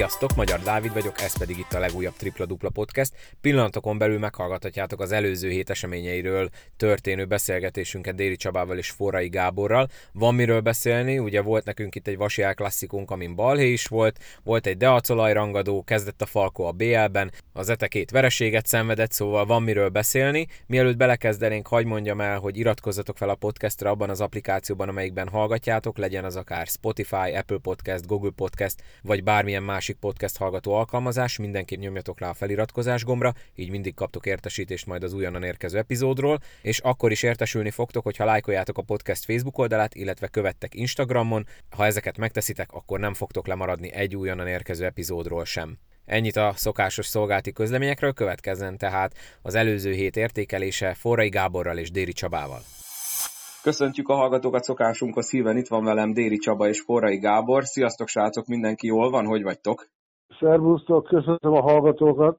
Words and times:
Sziasztok, 0.00 0.34
Magyar 0.34 0.60
Dávid 0.60 0.92
vagyok, 0.92 1.20
ez 1.20 1.38
pedig 1.38 1.58
itt 1.58 1.72
a 1.72 1.78
legújabb 1.78 2.14
Tripla 2.16 2.46
Dupla 2.46 2.68
Podcast. 2.68 3.12
Pillanatokon 3.40 3.98
belül 3.98 4.18
meghallgathatjátok 4.18 5.00
az 5.00 5.12
előző 5.12 5.48
hét 5.50 5.70
eseményeiről 5.70 6.48
történő 6.76 7.24
beszélgetésünket 7.24 8.14
Déri 8.14 8.36
Csabával 8.36 8.78
és 8.78 8.90
Forrai 8.90 9.28
Gáborral. 9.28 9.88
Van 10.12 10.34
miről 10.34 10.60
beszélni, 10.60 11.18
ugye 11.18 11.42
volt 11.42 11.64
nekünk 11.64 11.94
itt 11.94 12.06
egy 12.06 12.16
Vasi 12.16 12.42
klasszikunk, 12.54 13.10
amin 13.10 13.34
balhé 13.34 13.72
is 13.72 13.86
volt, 13.86 14.18
volt 14.42 14.66
egy 14.66 14.76
Deacolaj 14.76 15.32
rangadó, 15.32 15.82
kezdett 15.82 16.22
a 16.22 16.26
Falko 16.26 16.62
a 16.62 16.72
BL-ben, 16.72 17.32
az 17.52 17.68
etekét 17.68 18.10
vereséget 18.10 18.66
szenvedett, 18.66 19.12
szóval 19.12 19.46
van 19.46 19.62
miről 19.62 19.88
beszélni. 19.88 20.46
Mielőtt 20.66 20.96
belekezdenénk, 20.96 21.66
hagy 21.66 21.84
mondjam 21.84 22.20
el, 22.20 22.38
hogy 22.38 22.56
iratkozzatok 22.56 23.16
fel 23.16 23.28
a 23.28 23.34
podcastra 23.34 23.90
abban 23.90 24.10
az 24.10 24.20
applikációban, 24.20 24.88
amelyikben 24.88 25.28
hallgatjátok, 25.28 25.98
legyen 25.98 26.24
az 26.24 26.36
akár 26.36 26.66
Spotify, 26.66 27.34
Apple 27.34 27.58
Podcast, 27.62 28.06
Google 28.06 28.32
Podcast, 28.36 28.82
vagy 29.02 29.22
bármilyen 29.22 29.62
másik 29.90 30.10
podcast 30.10 30.36
hallgató 30.36 30.72
alkalmazás, 30.72 31.38
mindenképp 31.38 31.78
nyomjatok 31.78 32.20
rá 32.20 32.28
a 32.28 32.34
feliratkozás 32.34 33.04
gombra, 33.04 33.34
így 33.54 33.70
mindig 33.70 33.94
kaptok 33.94 34.26
értesítést 34.26 34.86
majd 34.86 35.02
az 35.02 35.12
újonnan 35.12 35.42
érkező 35.42 35.78
epizódról, 35.78 36.38
és 36.62 36.78
akkor 36.78 37.10
is 37.10 37.22
értesülni 37.22 37.70
fogtok, 37.70 38.04
hogyha 38.04 38.24
lájkoljátok 38.24 38.78
a 38.78 38.82
podcast 38.82 39.24
Facebook 39.24 39.58
oldalát, 39.58 39.94
illetve 39.94 40.28
követtek 40.28 40.74
Instagramon. 40.74 41.46
Ha 41.70 41.86
ezeket 41.86 42.18
megteszitek, 42.18 42.72
akkor 42.72 43.00
nem 43.00 43.14
fogtok 43.14 43.46
lemaradni 43.46 43.92
egy 43.92 44.16
újonnan 44.16 44.46
érkező 44.46 44.84
epizódról 44.84 45.44
sem. 45.44 45.78
Ennyit 46.04 46.36
a 46.36 46.52
szokásos 46.56 47.06
szolgálti 47.06 47.52
közleményekről, 47.52 48.12
következzen 48.12 48.78
tehát 48.78 49.16
az 49.42 49.54
előző 49.54 49.92
hét 49.92 50.16
értékelése 50.16 50.94
Forrai 50.94 51.28
Gáborral 51.28 51.78
és 51.78 51.90
Déri 51.90 52.12
Csabával. 52.12 52.62
Köszöntjük 53.62 54.08
a 54.08 54.14
hallgatókat 54.14 54.62
szokásunkhoz 54.62 55.26
szíven, 55.26 55.56
itt 55.56 55.68
van 55.68 55.84
velem 55.84 56.12
Déri 56.12 56.36
Csaba 56.36 56.68
és 56.68 56.80
Forrai 56.80 57.18
Gábor. 57.18 57.64
Sziasztok 57.64 58.08
srácok, 58.08 58.46
mindenki 58.46 58.86
jól 58.86 59.10
van, 59.10 59.26
hogy 59.26 59.42
vagytok? 59.42 59.86
Szervusztok, 60.38 61.04
köszöntöm 61.04 61.52
a 61.52 61.60
hallgatókat. 61.60 62.38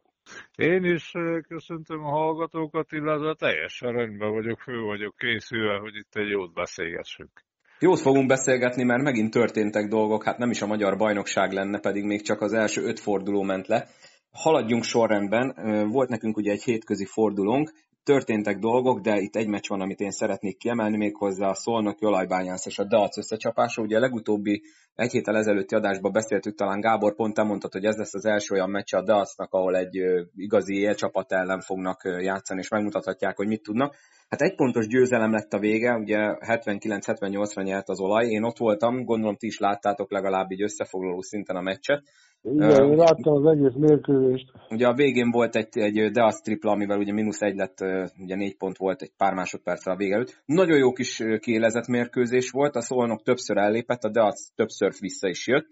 Én 0.55 0.83
is 0.83 1.11
köszöntöm 1.47 2.03
a 2.03 2.09
hallgatókat, 2.09 2.91
illetve 2.91 3.35
teljesen 3.35 3.91
rendben 3.91 4.31
vagyok, 4.31 4.59
fő 4.59 4.81
vagyok 4.81 5.15
készülve, 5.17 5.77
hogy 5.77 5.95
itt 5.95 6.15
egy 6.15 6.29
jót 6.29 6.53
beszélgessünk. 6.53 7.31
Jót 7.79 7.99
fogunk 7.99 8.27
beszélgetni, 8.27 8.83
mert 8.83 9.03
megint 9.03 9.31
történtek 9.31 9.87
dolgok, 9.87 10.23
hát 10.23 10.37
nem 10.37 10.49
is 10.49 10.61
a 10.61 10.67
magyar 10.67 10.97
bajnokság 10.97 11.51
lenne, 11.51 11.79
pedig 11.79 12.03
még 12.03 12.21
csak 12.21 12.41
az 12.41 12.53
első 12.53 12.81
öt 12.83 12.99
forduló 12.99 13.41
ment 13.41 13.67
le. 13.67 13.87
Haladjunk 14.31 14.83
sorrendben, 14.83 15.53
volt 15.89 16.09
nekünk 16.09 16.37
ugye 16.37 16.51
egy 16.51 16.63
hétközi 16.63 17.05
fordulónk, 17.05 17.71
történtek 18.03 18.59
dolgok, 18.59 18.99
de 18.99 19.17
itt 19.19 19.35
egy 19.35 19.47
meccs 19.47 19.67
van, 19.67 19.81
amit 19.81 19.99
én 19.99 20.11
szeretnék 20.11 20.57
kiemelni, 20.57 20.97
méghozzá 20.97 21.47
a 21.47 21.53
Szolnok, 21.53 22.01
Jolajbányász 22.01 22.65
és 22.65 22.79
a 22.79 22.83
Dac 22.83 23.17
összecsapása. 23.17 23.81
Ugye 23.81 23.97
a 23.97 23.99
legutóbbi 23.99 24.61
egy 24.95 25.11
héttel 25.11 25.37
ezelőtti 25.37 25.75
adásban 25.75 26.11
beszéltük, 26.11 26.55
talán 26.55 26.79
Gábor 26.79 27.15
pont 27.15 27.43
mondtad, 27.43 27.71
hogy 27.71 27.85
ez 27.85 27.97
lesz 27.97 28.13
az 28.13 28.25
első 28.25 28.53
olyan 28.53 28.69
meccs 28.69 28.93
a 28.93 29.01
Dacnak, 29.01 29.53
ahol 29.53 29.75
egy 29.75 29.97
igazi 30.35 30.75
élcsapat 30.75 31.31
ellen 31.31 31.61
fognak 31.61 32.01
játszani, 32.03 32.59
és 32.59 32.69
megmutathatják, 32.69 33.35
hogy 33.35 33.47
mit 33.47 33.63
tudnak. 33.63 33.95
Hát 34.29 34.41
egy 34.41 34.55
pontos 34.55 34.87
győzelem 34.87 35.31
lett 35.31 35.53
a 35.53 35.59
vége, 35.59 35.93
ugye 35.93 36.17
79-78-ra 36.39 37.63
nyert 37.63 37.89
az 37.89 37.99
olaj, 37.99 38.27
én 38.27 38.43
ott 38.43 38.57
voltam, 38.57 39.03
gondolom 39.03 39.35
ti 39.35 39.47
is 39.47 39.59
láttátok 39.59 40.11
legalább 40.11 40.51
így 40.51 40.61
összefoglaló 40.61 41.21
szinten 41.21 41.55
a 41.55 41.61
meccset. 41.61 42.03
Igen, 42.43 42.91
én 42.91 42.95
láttam 42.95 43.33
az 43.33 43.45
egész 43.45 43.73
mérkőzést. 43.75 44.51
Ugye 44.69 44.87
a 44.87 44.93
végén 44.93 45.31
volt 45.31 45.55
egy, 45.55 45.77
egy 45.77 46.11
Deac 46.11 46.41
tripla, 46.41 46.71
amivel 46.71 46.97
ugye 46.97 47.13
mínusz 47.13 47.41
egy 47.41 47.55
lett, 47.55 47.79
ugye 48.17 48.35
négy 48.35 48.57
pont 48.57 48.77
volt 48.77 49.01
egy 49.01 49.11
pár 49.17 49.33
másodperccel 49.33 49.93
a 49.93 49.97
vége 49.97 50.13
előtt. 50.13 50.41
Nagyon 50.45 50.77
jó 50.77 50.91
kis 50.91 51.23
kiélezett 51.39 51.87
mérkőzés 51.87 52.49
volt, 52.49 52.75
a 52.75 52.81
Szolnok 52.81 53.23
többször 53.23 53.57
ellépett, 53.57 54.03
a 54.03 54.09
Deac 54.09 54.53
többször 54.55 54.91
vissza 54.99 55.27
is 55.27 55.47
jött. 55.47 55.67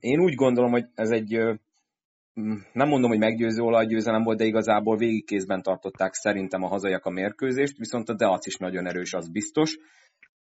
Én 0.00 0.20
úgy 0.20 0.34
gondolom, 0.34 0.70
hogy 0.70 0.84
ez 0.94 1.10
egy 1.10 1.38
nem 2.72 2.88
mondom, 2.88 3.10
hogy 3.10 3.18
meggyőző 3.18 3.62
olajgyőzelem 3.62 4.22
volt, 4.22 4.38
de 4.38 4.44
igazából 4.44 4.96
végigkézben 4.96 5.62
tartották 5.62 6.12
szerintem 6.12 6.62
a 6.62 6.68
hazaiak 6.68 7.04
a 7.04 7.10
mérkőzést, 7.10 7.78
viszont 7.78 8.08
a 8.08 8.14
Deac 8.14 8.46
is 8.46 8.56
nagyon 8.56 8.86
erős, 8.86 9.14
az 9.14 9.28
biztos. 9.28 9.78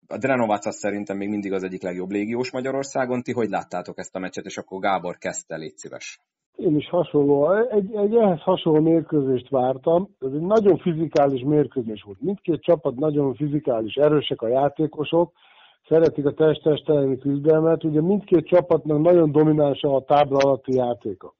A 0.08 0.18
Drenovac 0.18 0.66
az 0.66 0.76
szerintem 0.76 1.16
még 1.16 1.28
mindig 1.28 1.52
az 1.52 1.62
egyik 1.62 1.82
legjobb 1.82 2.10
légiós 2.10 2.52
Magyarországon. 2.52 3.22
Ti 3.22 3.32
hogy 3.32 3.48
láttátok 3.48 3.98
ezt 3.98 4.16
a 4.16 4.18
meccset, 4.18 4.44
és 4.44 4.56
akkor 4.56 4.80
Gábor 4.80 5.16
kezdte, 5.18 5.56
légy 5.56 5.76
szíves. 5.76 6.20
Én 6.56 6.76
is 6.76 6.88
hasonló, 6.88 7.52
egy, 7.52 7.94
egy 7.94 8.14
ehhez 8.14 8.40
hasonló 8.40 8.80
mérkőzést 8.80 9.48
vártam. 9.48 10.08
Ez 10.20 10.32
egy 10.32 10.40
nagyon 10.40 10.78
fizikális 10.78 11.42
mérkőzés 11.42 12.02
volt. 12.02 12.20
Mindkét 12.20 12.62
csapat 12.62 12.94
nagyon 12.94 13.34
fizikális, 13.34 13.94
erősek 13.94 14.42
a 14.42 14.48
játékosok, 14.48 15.32
szeretik 15.88 16.26
a 16.26 16.32
test-test 16.32 16.88
elleni 16.88 17.18
küzdelmet. 17.18 17.84
Ugye 17.84 18.00
mindkét 18.00 18.46
csapatnak 18.46 19.00
nagyon 19.00 19.32
domináns 19.32 19.82
a 19.82 20.04
tábla 20.06 20.36
alatti 20.36 20.74
játéka. 20.74 21.34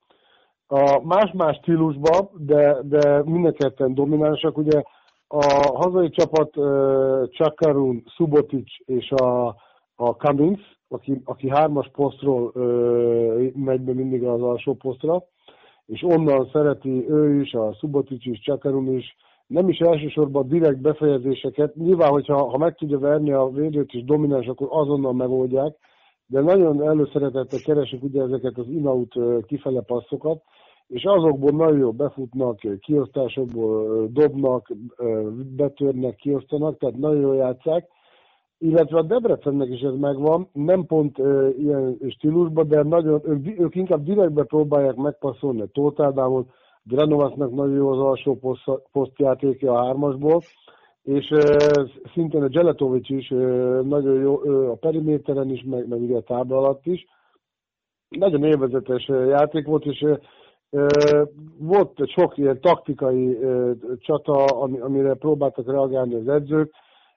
A 0.66 1.00
más-más 1.04 1.56
stílusban, 1.56 2.28
de, 2.32 2.76
de 2.82 3.22
mindenketten 3.24 3.94
dominánsak. 3.94 4.58
Ugye 4.58 4.82
a 5.34 5.76
hazai 5.76 6.10
csapat 6.10 6.50
Csakarun, 7.30 8.02
Subotic 8.06 8.68
és 8.84 9.10
a, 9.10 9.46
a 9.94 10.10
Cummings, 10.10 10.60
aki, 10.88 11.20
aki 11.24 11.48
hármas 11.48 11.90
posztról 11.92 12.52
megy 13.54 13.80
be 13.80 13.94
mindig 13.94 14.24
az 14.24 14.42
alsó 14.42 14.74
posztra, 14.74 15.24
és 15.86 16.02
onnan 16.02 16.48
szereti 16.52 17.10
ő 17.10 17.40
is, 17.40 17.52
a 17.52 17.72
Subotic 17.72 18.26
is, 18.26 18.40
Csakarun 18.40 18.96
is, 18.96 19.16
nem 19.46 19.68
is 19.68 19.78
elsősorban 19.78 20.48
direkt 20.48 20.80
befejezéseket. 20.80 21.74
Nyilván, 21.74 22.10
hogyha 22.10 22.48
ha 22.50 22.58
meg 22.58 22.74
tudja 22.74 22.98
verni 22.98 23.32
a 23.32 23.48
védőt 23.48 23.92
és 23.92 24.04
domináns, 24.04 24.46
akkor 24.46 24.66
azonnal 24.70 25.12
megoldják, 25.12 25.76
de 26.26 26.40
nagyon 26.40 26.82
előszeretettel 26.82 27.60
keresik 27.64 28.02
ugye 28.02 28.22
ezeket 28.22 28.58
az 28.58 28.68
in-out 28.68 29.14
kifele 29.46 29.80
passzokat, 29.80 30.42
és 30.86 31.04
azokból 31.04 31.50
nagyon 31.50 31.78
jó 31.78 31.92
befutnak, 31.92 32.60
kiosztásokból 32.80 34.06
dobnak, 34.12 34.72
betörnek, 35.56 36.14
kiosztanak, 36.14 36.78
tehát 36.78 36.96
nagyon 36.96 37.20
jól 37.20 37.36
játszák, 37.36 37.88
illetve 38.58 38.98
a 38.98 39.02
Debrecennek 39.02 39.68
is 39.68 39.80
ez 39.80 39.94
megvan, 39.94 40.48
nem 40.52 40.86
pont 40.86 41.18
ilyen 41.58 41.98
stílusban, 42.08 42.68
de 42.68 42.82
nagyon, 42.82 43.20
ők, 43.24 43.60
ők 43.60 43.74
inkább 43.74 44.04
direktbe 44.04 44.42
próbálják 44.44 44.96
megpasszolni 44.96 45.60
a 45.60 45.66
Tóth 45.72 46.02
Ádámot, 46.02 46.48
Drenovacnak 46.82 47.50
nagyon 47.50 47.74
jó 47.74 47.88
az 47.88 47.98
alsó 47.98 48.38
poszt, 48.92 49.20
a 49.60 49.84
hármasból, 49.84 50.40
és 51.02 51.32
szintén 52.14 52.42
a 52.42 52.48
Geletovics 52.48 53.08
is 53.08 53.30
uh, 53.30 53.80
nagyon 53.80 54.20
jó 54.20 54.40
a 54.70 54.74
periméteren 54.74 55.50
is, 55.50 55.62
meg, 55.62 55.88
meg 55.88 56.00
ugye 56.00 56.16
a 56.16 56.22
tábla 56.22 56.56
alatt 56.56 56.86
is. 56.86 57.04
Nagyon 58.08 58.44
élvezetes 58.44 59.08
játék 59.08 59.66
volt, 59.66 59.84
és 59.84 60.04
volt 61.58 62.08
sok 62.08 62.38
ilyen 62.38 62.60
taktikai 62.60 63.38
csata, 63.98 64.44
amire 64.60 65.14
próbáltak 65.14 65.66
reagálni 65.66 66.14
az 66.14 66.28
edzők. 66.28 66.72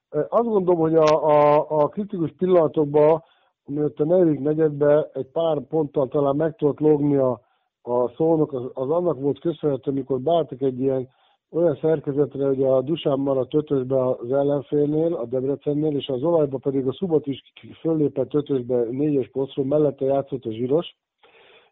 Azt 0.10 0.48
gondolom, 0.48 0.80
hogy 0.80 0.96
a, 0.96 1.28
a, 1.28 1.66
a 1.70 1.88
kritikus 1.88 2.34
pillanatokban, 2.38 3.24
mert 3.66 4.00
a 4.00 4.06
negyedik 4.06 4.40
negyedben 4.40 5.06
egy 5.14 5.26
pár 5.26 5.62
ponttal 5.62 6.08
talán 6.08 6.36
meg 6.36 6.56
tudott 6.56 6.80
lógni 6.80 7.16
a, 7.16 7.42
a 7.82 8.10
szónok, 8.10 8.54
az, 8.54 8.64
az 8.74 8.90
annak 8.90 9.20
volt 9.20 9.40
köszönhető, 9.40 9.92
amikor 9.92 10.20
beálltak 10.20 10.62
egy 10.62 10.80
ilyen 10.80 11.10
olyan 11.52 11.78
szerkezetre, 11.82 12.46
hogy 12.48 12.64
a 12.64 12.82
Dusán 12.82 13.20
maradt 13.20 13.54
ötösbe 13.54 14.10
az 14.10 14.32
ellenfélnél, 14.32 15.14
a 15.14 15.26
Debrecennél, 15.26 15.96
és 15.96 16.08
az 16.08 16.24
olajba 16.24 16.58
pedig 16.58 16.88
a 16.88 16.94
Szubot 16.94 17.28
is 17.28 17.42
föllépett 17.80 18.34
ötösbe 18.34 18.84
négyes 18.90 19.30
posztról, 19.30 19.66
mellette 19.66 20.06
játszott 20.06 20.46
a 20.46 20.52
zsíros, 20.52 20.96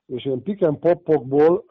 és 0.07 0.25
ilyen 0.25 0.41
piken 0.41 0.79
poppokból, 0.79 1.63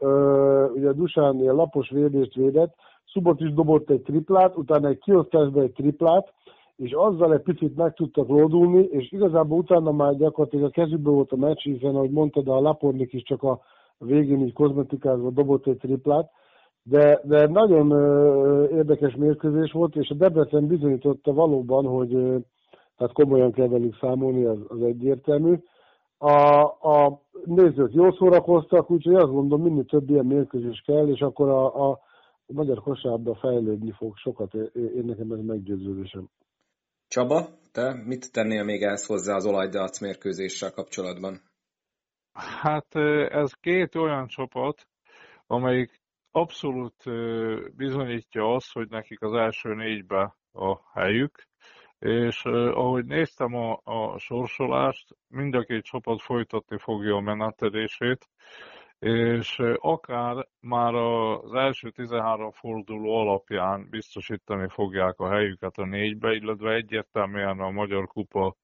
ugye 0.75 0.93
Dusán 0.93 1.41
ilyen 1.41 1.55
lapos 1.55 1.91
védést 1.91 2.35
védett, 2.35 2.75
Szubot 3.13 3.41
is 3.41 3.53
dobott 3.53 3.91
egy 3.91 4.03
triplát, 4.03 4.57
utána 4.57 4.89
egy 4.89 4.99
kiosztásba 4.99 5.61
egy 5.61 5.73
triplát, 5.73 6.33
és 6.77 6.93
azzal 6.93 7.33
egy 7.33 7.41
picit 7.41 7.77
meg 7.77 7.95
tudtak 7.95 8.29
lódulni, 8.29 8.83
és 8.83 9.13
igazából 9.13 9.59
utána 9.59 9.93
már 9.93 10.17
gyakorlatilag 10.17 10.65
a 10.65 10.71
kezükben 10.71 11.15
volt 11.15 11.33
a 11.33 11.37
meccs, 11.37 11.63
hiszen 11.63 11.95
ahogy 11.95 12.11
mondtad, 12.11 12.49
a 12.49 12.61
Lapornik 12.61 13.13
is 13.13 13.23
csak 13.23 13.43
a 13.43 13.61
végén 13.99 14.41
így 14.41 14.53
kozmetikázva 14.53 15.31
dobott 15.31 15.67
egy 15.67 15.77
triplát, 15.77 16.31
de, 16.83 17.21
de 17.25 17.47
nagyon 17.47 17.91
érdekes 18.71 19.15
mérkőzés 19.15 19.73
volt, 19.73 19.97
és 19.97 20.11
a 20.11 20.15
Debrecen 20.15 20.67
bizonyította 20.67 21.33
valóban, 21.33 21.87
hogy 21.87 22.15
ö, 22.15 22.37
tehát 22.97 23.13
komolyan 23.13 23.53
kell 23.53 23.69
velük 23.69 23.97
számolni, 24.01 24.45
az, 24.45 24.59
az 24.69 24.83
egyértelmű. 24.83 25.59
A, 26.19 26.63
a 26.65 27.22
nézők 27.45 27.93
jól 27.93 28.13
szórakoztak, 28.13 28.91
úgyhogy 28.91 29.15
azt 29.15 29.33
gondolom, 29.33 29.65
minél 29.65 29.85
több 29.85 30.11
ilyen 30.11 30.27
mérkőzés 30.27 30.83
kell, 30.87 31.09
és 31.09 31.21
akkor 31.21 31.49
a, 31.49 31.91
a 31.91 32.01
magyar 32.47 32.81
kosárba 32.81 33.35
fejlődni 33.35 33.93
fog 33.93 34.17
sokat, 34.17 34.55
én 34.75 35.05
nekem 35.05 35.33
ez 35.33 35.41
meggyőződésem. 35.45 36.29
Csaba, 37.09 37.49
te 37.73 38.03
mit 38.05 38.33
tennél 38.33 38.65
még 38.65 38.83
ehhez 38.83 39.07
hozzá 39.07 39.35
az 39.35 39.47
olajdeac 39.47 40.01
mérkőzéssel 40.01 40.73
kapcsolatban? 40.73 41.41
Hát 42.33 42.95
ez 43.29 43.53
két 43.53 43.95
olyan 43.95 44.27
csapat, 44.27 44.87
amelyik 45.47 46.01
abszolút 46.31 47.05
bizonyítja 47.77 48.55
azt, 48.55 48.73
hogy 48.73 48.89
nekik 48.89 49.23
az 49.23 49.33
első 49.33 49.75
négybe 49.75 50.37
a 50.53 51.01
helyük, 51.01 51.47
és 52.03 52.45
ahogy 52.45 53.05
néztem 53.05 53.55
a, 53.55 53.81
a 53.85 54.19
sorsolást, 54.19 55.17
mind 55.29 55.55
a 55.55 55.63
két 55.63 55.85
csapat 55.85 56.23
folytatni 56.23 56.79
fogja 56.79 57.15
a 57.17 57.21
menetedését, 57.21 58.29
és 58.99 59.63
akár 59.77 60.47
már 60.61 60.95
az 60.95 61.55
első 61.55 61.91
13 61.91 62.51
forduló 62.51 63.17
alapján 63.17 63.87
biztosítani 63.91 64.69
fogják 64.69 65.19
a 65.19 65.31
helyüket 65.31 65.77
a 65.77 65.85
négybe, 65.85 66.33
illetve 66.33 66.75
egyértelműen 66.75 67.61
a 67.61 67.71
Magyar 67.71 68.07
Kupa 68.07 68.57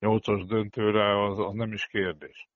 8-as 0.00 0.44
döntőre 0.48 1.24
az, 1.24 1.38
az 1.38 1.52
nem 1.52 1.72
is 1.72 1.86
kérdés. 1.86 2.48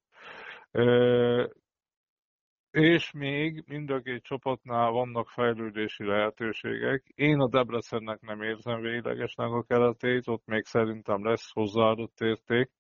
És 2.70 3.12
még 3.12 3.64
mind 3.66 3.90
a 3.90 4.00
két 4.00 4.22
csapatnál 4.22 4.90
vannak 4.90 5.28
fejlődési 5.28 6.04
lehetőségek. 6.04 7.02
Én 7.14 7.40
a 7.40 7.48
Debrecennek 7.48 8.20
nem 8.20 8.42
érzem 8.42 8.80
véglegesnek 8.80 9.50
a 9.50 9.62
keretét, 9.62 10.28
ott 10.28 10.46
még 10.46 10.64
szerintem 10.64 11.24
lesz 11.24 11.52
hozzáadott 11.52 12.20
érték. 12.20 12.70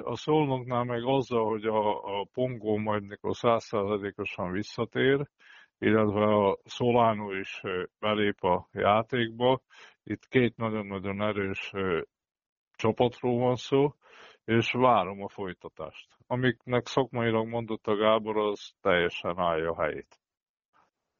A 0.00 0.16
Szolnoknál 0.16 0.84
meg 0.84 1.02
azzal, 1.04 1.44
hogy 1.44 1.64
a, 1.64 2.20
a 2.20 2.26
Pongó 2.32 2.76
majd 2.76 3.02
mikor 3.02 3.36
százszázalékosan 3.36 4.52
visszatér, 4.52 5.28
illetve 5.78 6.24
a 6.24 6.58
Solano 6.64 7.32
is 7.32 7.62
belép 7.98 8.42
a 8.42 8.68
játékba. 8.72 9.60
Itt 10.02 10.26
két 10.28 10.56
nagyon-nagyon 10.56 11.22
erős 11.22 11.72
csapatról 12.76 13.38
van 13.38 13.56
szó, 13.56 13.94
és 14.44 14.72
várom 14.72 15.22
a 15.22 15.28
folytatást. 15.28 16.06
Amiknek 16.26 16.86
szakmailag 16.86 17.48
mondott 17.48 17.86
a 17.86 17.96
Gábor, 17.96 18.36
az 18.36 18.72
teljesen 18.80 19.38
állja 19.38 19.70
a 19.70 19.82
helyét. 19.82 20.20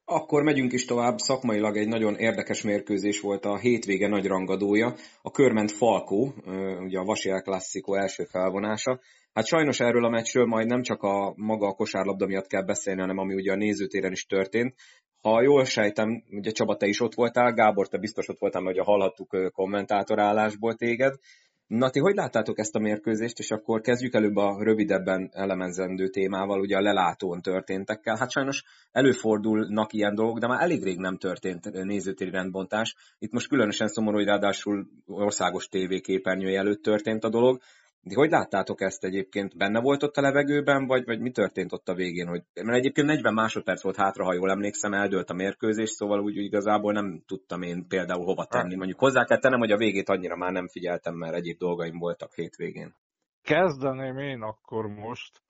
Akkor 0.05 0.43
megyünk 0.43 0.73
is 0.73 0.85
tovább. 0.85 1.19
Szakmailag 1.19 1.77
egy 1.77 1.89
nagyon 1.89 2.15
érdekes 2.15 2.63
mérkőzés 2.63 3.21
volt 3.21 3.45
a 3.45 3.59
hétvége 3.59 4.09
nagy 4.09 4.27
rangadója. 4.27 4.95
A 5.23 5.31
körment 5.31 5.71
Falkó, 5.71 6.35
ugye 6.81 6.99
a 6.99 7.05
Vasi 7.05 7.31
El 7.31 7.43
Classico 7.43 7.95
első 7.95 8.25
felvonása. 8.25 9.01
Hát 9.33 9.47
sajnos 9.47 9.81
erről 9.81 10.05
a 10.05 10.09
meccsről 10.09 10.47
majd 10.47 10.67
nem 10.67 10.83
csak 10.83 11.03
a 11.03 11.33
maga 11.37 11.67
a 11.67 11.75
kosárlabda 11.75 12.27
miatt 12.27 12.47
kell 12.47 12.65
beszélni, 12.65 13.01
hanem 13.01 13.19
ami 13.19 13.35
ugye 13.35 13.53
a 13.53 13.57
nézőtéren 13.57 14.13
is 14.13 14.27
történt. 14.27 14.75
Ha 15.23 15.43
jól 15.43 15.65
sejtem, 15.65 16.25
ugye 16.31 16.51
Csaba, 16.51 16.77
te 16.77 16.87
is 16.87 17.01
ott 17.01 17.15
voltál, 17.15 17.53
Gábor, 17.53 17.89
te 17.89 17.99
biztos 17.99 18.29
ott 18.29 18.39
voltál, 18.39 18.63
mert 18.63 18.77
ugye 18.77 18.85
hallhattuk 18.85 19.53
kommentátorállásból 19.53 20.75
téged. 20.75 21.15
Na, 21.67 21.91
ti 21.91 22.00
hogy 22.00 22.14
láttátok 22.14 22.59
ezt 22.59 22.75
a 22.75 22.79
mérkőzést, 22.79 23.38
és 23.38 23.50
akkor 23.50 23.81
kezdjük 23.81 24.14
előbb 24.14 24.37
a 24.37 24.62
rövidebben 24.62 25.31
elemezendő 25.32 26.09
témával, 26.09 26.61
ugye 26.61 26.76
a 26.76 26.81
lelátón 26.81 27.43
történtekkel. 27.43 28.17
Hát 28.17 28.31
sajnos 28.31 28.64
előfordulnak 28.91 29.93
ilyen 29.93 30.14
dolgok, 30.14 30.38
de 30.38 30.47
már 30.47 30.62
elég 30.62 30.82
rég 30.82 30.99
nem 30.99 31.17
történt 31.17 31.73
nézőtéri 31.73 32.31
rendbontás. 32.31 32.94
Itt 33.19 33.32
most 33.32 33.49
különösen 33.49 33.88
szomorú, 33.88 34.17
hogy 34.17 34.26
ráadásul 34.26 34.87
országos 35.06 35.69
tévéképernyője 35.69 36.59
előtt 36.59 36.82
történt 36.82 37.25
a 37.25 37.29
dolog. 37.29 37.61
De 38.05 38.15
hogy 38.15 38.31
láttátok 38.31 38.81
ezt 38.81 39.05
egyébként? 39.05 39.57
Benne 39.57 39.81
volt 39.81 40.03
ott 40.03 40.17
a 40.17 40.21
levegőben, 40.21 40.87
vagy, 40.87 41.05
vagy 41.05 41.21
mi 41.21 41.31
történt 41.31 41.73
ott 41.73 41.89
a 41.89 41.95
végén? 41.95 42.27
Hogy, 42.27 42.43
mert 42.55 42.79
egyébként 42.79 43.07
40 43.07 43.35
másodperc 43.35 43.83
volt 43.83 43.97
hátra, 43.97 44.25
ha 44.25 44.35
jól 44.35 44.51
emlékszem, 44.51 44.93
eldőlt 44.93 45.31
a 45.31 45.35
mérkőzés, 45.35 45.91
szóval 45.91 46.21
úgy, 46.21 46.39
úgy 46.39 46.45
igazából 46.45 46.93
nem 46.93 47.23
tudtam 47.27 47.63
én 47.63 47.87
például 47.89 48.25
hova 48.25 48.45
tenni. 48.45 48.75
Mondjuk 48.75 48.99
hozzá 48.99 49.25
kell 49.25 49.39
tennem, 49.39 49.59
hogy 49.59 49.71
a 49.71 49.77
végét 49.77 50.09
annyira 50.09 50.37
már 50.37 50.53
nem 50.53 50.69
figyeltem, 50.69 51.15
mert 51.15 51.35
egyéb 51.35 51.59
dolgaim 51.59 51.99
voltak 51.99 52.35
hétvégén. 52.35 52.95
Kezdeném 53.43 54.19
én 54.19 54.41
akkor 54.41 54.87
most. 54.87 55.43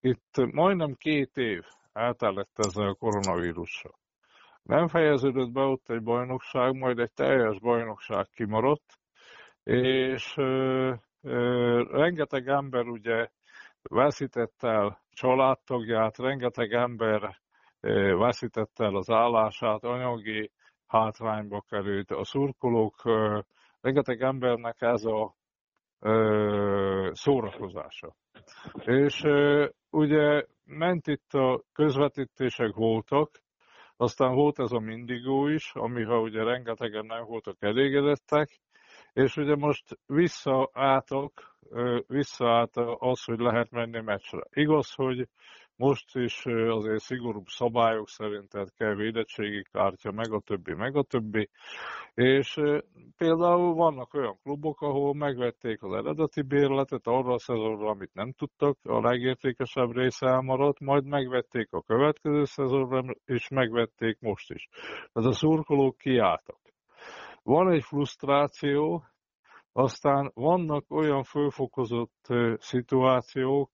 Itt 0.00 0.52
majdnem 0.52 0.94
két 0.94 1.36
év 1.36 1.62
eltelett 1.92 2.52
ezzel 2.54 2.88
a 2.88 2.94
koronavírussal. 2.94 3.98
Nem 4.62 4.88
fejeződött 4.88 5.52
be 5.52 5.60
ott 5.60 5.88
egy 5.88 6.02
bajnokság, 6.02 6.74
majd 6.74 6.98
egy 6.98 7.12
teljes 7.12 7.58
bajnokság 7.60 8.26
kimaradt, 8.34 8.98
és 9.62 10.34
rengeteg 11.90 12.48
ember 12.48 12.86
ugye 12.86 13.28
veszített 13.82 14.62
el 14.62 15.00
családtagját, 15.10 16.18
rengeteg 16.18 16.72
ember 16.72 17.36
veszített 18.18 18.78
el 18.78 18.96
az 18.96 19.10
állását, 19.10 19.84
anyagi 19.84 20.50
hátrányba 20.86 21.64
került. 21.68 22.10
A 22.10 22.24
szurkolók, 22.24 22.94
rengeteg 23.80 24.22
embernek 24.22 24.76
ez 24.78 25.04
a 25.04 25.34
szórakozása. 27.12 28.14
És 28.84 29.22
ugye 29.90 30.44
ment 30.64 31.06
itt 31.06 31.32
a 31.32 31.62
közvetítések 31.72 32.74
voltak, 32.74 33.30
aztán 33.96 34.34
volt 34.34 34.58
ez 34.58 34.72
a 34.72 34.78
mindigó 34.78 35.46
is, 35.46 35.72
amivel 35.74 36.18
ugye 36.18 36.42
rengetegen 36.42 37.06
nem 37.06 37.24
voltak 37.24 37.56
elégedettek, 37.58 38.48
és 39.14 39.36
ugye 39.36 39.56
most 39.56 39.98
visszaálltak, 40.06 41.56
visszaállt 42.06 42.76
az, 42.98 43.24
hogy 43.24 43.38
lehet 43.38 43.70
menni 43.70 44.00
meccsre. 44.00 44.42
Igaz, 44.50 44.92
hogy 44.94 45.28
most 45.76 46.16
is 46.16 46.46
azért 46.46 47.00
szigorúbb 47.00 47.46
szabályok 47.46 48.08
szerint 48.08 48.48
tehát 48.48 48.74
kell 48.74 48.94
védettségi 48.94 49.62
kártya, 49.72 50.12
meg 50.12 50.32
a 50.32 50.40
többi, 50.40 50.74
meg 50.74 50.96
a 50.96 51.02
többi. 51.02 51.48
És 52.14 52.60
például 53.16 53.74
vannak 53.74 54.14
olyan 54.14 54.38
klubok, 54.42 54.80
ahol 54.80 55.14
megvették 55.14 55.82
az 55.82 55.92
eredeti 55.92 56.42
bérletet 56.42 57.06
arra 57.06 57.32
a 57.32 57.38
szezonra, 57.38 57.88
amit 57.88 58.14
nem 58.14 58.32
tudtak, 58.32 58.78
a 58.82 59.00
legértékesebb 59.00 59.92
része 59.96 60.26
elmaradt, 60.26 60.80
majd 60.80 61.04
megvették 61.04 61.72
a 61.72 61.82
következő 61.82 62.44
szezonra, 62.44 63.04
és 63.24 63.48
megvették 63.48 64.20
most 64.20 64.50
is. 64.50 64.68
Tehát 65.12 65.28
a 65.30 65.32
szurkolók 65.32 65.98
kiálltak. 65.98 66.63
Van 67.44 67.70
egy 67.72 67.82
frusztráció, 67.82 69.04
aztán 69.72 70.30
vannak 70.34 70.90
olyan 70.90 71.22
fölfokozott 71.22 72.26
szituációk, 72.58 73.70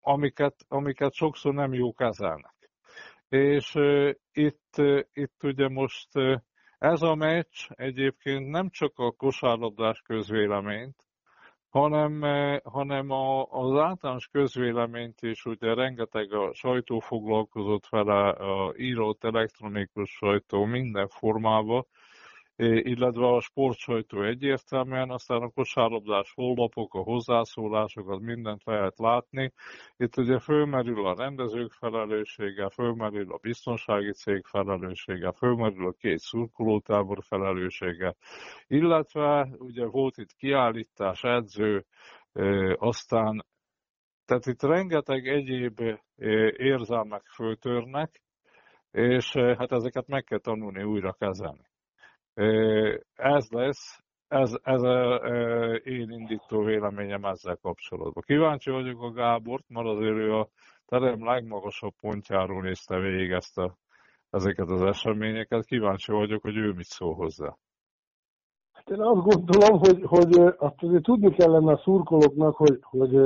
amiket, 0.00 0.56
amiket 0.68 1.12
sokszor 1.12 1.54
nem 1.54 1.72
jó 1.72 1.92
kezelnek. 1.92 2.70
És 3.28 3.74
itt, 4.32 4.74
itt 5.12 5.42
ugye 5.42 5.68
most 5.68 6.08
ez 6.78 7.02
a 7.02 7.14
meccs 7.14 7.68
egyébként 7.68 8.48
nem 8.48 8.70
csak 8.70 8.92
a 8.98 9.10
kosárlabdás 9.12 10.00
közvéleményt, 10.00 11.07
hanem, 11.70 12.20
hanem 12.64 13.10
a, 13.10 13.42
az 13.42 13.80
általános 13.80 14.28
közvéleményt 14.32 15.22
is, 15.22 15.44
ugye 15.44 15.74
rengeteg 15.74 16.32
a 16.32 16.54
sajtó 16.54 16.98
foglalkozott 16.98 17.86
vele, 17.88 18.28
a 18.28 18.74
írott 18.76 19.24
elektronikus 19.24 20.10
sajtó 20.10 20.64
minden 20.64 21.08
formában, 21.08 21.86
illetve 22.58 23.26
a 23.26 23.40
sportsajtó 23.40 24.22
egyértelműen, 24.22 25.10
aztán 25.10 25.42
a 25.42 25.48
kosárlabdás 25.48 26.32
honlapok, 26.34 26.94
a 26.94 26.98
hozzászólásokat, 26.98 28.20
mindent 28.20 28.64
lehet 28.64 28.98
látni. 28.98 29.52
Itt 29.96 30.16
ugye 30.16 30.38
fölmerül 30.38 31.06
a 31.06 31.14
rendezők 31.14 31.72
felelőssége, 31.72 32.68
fölmerül 32.68 33.32
a 33.32 33.38
biztonsági 33.42 34.12
cég 34.12 34.44
felelőssége, 34.44 35.32
fölmerül 35.32 35.86
a 35.86 35.92
két 35.98 36.18
szurkolótábor 36.18 37.18
felelőssége, 37.22 38.14
illetve 38.66 39.48
ugye 39.58 39.86
volt 39.86 40.16
itt 40.16 40.32
kiállítás, 40.32 41.24
edző, 41.24 41.84
aztán 42.74 43.44
tehát 44.24 44.46
itt 44.46 44.62
rengeteg 44.62 45.28
egyéb 45.28 45.80
érzelmek 46.56 47.26
föltörnek, 47.26 48.22
és 48.90 49.32
hát 49.32 49.72
ezeket 49.72 50.06
meg 50.06 50.24
kell 50.24 50.38
tanulni 50.38 50.82
újra 50.82 51.12
kezelni. 51.12 51.67
Ez 53.16 53.48
lesz, 53.50 54.00
ez, 54.28 54.58
ez 54.62 54.82
a 54.82 55.14
én 55.84 56.10
indító 56.10 56.62
véleményem 56.62 57.24
ezzel 57.24 57.58
kapcsolatban. 57.62 58.22
Kíváncsi 58.26 58.70
vagyok 58.70 59.02
a 59.02 59.10
Gábort, 59.10 59.64
mert 59.68 59.86
azért 59.86 60.16
ő 60.16 60.34
a 60.34 60.48
terem 60.86 61.24
legmagasabb 61.24 61.92
pontjáról 62.00 62.62
nézte 62.62 62.98
végig 62.98 63.30
ezt 63.30 63.58
a, 63.58 63.76
ezeket 64.30 64.68
az 64.68 64.82
eseményeket. 64.82 65.64
Kíváncsi 65.64 66.12
vagyok, 66.12 66.42
hogy 66.42 66.56
ő 66.56 66.72
mit 66.72 66.84
szól 66.84 67.14
hozzá. 67.14 67.56
Hát 68.72 68.90
én 68.90 69.00
azt 69.00 69.22
gondolom, 69.22 69.78
hogy, 69.78 70.02
hogy 70.04 70.54
azt 70.58 70.82
azért 70.82 71.02
tudni 71.02 71.34
kellene 71.34 71.72
a 71.72 71.80
szurkolóknak, 71.84 72.56
hogy, 72.56 72.78
hogy 72.82 73.16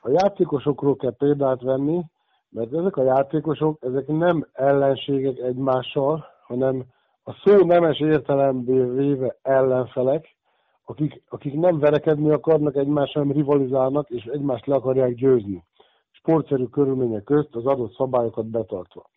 a 0.00 0.10
játékosokról 0.10 0.96
kell 0.96 1.16
példát 1.16 1.62
venni, 1.62 2.04
mert 2.48 2.74
ezek 2.74 2.96
a 2.96 3.02
játékosok, 3.02 3.78
ezek 3.80 4.06
nem 4.06 4.46
ellenségek 4.52 5.38
egymással, 5.38 6.24
hanem 6.46 6.84
a 7.24 7.32
szó 7.44 7.64
nemes 7.64 8.00
értelemből 8.00 8.94
véve 8.94 9.36
ellenfelek, 9.42 10.36
akik, 10.84 11.22
akik 11.28 11.54
nem 11.54 11.78
verekedni 11.78 12.30
akarnak 12.30 12.76
egymással, 12.76 13.22
hanem 13.22 13.36
rivalizálnak, 13.36 14.10
és 14.10 14.24
egymást 14.24 14.66
le 14.66 14.74
akarják 14.74 15.14
győzni. 15.14 15.64
Sportszerű 16.10 16.64
körülmények 16.64 17.24
közt 17.24 17.54
az 17.54 17.66
adott 17.66 17.94
szabályokat 17.94 18.46
betartva. 18.46 19.10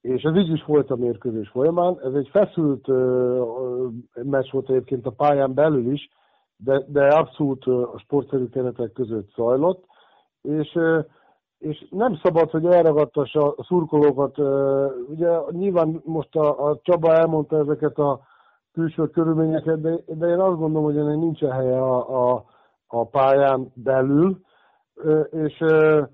És 0.00 0.22
ez 0.22 0.36
így 0.36 0.52
is 0.52 0.64
volt 0.64 0.90
a 0.90 0.96
mérkőzés 0.96 1.48
folyamán. 1.48 2.00
Ez 2.02 2.14
egy 2.14 2.28
feszült 2.28 2.88
uh, 2.88 3.92
meccs 4.22 4.50
volt 4.50 4.70
egyébként 4.70 5.06
a 5.06 5.10
pályán 5.10 5.54
belül 5.54 5.92
is, 5.92 6.08
de, 6.56 6.84
de 6.88 7.06
abszolút 7.06 7.64
a 7.64 7.98
sportszerű 7.98 8.46
keretek 8.46 8.92
között 8.92 9.30
zajlott. 9.34 9.84
És 10.42 10.74
uh, 10.74 11.04
és 11.60 11.86
nem 11.90 12.18
szabad, 12.22 12.50
hogy 12.50 12.64
elragadtassa 12.64 13.52
a 13.56 13.64
szurkolókat. 13.64 14.38
Ugye 15.08 15.28
nyilván 15.50 16.00
most 16.04 16.36
a, 16.36 16.68
a 16.68 16.78
Csaba 16.82 17.14
elmondta 17.14 17.58
ezeket 17.58 17.98
a 17.98 18.20
külső 18.72 19.06
körülményeket, 19.06 19.80
de, 19.80 20.00
de 20.06 20.26
én 20.26 20.38
azt 20.38 20.58
gondolom, 20.58 20.84
hogy 20.84 20.96
ennek 20.96 21.16
nincsen 21.16 21.50
helye 21.50 21.78
a, 21.78 22.30
a, 22.30 22.44
a 22.86 23.04
pályán 23.04 23.72
belül, 23.74 24.40
és 25.30 25.58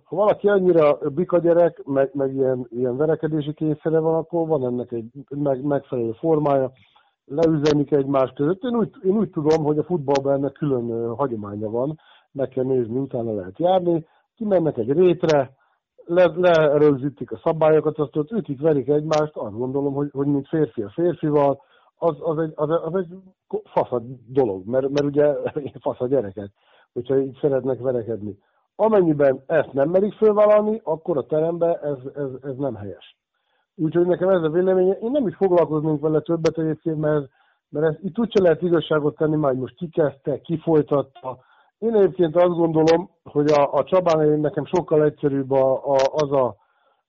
ha 0.04 0.16
valaki 0.16 0.48
annyira 0.48 0.98
bika 1.14 1.38
gyerek, 1.38 1.84
meg, 1.84 2.10
meg 2.12 2.34
ilyen, 2.34 2.66
ilyen 2.70 2.96
verekedési 2.96 3.52
kényszere 3.52 3.98
van, 3.98 4.14
akkor 4.14 4.46
van 4.46 4.64
ennek 4.64 4.92
egy 4.92 5.10
meg, 5.28 5.62
megfelelő 5.62 6.12
formája, 6.12 6.72
leüzenik 7.24 7.92
egymás 7.92 8.32
között. 8.34 8.62
Én 8.62 8.76
úgy, 8.76 8.90
én 9.02 9.16
úgy 9.16 9.30
tudom, 9.30 9.64
hogy 9.64 9.78
a 9.78 9.84
futballban 9.84 10.32
ennek 10.32 10.52
külön 10.52 11.14
hagyománya 11.14 11.70
van, 11.70 12.00
meg 12.32 12.48
kell 12.48 12.64
nézni, 12.64 12.98
utána 12.98 13.34
lehet 13.34 13.58
járni, 13.58 14.06
kimennek 14.36 14.76
egy 14.76 14.92
rétre, 14.92 15.56
le, 16.04 16.32
lerögzítik 16.36 17.32
a 17.32 17.40
szabályokat, 17.44 17.98
azt 17.98 18.16
ott 18.16 18.30
ütik, 18.30 18.60
verik 18.60 18.88
egymást, 18.88 19.36
azt 19.36 19.56
gondolom, 19.56 19.94
hogy, 19.94 20.08
hogy 20.12 20.26
mint 20.26 20.48
férfi 20.48 20.82
a 20.82 20.90
férfival, 20.94 21.60
az, 21.98 22.16
az, 22.20 22.38
egy, 22.38 22.52
az, 22.54 22.70
az 22.70 22.94
egy 22.94 23.08
fasz 23.64 24.02
dolog, 24.26 24.66
mert, 24.66 24.88
mert 24.88 25.04
ugye 25.04 25.34
fasz 25.80 26.00
a 26.00 26.06
gyereket, 26.06 26.50
hogyha 26.92 27.18
így 27.18 27.38
szeretnek 27.40 27.80
verekedni. 27.80 28.38
Amennyiben 28.76 29.42
ezt 29.46 29.72
nem 29.72 29.90
merik 29.90 30.14
fölvállalni, 30.14 30.80
akkor 30.84 31.16
a 31.16 31.26
teremben 31.26 31.78
ez, 31.82 31.98
ez, 32.14 32.28
ez 32.42 32.56
nem 32.56 32.74
helyes. 32.74 33.16
Úgyhogy 33.74 34.06
nekem 34.06 34.28
ez 34.28 34.42
a 34.42 34.50
véleménye, 34.50 34.92
én 34.92 35.10
nem 35.10 35.26
is 35.26 35.36
foglalkoznék 35.36 36.00
vele 36.00 36.20
többet 36.20 36.58
egyébként, 36.58 36.98
mert, 36.98 37.28
mert 37.68 37.86
ez, 37.86 37.94
itt 38.02 38.18
úgyse 38.18 38.42
lehet 38.42 38.62
igazságot 38.62 39.16
tenni, 39.16 39.36
majd 39.36 39.58
most 39.58 39.74
kikezdte, 39.74 40.40
kifolytatta. 40.40 41.38
Én 41.78 41.94
egyébként 41.94 42.36
azt 42.36 42.56
gondolom, 42.56 43.10
hogy 43.22 43.50
a, 43.50 43.72
a 43.72 43.84
Csabán 43.84 44.40
nekem 44.40 44.64
sokkal 44.64 45.04
egyszerűbb 45.04 45.50
a, 45.50 45.84
a, 45.84 45.96
az 46.12 46.32
a, 46.32 46.56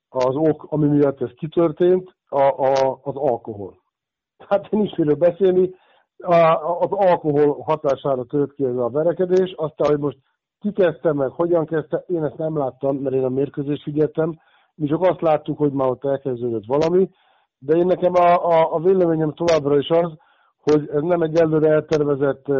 az 0.10 0.36
ok, 0.36 0.64
ami 0.70 0.88
miatt 0.88 1.22
ez 1.22 1.32
kitörtént, 1.36 2.16
a, 2.30 2.42
a, 2.42 3.00
az 3.04 3.16
alkohol. 3.16 3.82
Hát 4.48 4.68
én 4.70 4.84
is 4.84 4.96
miről 4.96 5.16
beszélni, 5.16 5.74
a, 6.18 6.36
az 6.80 6.92
alkohol 6.92 7.64
hatására 7.64 8.24
tört 8.24 8.54
ki 8.54 8.64
ez 8.64 8.76
a 8.76 8.90
verekedés, 8.90 9.54
aztán, 9.58 9.90
hogy 9.90 10.00
most 10.00 10.18
ki 10.60 10.72
kezdte 10.72 11.14
meg, 11.14 11.30
hogyan 11.30 11.66
kezdte, 11.66 12.04
én 12.08 12.24
ezt 12.24 12.38
nem 12.38 12.58
láttam, 12.58 12.96
mert 12.96 13.16
én 13.16 13.24
a 13.24 13.30
mérkőzést 13.30 13.84
figyeltem, 13.84 14.40
mi 14.76 14.88
csak 14.88 15.02
azt 15.02 15.22
láttuk, 15.22 15.58
hogy 15.58 15.72
már 15.72 15.90
ott 15.90 16.06
elkezdődött 16.06 16.66
valami, 16.66 17.10
de 17.58 17.76
én 17.76 17.86
nekem 17.86 18.14
a, 18.14 18.46
a, 18.46 18.74
a 18.74 18.80
véleményem 18.80 19.34
továbbra 19.34 19.78
is 19.78 19.90
az, 19.90 20.12
hogy 20.72 20.90
ez 20.94 21.02
nem 21.02 21.22
egy 21.22 21.36
előre 21.36 21.70
eltervezett 21.70 22.48
e, 22.48 22.54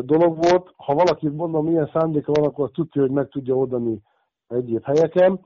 dolog 0.00 0.36
volt. 0.36 0.72
Ha 0.76 0.94
valaki, 0.94 1.28
mondom, 1.28 1.64
milyen 1.64 1.90
szándéka 1.92 2.32
van, 2.32 2.44
akkor 2.44 2.70
tudja, 2.70 3.02
hogy 3.02 3.10
meg 3.10 3.28
tudja 3.28 3.54
oldani 3.54 4.02
egyéb 4.48 4.84
helyeken. 4.84 5.40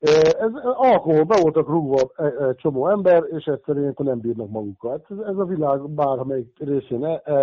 Ez 0.00 0.50
alkohol, 0.74 1.24
be 1.24 1.38
voltak 1.40 1.68
rúgva 1.68 2.10
egy, 2.16 2.54
csomó 2.56 2.88
ember, 2.90 3.24
és 3.30 3.44
egyszerűen 3.44 3.90
akkor 3.90 4.06
nem 4.06 4.20
bírnak 4.20 4.50
magukkal. 4.50 4.90
Hát 4.90 5.18
ez, 5.18 5.26
ez 5.26 5.36
a 5.36 5.44
világ 5.44 5.90
bármelyik 5.90 6.58
részén 6.58 7.04
e, 7.04 7.22
e, 7.24 7.34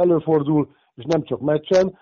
előfordul, 0.00 0.68
és 0.94 1.04
nem 1.08 1.22
csak 1.22 1.40
meccsen. 1.40 1.98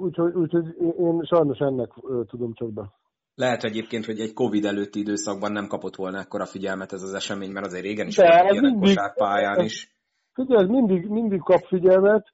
Úgyhogy, 0.00 0.34
úgyhogy 0.34 0.66
én 0.98 1.20
sajnos 1.22 1.58
ennek 1.58 1.92
tudom 2.28 2.52
csak 2.54 2.72
be. 2.72 2.92
Lehet 3.34 3.64
egyébként, 3.64 4.04
hogy 4.04 4.20
egy 4.20 4.32
Covid 4.32 4.64
előtti 4.64 4.98
időszakban 4.98 5.52
nem 5.52 5.66
kapott 5.66 5.96
volna 5.96 6.18
ekkora 6.18 6.46
figyelmet 6.46 6.92
ez 6.92 7.02
az 7.02 7.14
esemény, 7.14 7.50
mert 7.50 7.66
azért 7.66 7.82
régen 7.82 8.06
is 8.06 8.16
volt 8.16 8.50
ilyen 8.50 8.64
mindig, 8.64 8.80
kosárpályán 8.80 9.64
is. 9.64 9.95
Figyelj, 10.36 10.66
mindig, 10.66 11.08
mindig 11.08 11.40
kap 11.40 11.60
figyelmet, 11.66 12.26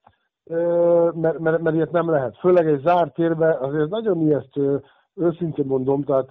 mert, 1.13 1.39
mert, 1.39 1.61
mert 1.61 1.75
ilyet 1.75 1.91
nem 1.91 2.09
lehet. 2.09 2.37
Főleg 2.37 2.67
egy 2.67 2.81
zárt 2.81 3.13
térbe, 3.13 3.57
azért 3.61 3.89
nagyon 3.89 4.21
ijesztő, 4.21 4.83
őszintén 5.15 5.65
mondom, 5.65 6.03
tehát 6.03 6.29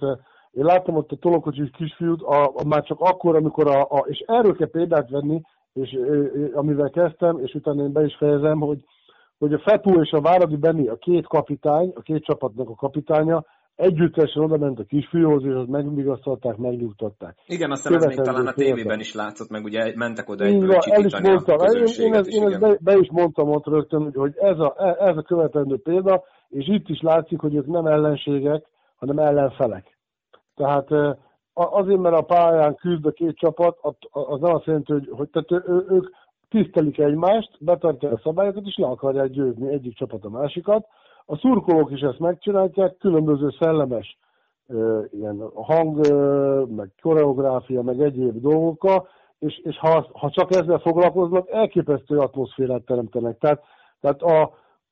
én 0.51 0.63
láttam 0.63 0.95
ott 0.95 1.11
a 1.11 1.15
tolokocsis 1.15 1.69
kisfiút, 1.69 2.21
a, 2.21 2.43
a, 2.43 2.63
már 2.67 2.83
csak 2.83 2.99
akkor, 2.99 3.35
amikor 3.35 3.67
a, 3.67 3.81
a, 3.81 4.05
és 4.07 4.23
erről 4.27 4.55
kell 4.55 4.69
példát 4.69 5.09
venni, 5.09 5.41
és 5.73 5.97
amivel 6.53 6.89
kezdtem, 6.89 7.39
és 7.39 7.53
utána 7.53 7.83
én 7.83 7.91
be 7.91 8.05
is 8.05 8.15
fejezem, 8.15 8.59
hogy 8.59 8.83
hogy 9.43 9.53
a 9.53 9.59
Fetú 9.59 10.01
és 10.01 10.11
a 10.11 10.21
Váradi 10.21 10.55
Benni, 10.55 10.87
a 10.87 10.95
két 10.95 11.27
kapitány, 11.27 11.91
a 11.95 12.01
két 12.01 12.23
csapatnak 12.25 12.69
a 12.69 12.75
kapitánya, 12.75 13.45
együttesen 13.75 14.43
oda 14.43 14.57
ment 14.57 14.79
a 14.79 14.83
kisfiúhoz, 14.83 15.45
és 15.45 15.53
azt 15.53 15.69
megvigasztalták, 15.69 16.57
megnyugtatták. 16.57 17.37
Igen, 17.45 17.71
aztán 17.71 17.93
ez 17.93 18.05
még 18.05 18.17
talán 18.17 18.47
a 18.47 18.53
tévében 18.53 18.99
is 18.99 19.13
látszott, 19.13 19.49
meg 19.49 19.63
ugye 19.63 19.93
mentek 19.95 20.29
oda 20.29 20.43
egyből 20.43 20.73
el 20.73 21.05
is 21.05 21.19
mondtam, 21.19 21.59
a 21.59 21.65
én, 21.65 22.05
én, 22.05 22.13
ezt, 22.13 22.27
én 22.27 22.47
ezt 22.47 22.59
be, 22.59 22.77
be, 22.79 22.97
is 22.97 23.09
mondtam 23.11 23.49
ott 23.49 23.65
rögtön, 23.65 24.11
hogy 24.13 24.33
ez 24.37 24.59
a, 24.59 24.75
ez 24.99 25.17
a 25.17 25.21
követendő 25.21 25.77
példa, 25.77 26.23
és 26.49 26.67
itt 26.67 26.89
is 26.89 27.01
látszik, 27.01 27.39
hogy 27.39 27.55
ők 27.55 27.65
nem 27.65 27.85
ellenségek, 27.85 28.65
hanem 28.95 29.17
ellenfelek. 29.17 29.97
Tehát 30.55 30.87
azért, 31.53 31.99
mert 31.99 32.15
a 32.15 32.21
pályán 32.21 32.75
küzd 32.75 33.05
a 33.05 33.11
két 33.11 33.37
csapat, 33.37 33.77
az 34.11 34.39
nem 34.39 34.53
azt 34.53 34.65
jelenti, 34.65 34.91
hogy, 34.91 35.09
hogy 35.11 35.29
tehát 35.29 35.65
ők 35.89 36.09
tisztelik 36.49 36.99
egymást, 36.99 37.57
betartják 37.59 38.13
a 38.13 38.19
szabályokat, 38.23 38.65
és 38.65 38.77
le 38.77 38.87
akarják 38.87 39.29
győzni 39.29 39.73
egyik 39.73 39.95
csapat 39.95 40.23
a 40.23 40.29
másikat. 40.29 40.85
A 41.25 41.37
szurkolók 41.37 41.91
is 41.91 41.99
ezt 41.99 42.19
megcsinálják, 42.19 42.97
különböző 42.97 43.49
szellemes 43.59 44.17
ilyen 45.11 45.51
hang, 45.53 46.07
meg 46.75 46.89
koreográfia, 47.01 47.81
meg 47.81 48.01
egyéb 48.01 48.41
dolgokkal, 48.41 49.07
és, 49.39 49.57
és 49.63 49.77
ha, 49.77 50.07
ha 50.13 50.29
csak 50.29 50.55
ezzel 50.55 50.79
foglalkoznak, 50.79 51.49
elképesztő 51.49 52.17
atmoszférát 52.17 52.85
teremtenek. 52.85 53.37
Tehát, 53.37 53.63
tehát 53.99 54.21
a, 54.21 54.41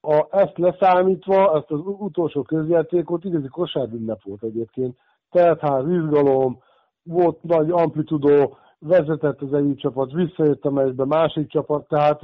a, 0.02 0.28
ezt 0.30 0.58
leszámítva, 0.58 1.56
ezt 1.58 1.72
az 1.72 1.80
utolsó 1.84 2.42
közjátékot 2.42 3.24
igazi 3.24 3.48
kosárünnep 3.48 4.24
volt 4.24 4.44
egyébként. 4.44 4.98
Teltház, 5.30 5.90
izgalom, 5.90 6.62
volt 7.04 7.44
nagy 7.44 7.72
amplitudó, 7.72 8.58
vezetett 8.80 9.42
az 9.42 9.54
egyik 9.54 9.78
csapat, 9.78 10.12
visszajött 10.12 10.66
a 10.66 10.72
meccsbe, 10.72 11.06
másik 11.06 11.48
csapat, 11.50 11.88
tehát 11.88 12.22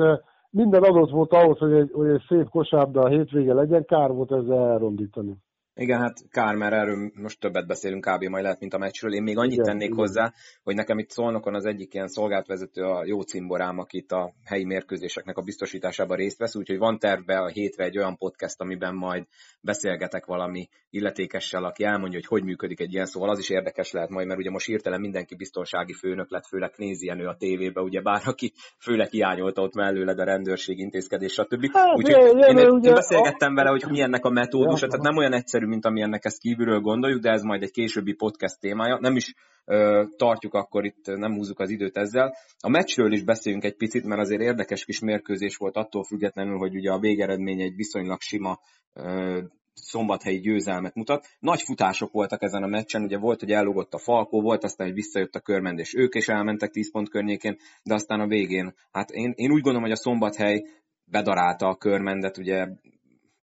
minden 0.58 0.84
adott 0.84 1.10
volt 1.10 1.34
ahhoz, 1.34 1.58
hogy 1.58 1.74
egy, 1.74 1.92
hogy 1.94 2.08
egy 2.08 2.24
szép 2.28 2.50
kosárda 2.50 3.02
a 3.02 3.08
hétvége 3.08 3.54
legyen, 3.54 3.86
kár 3.86 4.12
volt 4.12 4.32
ezzel 4.32 4.70
elrondítani. 4.72 5.38
Igen, 5.80 6.00
hát 6.00 6.30
kár, 6.30 6.56
mert 6.56 6.74
erről 6.74 7.12
most 7.14 7.40
többet 7.40 7.68
beszélünk 7.68 8.06
kb. 8.06 8.24
majd 8.24 8.44
lehet, 8.44 8.60
mint 8.60 8.74
a 8.74 8.78
meccsről. 8.78 9.14
Én 9.14 9.24
még 9.24 9.38
annyit 9.38 9.52
igen, 9.52 9.66
tennék 9.66 9.86
igen. 9.86 9.98
hozzá, 9.98 10.34
hogy 10.64 10.76
nekem 10.76 10.98
itt 10.98 11.10
Szolnokon 11.10 11.56
az 11.56 11.66
egyik 11.66 11.94
ilyen 11.94 12.08
szolgáltvezető 12.08 12.82
a 12.82 13.06
jó 13.06 13.22
cimborám, 13.22 13.78
aki 13.78 13.98
itt 13.98 14.12
a 14.12 14.34
helyi 14.46 14.66
mérkőzéseknek 14.66 15.38
a 15.38 15.42
biztosításában 15.42 16.18
részt 16.18 16.38
vesz, 16.38 16.56
úgyhogy 16.56 16.78
van 16.78 17.00
tervbe 17.00 17.38
a 17.38 17.48
hétre 17.48 17.84
egy 17.84 17.98
olyan 17.98 18.18
podcast, 18.18 18.62
amiben 18.62 18.96
majd 18.96 19.24
beszélgetek 19.62 20.26
valami 20.26 20.68
illetékessel, 20.90 21.64
aki 21.64 21.84
elmondja, 21.84 22.20
hogy 22.20 22.28
hogy 22.28 22.44
működik 22.44 22.80
egy 22.80 22.94
ilyen, 22.94 23.06
szóval 23.06 23.30
az 23.30 23.40
is 23.40 23.50
érdekes 23.50 23.92
lehet 23.92 24.10
majd, 24.10 24.28
mert 24.28 24.40
ugye 24.40 24.50
most 24.50 24.66
hirtelen 24.66 25.00
mindenki 25.00 25.36
biztonsági 25.36 25.94
főnök 25.94 26.32
lett, 26.32 26.46
főleg 26.46 26.74
nézi 26.78 27.12
ő 27.18 27.28
a 27.28 27.36
tévébe, 27.36 27.82
ugye 27.82 28.02
bár 28.02 28.22
aki 28.26 28.54
főleg 28.80 29.10
hiányolta 29.10 29.62
ott 29.62 29.76
mellőled 29.76 30.20
a 30.20 30.24
rendőrség 30.24 30.80
intézkedés, 30.80 31.32
stb. 31.32 31.72
Hát, 31.74 31.96
úgyhogy 31.96 32.24
én, 32.24 32.38
én, 32.38 32.58
én, 32.58 32.80
én 32.82 32.94
beszélgettem 32.94 33.56
vele, 33.56 33.70
hogy 33.70 33.84
milyennek 33.90 34.26
a 34.26 34.30
metódusa, 34.30 34.88
tehát 34.88 35.06
nem 35.06 35.18
olyan 35.18 35.34
egyszerű 35.34 35.67
mint 35.68 35.86
amilyennek 35.86 36.26
ezt 36.26 36.40
kívülről 36.40 36.80
gondoljuk, 36.80 37.22
de 37.22 37.32
ez 37.32 37.42
majd 37.42 37.64
egy 37.64 37.72
későbbi 37.72 38.14
podcast 38.14 38.60
témája. 38.60 38.98
Nem 39.00 39.16
is 39.16 39.34
ö, 39.66 40.04
tartjuk 40.18 40.54
akkor 40.54 40.86
itt, 40.86 41.06
nem 41.06 41.34
húzzuk 41.34 41.60
az 41.60 41.70
időt 41.70 41.98
ezzel. 41.98 42.34
A 42.60 42.70
meccsről 42.70 43.12
is 43.12 43.24
beszéljünk 43.24 43.64
egy 43.64 43.76
picit, 43.76 44.06
mert 44.06 44.22
azért 44.22 44.42
érdekes 44.42 44.86
kis 44.86 45.00
mérkőzés 45.00 45.58
volt 45.58 45.76
attól 45.76 46.04
függetlenül, 46.04 46.58
hogy 46.58 46.76
ugye 46.76 46.92
a 46.92 47.00
végeredmény 47.00 47.62
egy 47.62 47.76
viszonylag 47.76 48.22
sima 48.22 48.60
ö, 48.94 49.42
szombathelyi 49.74 50.40
győzelmet 50.40 50.96
mutat. 50.96 51.28
Nagy 51.40 51.62
futások 51.62 52.12
voltak 52.12 52.42
ezen 52.42 52.64
a 52.64 52.68
meccsen, 52.68 53.04
ugye 53.04 53.18
volt, 53.18 53.40
hogy 53.40 53.52
ellogott 53.52 53.94
a 53.94 53.98
Falkó, 53.98 54.42
volt 54.42 54.64
aztán, 54.64 54.88
hogy 54.88 54.96
visszajött 54.96 55.36
a 55.36 55.40
körmend, 55.40 55.80
és 55.80 55.94
ők 55.96 56.16
is 56.16 56.28
elmentek 56.28 56.72
10 56.72 56.92
pont 56.92 57.10
környékén, 57.10 57.58
de 57.84 57.94
aztán 57.94 58.20
a 58.20 58.28
végén, 58.28 58.76
hát 58.92 59.10
én, 59.10 59.34
én 59.36 59.52
úgy 59.52 59.62
gondolom, 59.62 59.82
hogy 59.82 59.92
a 59.92 59.96
szombathely 59.96 60.66
bedarálta 61.06 61.68
a 61.68 61.76
körmendet, 61.76 62.38
ugye 62.38 62.68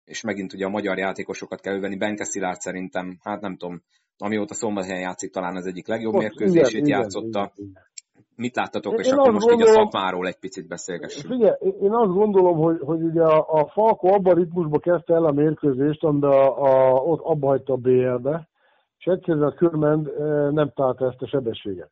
és 0.06 0.22
megint 0.22 0.54
ugye 0.54 0.66
a 0.66 0.70
magyar 0.70 0.98
játékosokat 0.98 1.62
kell 1.62 1.80
venni. 1.80 1.98
Benke 1.98 2.24
Szilárd 2.24 2.60
szerintem, 2.60 3.18
hát 3.22 3.42
nem 3.42 3.58
tudom, 3.58 3.82
amióta 4.18 4.54
szombathelyen 4.54 5.02
játszik, 5.02 5.32
talán 5.32 5.56
az 5.56 5.66
egyik 5.66 5.88
legjobb 5.88 6.14
Most, 6.14 6.28
mérkőzését 6.28 6.86
igen, 6.86 7.00
játszotta. 7.00 7.52
Igen, 7.56 7.70
igen. 7.70 7.92
Mit 8.36 8.56
láttatok, 8.56 9.00
és 9.00 9.08
én 9.08 9.14
akkor 9.14 9.32
most 9.32 9.48
gondolom, 9.48 9.74
így 9.74 9.80
a 9.80 9.82
szakmáról 9.82 10.28
egy 10.28 10.40
picit 10.40 10.68
beszélgessünk. 10.68 11.34
Figyelj, 11.34 11.56
én 11.82 11.92
azt 11.92 12.14
gondolom, 12.14 12.58
hogy, 12.58 12.80
hogy 12.80 13.02
ugye 13.02 13.22
a, 13.22 13.60
a 13.60 13.68
Falko 13.68 14.08
abban 14.08 14.34
a 14.34 14.38
ritmusban 14.38 14.80
kezdte 14.80 15.14
el 15.14 15.26
a 15.26 15.32
mérkőzést, 15.32 16.04
amiben 16.04 16.32
a, 16.32 16.64
a, 16.64 16.94
ott 16.94 17.22
abba 17.22 17.48
hagyta 17.48 17.74
a 17.74 17.78
BL-be, 17.78 18.48
és 18.98 19.06
egyszerűen 19.06 19.48
a 19.48 19.54
körmend 19.54 20.08
eh, 20.08 20.52
nem 20.52 20.72
találta 20.76 21.06
ezt 21.06 21.22
a 21.22 21.28
sebességet. 21.28 21.92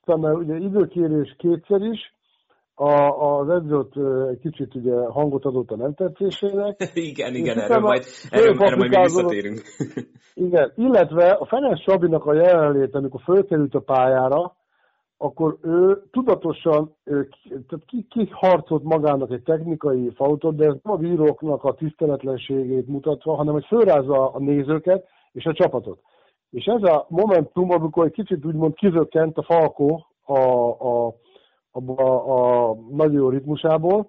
Aztán 0.00 0.34
ugye 0.34 0.56
időkérés 0.56 1.34
kétszer 1.38 1.80
is, 1.80 2.14
a, 2.78 3.38
az 3.38 3.48
edzőt 3.48 3.96
egy 4.30 4.38
kicsit 4.38 4.74
ugye 4.74 4.94
hangot 4.94 5.44
adott 5.44 5.70
a 5.70 5.76
nem 5.76 5.94
tetszésének. 5.94 6.90
igen, 7.10 7.34
igen, 7.34 7.58
erről 7.58 7.80
majd, 7.80 8.04
erről, 8.30 8.62
erről 8.62 8.76
majd 8.76 9.02
visszatérünk. 9.02 9.62
igen, 10.48 10.72
illetve 10.76 11.30
a 11.30 11.46
Ferenc 11.46 11.80
Sabinak 11.80 12.24
a 12.24 12.34
jelenlét, 12.34 12.94
amikor 12.94 13.20
fölkerült 13.20 13.74
a 13.74 13.80
pályára, 13.80 14.56
akkor 15.16 15.58
ő 15.62 16.02
tudatosan 16.10 16.96
tehát 17.44 17.84
ki, 17.86 18.06
ki 18.08 18.28
harcolt 18.32 18.82
magának 18.82 19.30
egy 19.30 19.42
technikai 19.42 20.10
fautot, 20.14 20.56
de 20.56 20.66
ez 20.66 20.74
nem 20.82 20.94
a 20.94 20.96
bíróknak 20.96 21.64
a 21.64 21.74
tiszteletlenségét 21.74 22.86
mutatva, 22.86 23.34
hanem 23.34 23.52
hogy 23.52 23.66
fölrázza 23.66 24.30
a 24.30 24.38
nézőket 24.38 25.06
és 25.32 25.44
a 25.44 25.52
csapatot. 25.52 26.00
És 26.50 26.64
ez 26.64 26.82
a 26.82 27.06
momentum, 27.08 27.70
amikor 27.70 28.06
egy 28.06 28.12
kicsit 28.12 28.44
úgymond 28.44 28.74
kizökkent 28.74 29.38
a 29.38 29.42
Falkó 29.42 30.06
a 30.24 30.38
a, 30.68 31.14
abba 31.78 32.24
a, 32.24 32.76
nagyon 32.90 33.14
jó 33.14 33.28
ritmusából. 33.28 34.08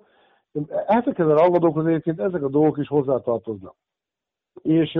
Ezekhez 0.87 1.27
a 1.27 1.37
rangadókhoz 1.37 1.85
egyébként 1.85 2.19
ezek 2.19 2.43
a 2.43 2.49
dolgok 2.49 2.77
is 2.77 2.87
hozzátartoznak. 2.87 3.75
És 4.61 4.99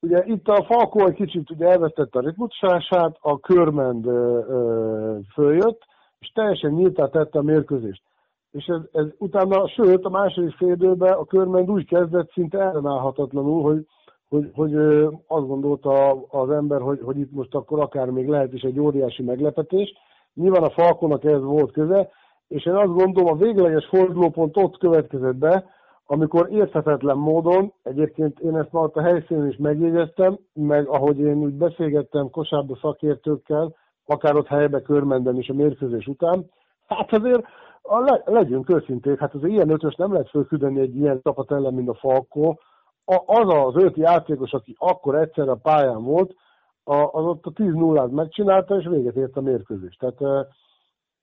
ugye 0.00 0.24
itt 0.24 0.48
a 0.48 0.64
Falko 0.64 1.06
egy 1.06 1.14
kicsit 1.14 1.50
ugye 1.50 1.66
elvesztette 1.66 2.18
a 2.18 2.22
ritmusását, 2.22 3.16
a 3.20 3.40
körmend 3.40 4.06
uh, 4.06 5.18
följött, 5.32 5.82
és 6.18 6.30
teljesen 6.34 6.70
nyíltá 6.70 7.06
tette 7.06 7.38
a 7.38 7.42
mérkőzést. 7.42 8.02
És 8.50 8.66
ez, 8.66 8.80
ez 8.92 9.06
utána, 9.18 9.68
sőt, 9.68 10.04
a 10.04 10.08
második 10.08 10.54
félidőben 10.54 11.12
a 11.12 11.24
körmend 11.24 11.70
úgy 11.70 11.86
kezdett 11.86 12.32
szinte 12.32 12.58
ellenállhatatlanul, 12.58 13.62
hogy, 13.62 13.86
hogy, 14.28 14.50
hogy 14.54 14.74
azt 15.26 15.46
gondolta 15.46 16.12
az 16.28 16.50
ember, 16.50 16.80
hogy, 16.80 17.00
hogy 17.02 17.18
itt 17.18 17.32
most 17.32 17.54
akkor 17.54 17.80
akár 17.80 18.10
még 18.10 18.28
lehet 18.28 18.52
is 18.52 18.62
egy 18.62 18.78
óriási 18.78 19.22
meglepetés. 19.22 19.92
Nyilván 20.34 20.62
a 20.62 20.70
Falkonak 20.70 21.24
ez 21.24 21.42
volt 21.42 21.72
köze, 21.72 22.08
és 22.48 22.66
én 22.66 22.74
azt 22.74 22.94
gondolom, 22.94 23.32
a 23.32 23.36
végleges 23.36 23.86
fordulópont 23.86 24.56
ott 24.56 24.78
következett 24.78 25.36
be, 25.36 25.64
amikor 26.06 26.48
érthetetlen 26.50 27.16
módon, 27.16 27.72
egyébként 27.82 28.38
én 28.38 28.56
ezt 28.56 28.72
már 28.72 28.88
a 28.92 29.00
helyszínen 29.00 29.48
is 29.48 29.56
megjegyeztem, 29.56 30.38
meg 30.52 30.88
ahogy 30.88 31.18
én 31.18 31.36
úgy 31.36 31.54
beszélgettem 31.54 32.30
kosárba 32.30 32.78
szakértőkkel, 32.80 33.74
akár 34.06 34.36
ott 34.36 34.46
helybe 34.46 34.82
körmenden 34.82 35.38
is 35.38 35.48
a 35.48 35.54
mérkőzés 35.54 36.06
után, 36.06 36.50
hát 36.86 37.12
azért 37.12 37.44
a 37.82 37.98
le, 38.00 38.22
legyünk 38.24 38.70
őszinték, 38.70 39.18
hát 39.18 39.34
az 39.34 39.44
ilyen 39.44 39.70
ötös 39.70 39.94
nem 39.94 40.12
lehet 40.12 40.28
fölküldeni 40.28 40.80
egy 40.80 40.96
ilyen 40.96 41.20
csapat 41.22 41.52
ellen, 41.52 41.74
mint 41.74 41.88
a 41.88 41.94
Falkó. 41.94 42.60
A, 43.04 43.22
az 43.26 43.48
az 43.48 43.82
öt 43.82 43.96
játékos, 43.96 44.52
aki 44.52 44.76
akkor 44.78 45.14
egyszer 45.14 45.48
a 45.48 45.54
pályán 45.54 46.02
volt, 46.02 46.34
a, 46.84 46.94
az 46.94 47.24
ott 47.24 47.44
a 47.44 47.50
10 47.50 47.72
0 47.72 48.06
megcsinálta, 48.06 48.76
és 48.76 48.86
véget 48.86 49.16
ért 49.16 49.36
a 49.36 49.40
mérkőzés. 49.40 49.96
Tehát 49.96 50.20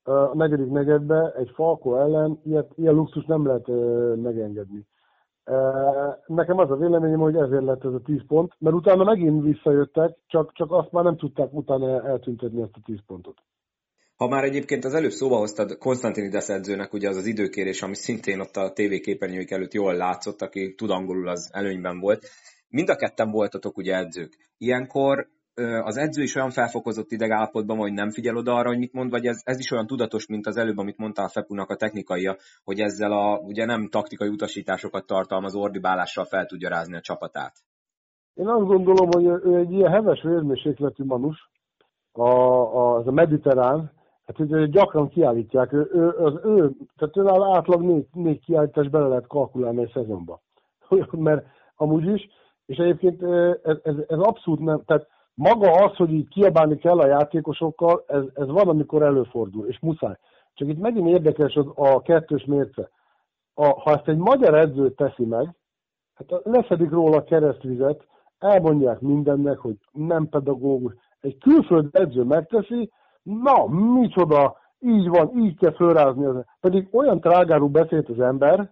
a 0.04 0.36
negyedik 0.36 0.70
negyedbe 0.70 1.34
egy 1.38 1.52
Falko 1.54 1.96
ellen 1.96 2.40
ilyet, 2.44 2.72
ilyen 2.76 2.94
luxus 2.94 3.26
nem 3.26 3.46
lehet 3.46 3.68
megengedni. 4.22 4.86
Nekem 6.26 6.58
az 6.58 6.72
a 6.72 6.76
véleményem, 6.76 7.20
hogy 7.20 7.36
ezért 7.36 7.64
lett 7.64 7.86
ez 7.86 7.94
a 7.94 8.02
10 8.06 8.22
pont, 8.28 8.54
mert 8.60 8.76
utána 8.76 9.04
megint 9.04 9.44
visszajöttek, 9.44 10.18
csak, 10.28 10.54
csak 10.54 10.72
azt 10.72 10.92
már 10.92 11.04
nem 11.04 11.18
tudták 11.18 11.54
utána 11.54 12.08
eltüntetni 12.08 12.62
ezt 12.62 12.76
a 12.76 12.82
10 12.86 12.98
pontot. 13.08 13.38
Ha 14.16 14.28
már 14.28 14.44
egyébként 14.44 14.86
az 14.86 14.94
előbb 14.94 15.12
szóba 15.12 15.38
hoztad 15.38 15.78
Konstantinides 15.78 16.50
edzőnek 16.50 16.94
ugye 16.94 17.10
az 17.10 17.18
az 17.18 17.26
időkérés, 17.26 17.82
ami 17.82 17.96
szintén 17.96 18.40
ott 18.40 18.56
a 18.56 18.72
TV 18.74 19.02
képernyők 19.02 19.52
előtt 19.52 19.74
jól 19.74 19.96
látszott, 19.96 20.42
aki 20.42 20.74
tud 20.76 20.90
angolul 20.90 21.28
az 21.28 21.50
előnyben 21.54 22.00
volt. 22.00 22.28
Mind 22.70 22.90
a 22.90 22.96
ketten 22.96 23.32
voltatok 23.32 23.78
ugye 23.78 23.96
edzők. 23.96 24.38
Ilyenkor 24.58 25.28
az 25.84 25.98
edző 25.98 26.22
is 26.22 26.36
olyan 26.36 26.50
felfokozott 26.50 27.12
idegállapotban, 27.12 27.78
hogy 27.78 27.94
nem 27.94 28.10
figyel 28.10 28.36
oda 28.36 28.54
arra, 28.54 28.68
hogy 28.68 28.78
mit 28.78 28.94
mond, 28.94 29.12
vagy 29.12 29.26
ez, 29.26 29.42
ez 29.44 29.60
is 29.60 29.72
olyan 29.72 29.88
tudatos, 29.88 30.28
mint 30.28 30.48
az 30.48 30.58
előbb, 30.58 30.78
amit 30.78 30.98
mondtál 30.98 31.28
Fepunak 31.28 31.70
a 31.70 31.76
technikaia, 31.76 32.36
hogy 32.64 32.80
ezzel 32.80 33.12
a 33.12 33.38
ugye 33.38 33.66
nem 33.66 33.90
taktikai 33.90 34.28
utasításokat 34.28 35.06
tartalmaz 35.06 35.56
ordibálással 35.56 36.26
fel 36.26 36.46
tudja 36.46 36.70
rázni 36.70 36.96
a 36.96 37.02
csapatát. 37.02 37.54
Én 38.34 38.48
azt 38.48 38.66
gondolom, 38.66 39.10
hogy 39.12 39.26
ő 39.26 39.56
egy 39.58 39.72
ilyen 39.72 39.92
heves 39.92 40.22
vérmérsékletű 40.22 41.04
manus, 41.04 41.50
a, 42.12 42.30
a, 42.30 42.96
az 42.96 43.08
a 43.08 43.12
mediterrán, 43.12 43.92
hát 44.26 44.40
ugye 44.40 44.66
gyakran 44.66 45.10
kiállítják, 45.10 45.74
ő, 45.74 45.90
ő, 45.94 46.10
az 46.10 46.34
ő, 46.44 46.72
tehát 46.96 47.18
ő 47.18 47.28
átlag 47.28 47.82
négy, 47.82 48.08
négy 48.14 48.40
kiállítás 48.40 48.90
bele 48.90 49.08
lehet 49.08 49.28
kalkulálni 49.28 49.82
egy 49.82 49.92
szezonba. 49.94 50.42
Mert 51.12 51.46
amúgy 51.76 52.06
is, 52.06 52.28
és 52.66 52.78
egyébként 52.78 53.24
ez, 53.64 53.78
ez, 53.84 53.96
ez 54.08 54.20
abszolút 54.20 54.60
nem, 54.60 54.84
tehát 54.86 55.08
maga 55.42 55.72
az, 55.72 55.96
hogy 55.96 56.12
így 56.12 56.28
kiabálni 56.28 56.78
kell 56.78 57.00
a 57.00 57.08
játékosokkal, 57.08 58.04
ez, 58.08 58.24
ez 58.34 58.48
van, 58.48 58.86
előfordul, 59.00 59.68
és 59.68 59.80
muszáj. 59.80 60.16
Csak 60.54 60.68
itt 60.68 60.80
megint 60.80 61.08
érdekes 61.08 61.56
az 61.56 61.66
a 61.76 62.02
kettős 62.02 62.46
mérce. 62.46 62.90
A, 63.54 63.66
ha 63.66 63.92
ezt 63.92 64.08
egy 64.08 64.18
magyar 64.18 64.56
edző 64.56 64.92
teszi 64.92 65.26
meg, 65.26 65.56
hát 66.14 66.42
leszedik 66.44 66.90
róla 66.90 67.18
a 67.18 67.24
keresztvizet, 67.24 68.08
elmondják 68.40 69.00
mindennek, 69.00 69.58
hogy 69.58 69.76
nem 69.92 70.30
pedagógus. 70.30 70.94
Egy 71.20 71.38
külföldi 71.38 71.90
edző 71.92 72.24
megteszi, 72.24 72.92
na, 73.24 73.68
micsoda, 74.00 74.58
így 74.80 75.08
van, 75.10 75.38
így 75.38 75.58
kell 75.58 75.74
fölrázni. 75.74 76.26
Pedig 76.60 76.88
olyan 76.92 77.20
trágárú 77.20 77.68
beszélt 77.68 78.10
az 78.10 78.20
ember, 78.20 78.70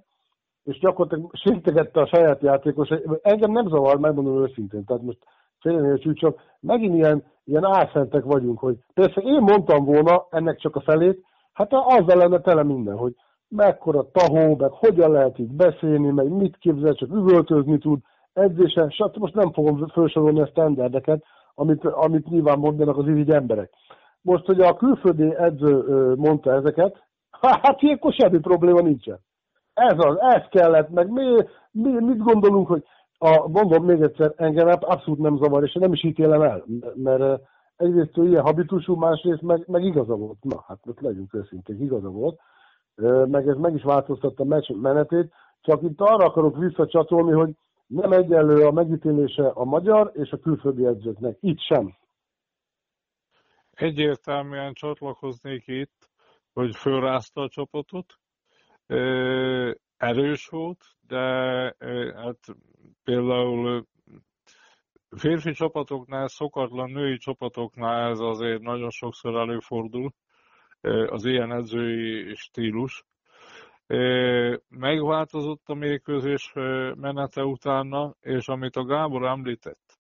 és 0.64 0.80
gyakorlatilag 0.80 1.36
sértegette 1.36 2.02
a 2.02 2.08
saját 2.08 2.42
játékos. 2.42 2.90
Engem 3.22 3.52
nem 3.52 3.68
zavar, 3.68 4.00
megmondom 4.00 4.42
őszintén. 4.42 4.86
Tehát 4.86 5.02
most 5.02 5.20
félreértsük, 5.60 6.18
csak 6.18 6.42
megint 6.60 6.96
ilyen, 6.96 7.24
ilyen 7.44 7.66
álszentek 7.66 8.24
vagyunk, 8.24 8.60
hogy 8.60 8.78
persze 8.94 9.22
én 9.22 9.42
mondtam 9.42 9.86
volna 9.86 10.26
ennek 10.30 10.58
csak 10.58 10.76
a 10.76 10.82
felét, 10.82 11.24
hát 11.54 11.74
azzal 11.74 12.18
lenne 12.18 12.40
tele 12.40 12.64
minden, 12.64 12.98
hogy 12.98 13.16
mekkora 13.48 14.12
tahó, 14.12 14.56
meg 14.56 14.72
hogyan 14.72 15.12
lehet 15.12 15.40
így 15.40 15.52
beszélni, 15.52 16.12
meg 16.12 16.30
mit 16.30 16.58
képzel, 16.58 16.94
csak 16.94 17.10
üvöltözni 17.10 17.78
tud, 17.78 18.00
edzésen, 18.34 18.90
stb. 18.90 19.18
Most 19.18 19.34
nem 19.34 19.52
fogom 19.52 19.88
felsorolni 19.88 20.42
a 20.42 20.48
standardeket, 20.48 21.24
amit, 21.56 21.86
amit 21.86 22.30
nyilván 22.30 22.60
mondanak 22.60 22.98
az 22.98 23.08
így 23.08 23.32
emberek. 23.32 23.74
Most, 24.22 24.46
hogy 24.46 24.62
a 24.62 24.76
külföldi 24.76 25.36
edző 25.36 25.84
mondta 26.16 26.54
ezeket, 26.54 27.04
hát 27.62 27.82
ilyenkor 27.82 28.14
semmi 28.14 28.40
probléma 28.40 28.82
nincsen. 28.82 29.20
Ez 29.74 29.96
az, 29.98 30.18
ez 30.20 30.44
kellett, 30.50 30.90
meg 30.90 31.12
mi, 31.12 31.36
mi 31.72 31.92
mit 31.92 32.18
gondolunk, 32.18 32.68
hogy 32.68 32.84
a, 33.22 33.48
mondom 33.48 33.86
még 33.86 34.02
egyszer, 34.02 34.34
engem 34.36 34.68
abszolút 34.68 35.20
nem 35.20 35.38
zavar, 35.38 35.64
és 35.64 35.74
nem 35.74 35.94
is 35.94 36.04
ítélem 36.04 36.42
el, 36.42 36.66
mert 36.96 37.42
egyrészt 37.76 38.18
ő 38.18 38.28
ilyen 38.28 38.44
habitusú, 38.44 38.96
másrészt 38.96 39.42
meg, 39.42 39.64
meg 39.68 39.84
igaza 39.84 40.16
volt. 40.16 40.44
Na, 40.44 40.64
hát 40.68 40.86
most 40.86 41.02
legyünk 41.02 41.34
őszintén, 41.34 41.82
igaza 41.82 42.10
volt. 42.10 42.40
Meg 43.30 43.48
ez 43.48 43.58
meg 43.58 43.74
is 43.76 43.84
változtatta 43.84 44.44
a 44.44 44.46
meccs 44.46 44.70
menetét, 44.70 45.34
csak 45.62 45.82
itt 45.82 46.00
arra 46.00 46.26
akarok 46.26 46.58
visszacsatolni, 46.58 47.32
hogy 47.32 47.56
nem 47.88 48.12
egyenlő 48.12 48.66
a 48.66 48.72
megítélése 48.72 49.48
a 49.48 49.64
magyar 49.64 50.12
és 50.14 50.32
a 50.32 50.40
külföldi 50.40 50.86
edzőknek. 50.86 51.38
Itt 51.40 51.60
sem. 51.60 51.96
Egyértelműen 53.72 54.74
csatlakoznék 54.74 55.68
itt, 55.68 56.10
hogy 56.54 56.76
fölrázta 56.76 57.42
a 57.42 57.50
csapatot. 57.50 58.06
Erős 59.98 60.48
volt, 60.48 60.86
de 61.08 61.20
hát 62.16 62.40
például 63.10 63.86
férfi 65.18 65.52
csapatoknál, 65.52 66.28
szokatlan 66.28 66.92
női 66.92 67.18
csapatoknál 67.18 68.10
ez 68.10 68.20
azért 68.20 68.62
nagyon 68.62 68.90
sokszor 68.90 69.36
előfordul, 69.36 70.12
az 71.08 71.26
ilyen 71.26 71.52
edzői 71.52 72.36
stílus. 72.36 73.04
Megváltozott 74.70 75.62
a 75.66 75.74
mérkőzés 75.74 76.52
menete 76.96 77.44
utána, 77.44 78.16
és 78.22 78.48
amit 78.48 78.76
a 78.76 78.84
Gábor 78.84 79.26
említett, 79.26 80.00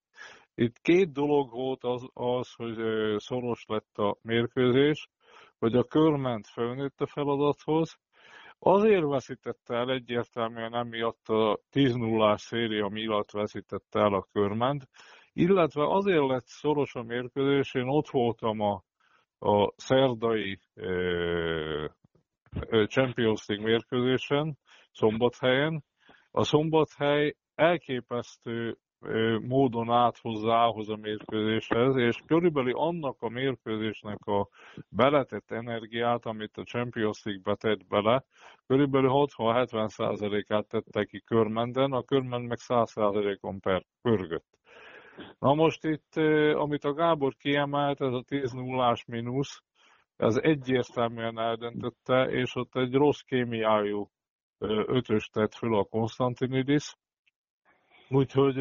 itt 0.55 0.79
két 0.81 1.11
dolog 1.11 1.51
volt 1.51 1.83
az, 1.83 2.09
az 2.13 2.53
hogy 2.53 2.77
szoros 3.17 3.65
lett 3.67 3.97
a 3.97 4.17
mérkőzés, 4.21 5.09
hogy 5.59 5.75
a 5.75 5.83
körment 5.83 6.47
fölnőtt 6.47 7.01
a 7.01 7.07
feladathoz, 7.07 7.97
Azért 8.59 9.05
veszítette 9.05 9.75
el 9.75 9.91
egyértelműen 9.91 10.75
emiatt 10.75 11.27
a 11.27 11.59
10 11.69 11.93
0 11.93 12.37
széria 12.37 12.87
miatt 12.87 13.31
veszítette 13.31 13.99
el 13.99 14.13
a 14.13 14.27
körment, 14.31 14.89
illetve 15.33 15.87
azért 15.87 16.27
lett 16.27 16.45
szoros 16.45 16.95
a 16.95 17.03
mérkőzés, 17.03 17.73
én 17.73 17.87
ott 17.87 18.09
voltam 18.09 18.59
a, 18.59 18.83
a 19.39 19.73
szerdai 19.75 20.59
e, 20.73 20.87
Champions 22.87 23.45
League 23.45 23.65
mérkőzésen, 23.65 24.57
Szombathelyen. 24.91 25.83
A 26.31 26.43
Szombathely 26.43 27.35
elképesztő 27.55 28.77
módon 29.47 29.89
állt 29.89 30.17
hozzá 30.17 30.65
ahhoz 30.65 30.89
a 30.89 30.95
mérkőzéshez, 30.95 31.95
és 31.95 32.21
körülbelül 32.25 32.77
annak 32.77 33.21
a 33.21 33.29
mérkőzésnek 33.29 34.25
a 34.25 34.47
beletett 34.89 35.51
energiát, 35.51 36.25
amit 36.25 36.57
a 36.57 36.63
Champions 36.63 37.23
League 37.23 37.41
betett 37.43 37.87
bele, 37.87 38.23
körülbelül 38.67 39.09
60-70%-át 39.13 40.67
tette 40.67 41.05
ki 41.05 41.21
körmenden, 41.21 41.91
a 41.91 42.03
körmend 42.03 42.47
meg 42.47 42.57
100%-on 42.67 43.59
per 43.59 43.85
pörgött. 44.01 44.57
Na 45.39 45.53
most 45.53 45.83
itt, 45.83 46.15
amit 46.53 46.83
a 46.83 46.93
Gábor 46.93 47.35
kiemelt, 47.35 48.01
ez 48.01 48.13
a 48.13 48.23
10 48.27 48.51
0 48.51 48.95
mínusz, 49.07 49.63
ez 50.15 50.35
egyértelműen 50.35 51.39
eldöntötte, 51.39 52.29
és 52.29 52.55
ott 52.55 52.75
egy 52.75 52.93
rossz 52.93 53.21
kémiájú 53.21 54.09
ötös 54.85 55.29
tett 55.29 55.53
föl 55.53 55.77
a 55.77 55.83
Konstantinidis, 55.83 56.95
Úgyhogy 58.11 58.55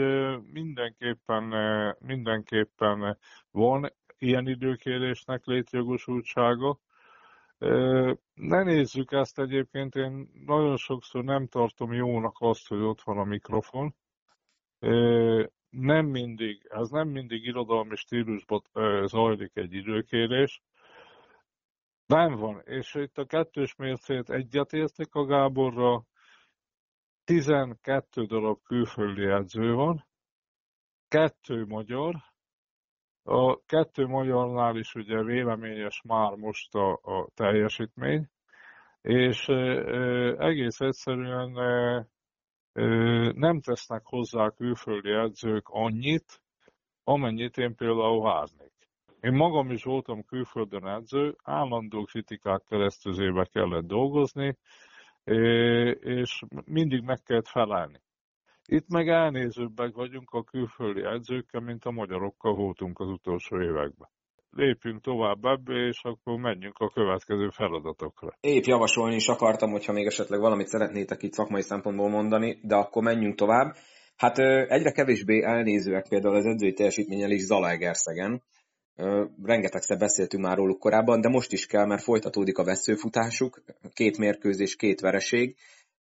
mindenképpen, 0.53 1.45
mindenképpen 1.99 3.19
van 3.51 3.93
ilyen 4.19 4.49
időkérésnek 4.49 5.45
létjogosultsága. 5.45 6.79
Ne 8.35 8.63
nézzük 8.63 9.13
ezt 9.13 9.39
egyébként, 9.39 9.95
én 9.95 10.31
nagyon 10.47 10.77
sokszor 10.77 11.25
nem 11.25 11.47
tartom 11.47 11.93
jónak 11.93 12.37
azt, 12.39 12.69
hogy 12.69 12.81
ott 12.81 13.03
van 13.03 13.19
a 13.19 13.25
mikrofon. 13.25 13.95
Nem 15.71 16.07
mindig, 16.07 16.67
ez 16.69 16.89
nem 16.89 17.09
mindig 17.09 17.45
irodalmi 17.45 17.97
stílusban 17.97 18.63
zajlik 19.05 19.57
egy 19.57 19.75
időkérés. 19.75 20.63
Nem 22.07 22.35
van, 22.35 22.63
és 22.65 22.95
itt 22.95 23.19
a 23.19 23.25
kettős 23.25 23.75
mércét 23.77 24.31
egyetértek 24.31 25.15
a 25.15 25.25
Gáborra, 25.25 26.05
12 27.29 28.27
darab 28.27 28.63
külföldi 28.63 29.25
edző 29.25 29.73
van, 29.75 30.07
kettő 31.09 31.65
magyar, 31.65 32.15
a 33.23 33.65
kettő 33.65 34.07
magyarnál 34.07 34.77
is 34.77 34.95
ugye 34.95 35.23
véleményes 35.23 36.03
már 36.07 36.35
most 36.35 36.75
a, 36.75 36.93
a 36.93 37.29
teljesítmény, 37.35 38.29
és 39.01 39.49
egész 40.39 40.81
egyszerűen 40.81 41.51
nem 43.35 43.61
tesznek 43.61 44.03
hozzá 44.05 44.51
külföldi 44.51 45.11
edzők 45.11 45.69
annyit, 45.69 46.43
amennyit 47.05 47.57
én 47.57 47.75
például 47.75 48.23
várnék. 48.23 48.73
Én 49.21 49.33
magam 49.33 49.71
is 49.71 49.85
voltam 49.85 50.25
külföldön 50.25 50.87
edző, 50.87 51.37
állandó 51.43 52.05
kritikák 52.05 52.63
keresztüzébe 52.69 53.45
kellett 53.45 53.87
dolgozni, 53.87 54.57
és 56.01 56.43
mindig 56.65 57.03
meg 57.03 57.19
kellett 57.23 57.49
felelni. 57.49 58.01
Itt 58.65 58.89
meg 58.89 59.09
elnézőbbek 59.09 59.95
vagyunk 59.95 60.31
a 60.31 60.45
külföldi 60.45 61.05
edzőkkel, 61.05 61.61
mint 61.61 61.85
a 61.85 61.91
magyarokkal 61.91 62.55
voltunk 62.55 62.99
az 62.99 63.09
utolsó 63.09 63.61
években. 63.61 64.09
Lépjünk 64.51 65.03
tovább 65.03 65.45
ebbe, 65.45 65.73
és 65.73 66.01
akkor 66.03 66.39
menjünk 66.39 66.79
a 66.79 66.91
következő 66.91 67.49
feladatokra. 67.49 68.37
Épp 68.41 68.63
javasolni 68.63 69.15
is 69.15 69.29
akartam, 69.29 69.71
hogyha 69.71 69.93
még 69.93 70.07
esetleg 70.07 70.41
valamit 70.41 70.67
szeretnétek 70.67 71.23
itt 71.23 71.33
szakmai 71.33 71.63
szempontból 71.63 72.09
mondani, 72.09 72.59
de 72.63 72.75
akkor 72.75 73.03
menjünk 73.03 73.35
tovább. 73.35 73.75
Hát 74.17 74.39
egyre 74.69 74.93
kevésbé 74.93 75.43
elnézőek 75.43 76.09
például 76.09 76.35
az 76.35 76.45
edzői 76.45 76.73
teljesítménnyel 76.73 77.31
is 77.31 77.43
Zalaegerszegen. 77.43 78.43
Rengetegszer 79.43 79.99
beszéltünk 79.99 80.45
már 80.45 80.57
róluk 80.57 80.79
korábban, 80.79 81.21
de 81.21 81.29
most 81.29 81.53
is 81.53 81.67
kell, 81.67 81.87
mert 81.87 82.03
folytatódik 82.03 82.59
a 82.59 82.65
veszőfutásuk, 82.65 83.63
két 83.93 84.19
mérkőzés, 84.19 84.77
két 84.77 85.01
vereség. 85.01 85.57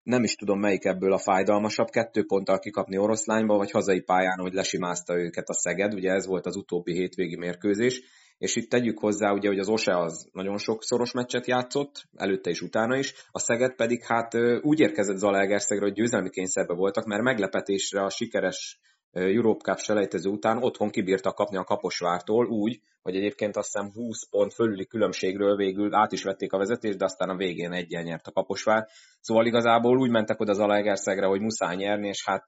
Nem 0.03 0.23
is 0.23 0.35
tudom, 0.35 0.61
melyik 0.61 0.85
ebből 0.85 1.13
a 1.13 1.19
fájdalmasabb, 1.19 1.89
kettő 1.89 2.25
ponttal 2.25 2.59
kikapni 2.59 2.99
oroszlányba, 2.99 3.57
vagy 3.57 3.71
hazai 3.71 4.01
pályán, 4.01 4.39
hogy 4.39 4.53
lesimázta 4.53 5.19
őket 5.19 5.49
a 5.49 5.55
Szeged, 5.55 5.95
ugye 5.95 6.11
ez 6.11 6.27
volt 6.27 6.47
az 6.47 6.57
utóbbi 6.57 6.93
hétvégi 6.93 7.37
mérkőzés. 7.37 8.03
És 8.39 8.57
itt 8.57 8.71
tegyük 8.71 8.99
hozzá, 8.99 9.33
ugye, 9.33 9.49
hogy 9.49 9.59
az 9.59 9.69
OSE 9.69 9.97
az 9.97 10.29
nagyon 10.33 10.59
sok 10.59 10.83
szoros 10.83 11.13
meccset 11.13 11.47
játszott, 11.47 12.09
előtte 12.17 12.51
és 12.51 12.61
utána 12.61 12.97
is, 12.97 13.15
a 13.31 13.39
Szeged 13.39 13.75
pedig 13.75 14.03
hát 14.03 14.35
úgy 14.61 14.81
érkezett 14.81 15.17
Zalaegerszegre, 15.17 15.85
hogy 15.85 15.95
győzelmi 15.95 16.31
kényszerbe 16.31 16.75
voltak, 16.75 17.05
mert 17.05 17.23
meglepetésre 17.23 18.03
a 18.03 18.11
sikeres 18.11 18.81
Europe 19.15 19.71
Cup 19.71 19.79
selejtező 19.79 20.31
után 20.31 20.63
otthon 20.63 20.91
kibírtak 20.91 21.35
kapni 21.35 21.57
a 21.57 21.65
Kaposvártól 21.65 22.47
úgy, 22.47 22.81
hogy 23.03 23.17
egyébként 23.17 23.57
azt 23.57 23.73
hiszem 23.73 23.93
20 23.93 24.29
pont 24.31 24.55
fölüli 24.55 24.87
különbségről 24.87 25.57
végül 25.57 25.95
át 25.95 26.13
is 26.13 26.23
vették 26.23 26.53
a 26.53 26.59
vezetést, 26.59 26.99
de 26.99 27.05
aztán 27.05 27.29
a 27.29 27.37
végén 27.37 27.73
egyen 27.73 28.03
nyert 28.03 28.27
a 28.27 28.33
Kaposvár. 28.33 28.87
Szóval 29.21 29.47
igazából 29.47 29.99
úgy 29.99 30.11
mentek 30.11 30.41
oda 30.41 30.53
Zalaegerszegre, 30.53 31.27
hogy 31.27 31.41
muszáj 31.41 31.77
nyerni, 31.77 32.09
és 32.09 32.25
hát 32.25 32.45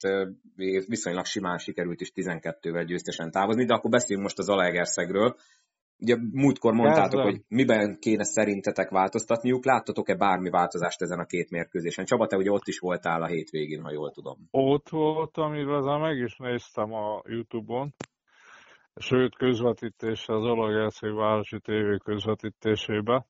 viszonylag 0.87 1.25
simán 1.25 1.59
sikerült 1.59 2.01
is 2.01 2.13
12-vel 2.15 2.85
győztesen 2.87 3.31
távozni, 3.31 3.65
de 3.65 3.75
akkor 3.75 3.91
beszéljünk 3.91 4.27
most 4.27 4.39
a 4.39 4.43
Zalaegerszegről. 4.43 5.37
Ugye 5.99 6.17
múltkor 6.33 6.73
mondtátok, 6.73 7.21
hogy 7.21 7.41
miben 7.49 7.99
kéne 7.99 8.25
szerintetek 8.25 8.91
változtatniuk. 8.91 9.65
Láttatok-e 9.65 10.15
bármi 10.17 10.51
változást 10.51 11.03
ezen 11.03 11.19
a 11.19 11.25
két 11.25 11.51
mérkőzésen? 11.51 12.05
Csaba, 12.05 12.27
te 12.27 12.37
ugye 12.37 12.51
ott 12.51 12.67
is 12.67 12.79
voltál 12.79 13.23
a 13.23 13.27
hétvégén, 13.27 13.83
ha 13.83 13.93
jól 13.93 14.11
tudom. 14.11 14.49
Ott 14.51 14.89
voltam, 14.89 15.55
illetve 15.55 15.99
meg 15.99 16.17
is 16.17 16.37
néztem 16.37 16.93
a 16.93 17.23
Youtube-on. 17.25 17.95
Sőt, 18.97 19.37
közvetítése 19.37 20.35
az 20.35 20.45
Olagerszeg 20.45 21.15
Városi 21.15 21.61
TV 21.61 22.05
közvetítésébe. 22.05 23.27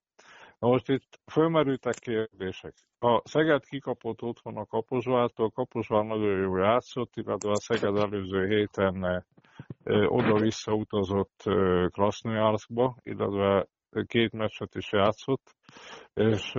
Na 0.58 0.68
most 0.68 0.88
itt 0.88 1.20
fölmerültek 1.32 1.94
kérdések. 1.94 2.74
A 2.98 3.28
Szeged 3.28 3.64
kikapott 3.64 4.22
otthon 4.22 4.56
a 4.56 4.64
Kaposvártól, 4.64 5.50
Kaposvár 5.50 6.04
nagyon 6.04 6.40
jó 6.40 6.56
játszott, 6.56 7.16
illetve 7.16 7.50
a 7.50 7.60
Szeged 7.60 7.96
előző 7.96 8.46
héten 8.46 9.24
oda-vissza 10.06 10.72
utazott 10.72 11.42
Krasnojarskba, 11.90 12.96
illetve 13.02 13.66
két 14.06 14.32
meccset 14.32 14.74
is 14.74 14.92
játszott, 14.92 15.54
és 16.14 16.52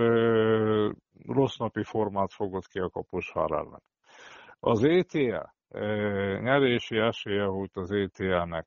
rossz 1.26 1.56
napi 1.56 1.82
formát 1.84 2.32
fogott 2.32 2.66
ki 2.66 2.78
a 2.78 2.88
Kaposvár 2.88 3.50
ellen. 3.50 3.82
Az 4.60 4.84
ETA 4.84 5.54
nyerési 6.40 6.98
esélye 6.98 7.44
volt 7.44 7.76
az 7.76 7.90
ETA-nek 7.90 8.66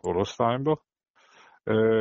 oroszlányba. 0.00 0.82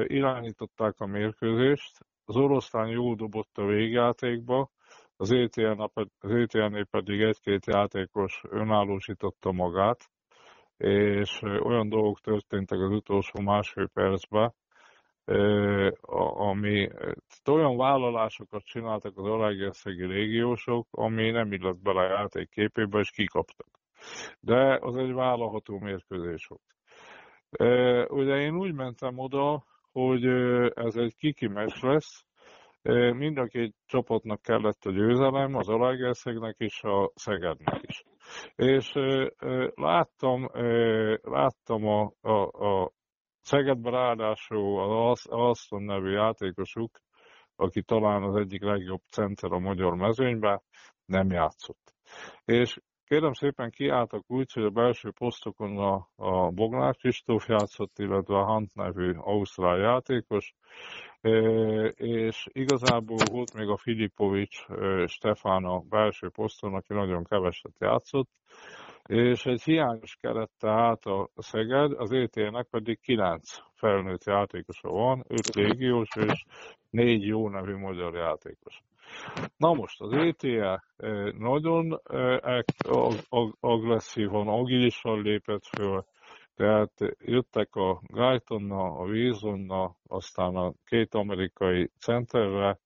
Irányították 0.08 0.94
a 0.98 1.06
mérkőzést, 1.06 1.98
az 2.26 2.36
oroszlány 2.36 2.90
jól 2.90 3.16
dobott 3.16 3.58
a 3.58 3.66
végjátékba, 3.66 4.70
az 5.18 5.32
ETA-nél 5.32 6.86
pedig 6.86 7.22
egy-két 7.22 7.66
játékos 7.66 8.44
önállósította 8.50 9.52
magát, 9.52 10.10
és 10.78 11.42
olyan 11.42 11.90
dolgok 11.90 12.20
történtek 12.20 12.80
az 12.80 12.92
utolsó 12.92 13.42
másfél 13.42 13.90
percben, 13.94 14.54
ami 16.34 16.90
olyan 17.52 17.78
vállalásokat 17.78 18.64
csináltak 18.64 19.18
az 19.18 19.26
alágerszegi 19.26 20.06
régiósok, 20.06 20.88
ami 20.92 21.30
nem 21.30 21.52
illett 21.52 21.82
bele 21.82 22.02
a 22.02 22.20
játék 22.20 22.50
képébe, 22.50 23.00
és 23.00 23.12
kikaptak. 23.12 23.68
De 24.40 24.78
az 24.82 24.96
egy 24.98 25.14
vállalható 25.14 25.80
mérkőzés 25.80 26.46
volt. 26.48 26.79
Ugye 28.08 28.36
én 28.36 28.56
úgy 28.56 28.74
mentem 28.74 29.18
oda, 29.18 29.64
hogy 29.92 30.26
ez 30.74 30.96
egy 30.96 31.16
kiki 31.16 31.48
meccs 31.48 31.82
lesz, 31.82 32.26
mind 33.14 33.38
a 33.38 33.46
két 33.46 33.76
csapatnak 33.86 34.42
kellett 34.42 34.86
a 34.86 34.92
győzelem, 34.92 35.56
az 35.56 35.70
Alágerszegnek 35.70 36.56
és 36.58 36.84
a 36.84 37.12
Szegednek 37.16 37.82
is. 37.82 38.04
És 38.56 38.94
láttam, 39.76 40.50
láttam 41.22 41.86
a, 41.86 42.12
a, 42.22 42.68
a 42.68 42.92
Szegedben 43.42 43.92
ráadásul 43.92 44.80
az 45.10 45.26
Alston 45.28 45.84
nevű 45.84 46.12
játékosuk, 46.12 47.00
aki 47.56 47.84
talán 47.84 48.24
az 48.24 48.36
egyik 48.36 48.64
legjobb 48.64 49.02
center 49.12 49.52
a 49.52 49.60
magyar 49.60 49.96
mezőnyben, 49.96 50.62
nem 51.06 51.32
játszott. 51.32 51.94
És 52.46 52.80
kérem 53.10 53.34
szépen 53.34 53.70
kiálltak 53.70 54.24
úgy, 54.28 54.54
hogy 54.54 54.64
a 54.64 54.70
belső 54.70 55.12
posztokon 55.12 55.78
a, 55.78 56.10
a 56.16 56.50
Bognár 56.50 56.96
Kristóf 56.96 57.48
játszott, 57.48 58.00
illetve 58.00 58.36
a 58.36 58.46
Hunt 58.46 58.76
nevű 58.76 59.14
ausztrál 59.14 59.78
játékos, 59.78 60.54
és 61.96 62.48
igazából 62.52 63.18
volt 63.32 63.54
még 63.54 63.68
a 63.68 63.78
Filipovics 63.78 64.66
Stefán 65.06 65.64
a 65.64 65.80
belső 65.80 66.30
poszton, 66.30 66.74
aki 66.74 66.94
nagyon 66.94 67.24
keveset 67.24 67.76
játszott, 67.80 68.30
és 69.04 69.46
egy 69.46 69.62
hiányos 69.62 70.18
kerette 70.22 70.70
át 70.70 71.06
a 71.06 71.30
Szeged, 71.36 71.92
az 71.92 72.12
ET-nek 72.12 72.68
pedig 72.70 73.00
kilenc 73.00 73.58
felnőtt 73.74 74.24
játékosa 74.24 74.90
van, 74.90 75.24
öt 75.28 75.56
légiós 75.56 76.10
és 76.16 76.46
négy 76.90 77.26
jó 77.26 77.50
nevű 77.50 77.76
magyar 77.76 78.16
játékos. 78.16 78.82
Na 79.58 79.74
most 79.74 80.02
az 80.02 80.12
ETE 80.12 80.84
nagyon 81.38 82.02
agresszívan, 83.60 84.48
agilisan 84.48 85.22
lépett 85.22 85.66
föl, 85.66 86.06
tehát 86.56 86.94
jöttek 87.18 87.76
a 87.76 88.02
Guytonna, 88.04 88.84
a 88.84 89.06
Wilsonna, 89.06 89.96
aztán 90.08 90.56
a 90.56 90.74
két 90.86 91.14
amerikai 91.14 91.92
centerre, 92.00 92.80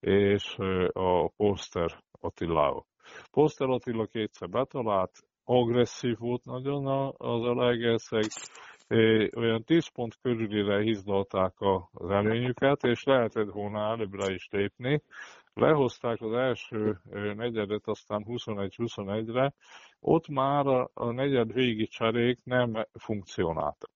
és 0.00 0.56
a 0.92 1.28
Poster 1.36 1.90
Attilával. 2.20 2.86
Poster 3.30 3.68
Attila 3.68 4.06
kétszer 4.06 4.48
betalált, 4.48 5.12
agresszív 5.44 6.18
volt 6.18 6.44
nagyon 6.44 6.86
az 7.16 7.42
Alegerszeg, 7.42 8.24
olyan 9.36 9.64
10 9.64 9.88
pont 9.88 10.16
körülire 10.22 10.80
hizdalták 10.80 11.54
az 11.92 12.10
előnyüket, 12.10 12.84
és 12.84 13.04
lehetett 13.04 13.50
volna 13.50 13.90
előbbre 13.90 14.32
is 14.32 14.48
lépni. 14.50 15.02
Lehozták 15.54 16.20
az 16.20 16.32
első 16.32 16.98
negyedet, 17.36 17.82
aztán 17.84 18.24
21-21-re, 18.28 19.54
ott 20.00 20.28
már 20.28 20.66
a 20.94 21.10
negyed 21.10 21.52
végi 21.52 21.86
cserék 21.86 22.44
nem 22.44 22.86
funkcionáltak. 22.92 23.90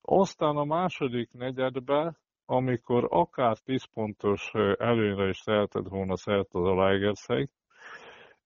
Aztán 0.00 0.56
a 0.56 0.64
második 0.64 1.32
negyedbe, 1.32 2.16
amikor 2.46 3.06
akár 3.10 3.58
10 3.58 3.84
pontos 3.84 4.50
előnyre 4.78 5.28
is 5.28 5.40
tehetett 5.40 5.88
volna 5.88 6.16
szert 6.16 6.54
az 6.54 6.64
Alegerszeg, 6.64 7.50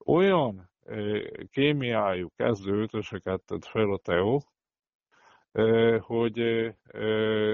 olyan 0.06 0.70
kémiájú 1.50 2.28
kezdő 2.36 2.82
ötöseket 2.82 3.42
tett 3.46 3.64
fel 3.64 3.92
a 3.92 3.98
Teo, 3.98 4.38
hogy, 5.98 6.70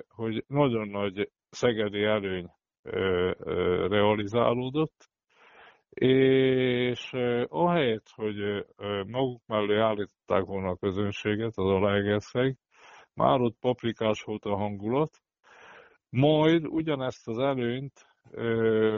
hogy 0.09 0.45
nagyon 0.47 0.89
nagy 0.89 1.31
szegedi 1.51 2.03
előny 2.05 2.51
realizálódott, 3.89 5.09
és 5.91 7.13
ahelyett, 7.49 8.09
hogy 8.15 8.67
maguk 9.07 9.43
mellé 9.47 9.79
állították 9.79 10.45
volna 10.45 10.69
a 10.69 10.77
közönséget, 10.77 11.53
az 11.55 11.67
Alaegerszeg, 11.67 12.57
már 13.15 13.41
ott 13.41 13.57
paprikás 13.61 14.23
volt 14.23 14.45
a 14.45 14.57
hangulat, 14.57 15.11
Majd 16.11 16.67
ugyanezt 16.67 17.29
az 17.29 17.39
előnyt 17.39 18.07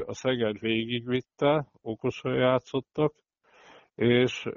a 0.07 0.15
Szeged 0.15 0.59
végigvitte, 0.59 1.67
okosan 1.83 2.35
játszottak, 2.35 3.15
és 3.94 4.48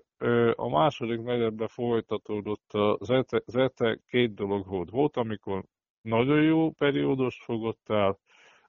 a 0.56 0.70
második 0.70 1.22
negyedben 1.22 1.68
folytatódott 1.68 2.74
az 2.74 3.10
ETE, 3.10 3.42
az 3.46 3.56
ETE 3.56 4.00
két 4.08 4.34
dolog 4.34 4.68
volt. 4.68 4.90
Volt, 4.90 5.18
amikor 5.18 5.64
nagyon 6.02 6.42
jó 6.42 6.72
periódust 6.72 7.44
fogott 7.44 7.90
el, 7.90 8.20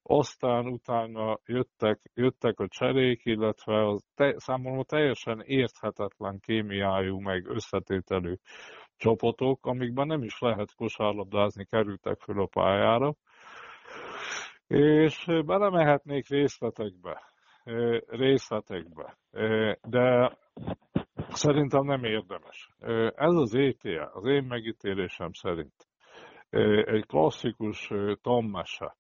aztán 0.03 0.67
utána 0.67 1.39
jöttek, 1.47 2.01
jöttek 2.15 2.61
a 2.61 2.69
cserék, 2.69 3.25
illetve 3.25 3.89
az 3.89 4.05
te, 4.15 4.35
számomra 4.37 4.83
teljesen 4.85 5.41
érthetetlen 5.41 6.41
kémiájú, 6.41 7.19
meg 7.19 7.47
összetételű 7.47 8.35
csapatok, 8.97 9.67
amikben 9.67 10.07
nem 10.07 10.23
is 10.23 10.39
lehet 10.39 10.75
kosárlabdázni, 10.75 11.65
kerültek 11.65 12.21
föl 12.21 12.41
a 12.41 12.47
pályára. 12.47 13.15
És 14.67 15.25
belemehetnék 15.45 16.29
részletekbe, 16.29 17.34
részletekbe, 18.07 19.19
de 19.83 20.39
szerintem 21.29 21.85
nem 21.85 22.05
érdemes. 22.05 22.71
Ez 23.15 23.35
az 23.35 23.55
ETA, 23.55 24.11
az 24.13 24.27
én 24.27 24.45
megítélésem 24.45 25.33
szerint 25.33 25.89
egy 26.85 27.07
klasszikus 27.07 27.93
tammese, 28.23 28.97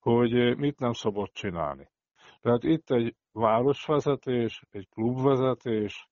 hogy 0.00 0.56
mit 0.56 0.78
nem 0.78 0.92
szabad 0.92 1.30
csinálni. 1.32 1.88
Tehát 2.40 2.62
itt 2.62 2.90
egy 2.90 3.14
városvezetés, 3.32 4.62
egy 4.70 4.88
klubvezetés 4.88 6.08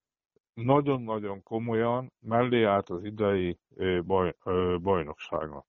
nagyon-nagyon 0.54 1.42
komolyan 1.42 2.12
mellé 2.20 2.64
állt 2.64 2.88
az 2.88 3.04
idei 3.04 3.58
baj, 4.06 4.34
bajnokságnak. 4.82 5.66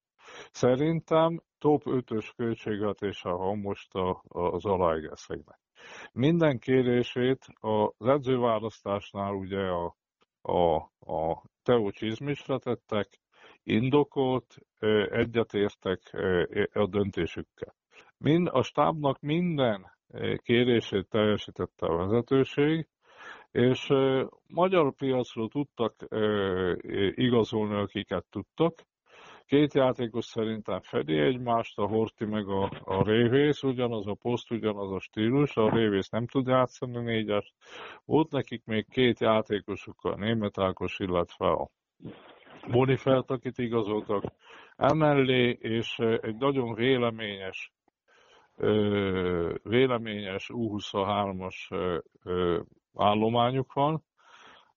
Szerintem 0.51 1.41
top 1.57 1.81
5-ös 1.85 2.31
költségvetése 2.35 3.29
van 3.29 3.57
most 3.57 3.89
az 4.27 4.65
Alaegerszegnek. 4.65 5.59
Minden 6.13 6.59
kérését 6.59 7.45
az 7.59 8.07
edzőválasztásnál 8.07 9.33
ugye 9.33 9.59
a, 9.59 9.95
a, 10.41 10.75
a 11.13 11.43
Teo 11.63 11.91
Csizmisre 11.91 12.57
tettek, 12.57 13.19
indokolt, 13.63 14.55
egyetértek 15.09 15.99
a 16.73 16.87
döntésükkel. 16.87 17.75
Mind, 18.17 18.47
a 18.51 18.63
stábnak 18.63 19.19
minden 19.19 19.91
kérését 20.37 21.09
teljesítette 21.09 21.85
a 21.85 21.95
vezetőség, 21.95 22.87
és 23.51 23.87
magyar 24.47 24.93
piacról 24.93 25.49
tudtak 25.49 25.95
igazolni, 27.15 27.75
akiket 27.75 28.25
tudtak, 28.29 28.73
Két 29.45 29.73
játékos 29.73 30.25
szerintem 30.25 30.79
fedi 30.81 31.19
egymást, 31.19 31.77
a 31.77 31.87
Horti 31.87 32.25
meg 32.25 32.47
a, 32.47 32.71
a 32.83 33.03
Révész, 33.03 33.63
ugyanaz 33.63 34.07
a 34.07 34.13
poszt, 34.13 34.51
ugyanaz 34.51 34.91
a 34.91 34.99
stílus, 34.99 35.55
a 35.55 35.69
Révész 35.69 36.09
nem 36.09 36.27
tud 36.27 36.47
játszani 36.47 36.99
négyes. 36.99 37.53
Volt 38.05 38.31
nekik 38.31 38.65
még 38.65 38.87
két 38.89 39.19
játékosuk, 39.19 40.03
a 40.03 40.15
Német 40.15 40.59
Ákos, 40.59 40.99
illetve 40.99 41.47
a 41.47 41.69
Bonifelt, 42.71 43.31
akit 43.31 43.57
igazoltak 43.57 44.23
emellé, 44.75 45.57
és 45.59 45.97
egy 46.21 46.35
nagyon 46.35 46.73
véleményes 46.73 47.73
véleményes 49.63 50.49
U23-as 50.53 51.55
állományuk 52.93 53.73
van. 53.73 54.03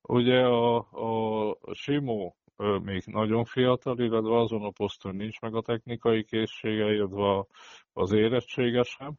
Ugye 0.02 0.40
a, 0.40 0.76
a 0.76 1.56
Simó 1.72 2.37
még 2.82 3.02
nagyon 3.06 3.44
fiatal, 3.44 3.98
illetve 3.98 4.38
azon 4.38 4.62
a 4.62 4.70
poszton 4.70 5.16
nincs 5.16 5.40
meg 5.40 5.54
a 5.54 5.62
technikai 5.62 6.24
készsége, 6.24 6.92
illetve 6.92 7.46
az 7.92 8.12
érettsége 8.12 8.82
sem. 8.82 9.14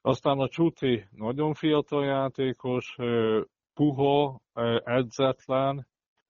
Aztán 0.00 0.38
a 0.38 0.48
Csuti 0.48 1.04
nagyon 1.10 1.54
fiatal 1.54 2.04
játékos, 2.04 2.96
puha, 3.74 4.40
edzetlen, 4.84 5.86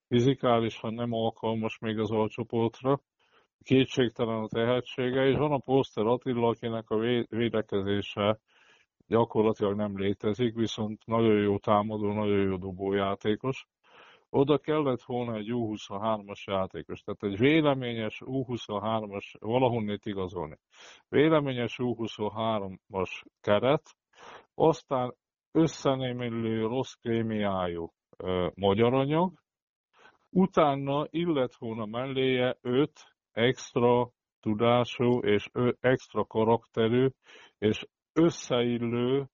fizikálisan 0.09 0.95
nem 0.95 1.13
alkalmas 1.13 1.79
még 1.79 1.99
az 1.99 2.11
alcsoportra, 2.11 3.01
kétségtelen 3.63 4.43
a 4.43 4.49
tehetsége, 4.49 5.27
és 5.27 5.37
van 5.37 5.53
a 5.53 5.59
Poster 5.59 6.07
Attila, 6.07 6.49
akinek 6.49 6.91
a 6.91 6.99
védekezése 7.29 8.39
gyakorlatilag 9.07 9.77
nem 9.77 9.99
létezik, 9.99 10.55
viszont 10.55 11.07
nagyon 11.07 11.43
jó 11.43 11.59
támadó, 11.59 12.13
nagyon 12.13 12.41
jó 12.41 12.57
dobójátékos 12.57 13.67
oda 14.35 14.59
kellett 14.59 15.03
volna 15.03 15.37
egy 15.37 15.49
U23-as 15.51 16.45
játékos, 16.45 17.01
tehát 17.01 17.23
egy 17.23 17.39
véleményes 17.39 18.23
U23-as, 18.25 19.35
valahonnét 19.39 20.07
igazolni. 20.07 20.59
Véleményes 21.09 21.77
U23-as 21.83 23.23
keret, 23.41 23.83
aztán 24.55 25.15
összenémülő 25.53 26.67
rossz 26.67 26.93
kémiájú 26.93 27.93
magyar 28.55 28.95
anyag, 28.95 29.33
utána 30.31 31.07
illet 31.11 31.57
volna 31.57 31.87
melléje 31.87 32.57
öt 32.61 33.01
extra 33.33 34.11
tudású 34.41 35.19
és 35.19 35.51
extra 35.81 36.25
karakterű 36.25 37.09
és 37.59 37.87
összeillő, 38.13 39.27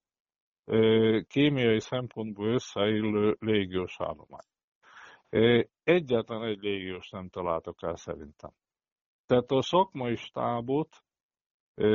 kémiai 1.27 1.79
szempontból 1.79 2.53
összeillő 2.53 3.35
légiós 3.39 3.95
állomány. 3.99 4.47
Egyetlen 5.83 6.43
egy 6.43 6.61
légiós 6.61 7.09
nem 7.09 7.29
találtak 7.29 7.81
el 7.81 7.95
szerintem. 7.95 8.51
Tehát 9.25 9.51
a 9.51 9.61
szakmai 9.61 10.15
stábot 10.15 11.03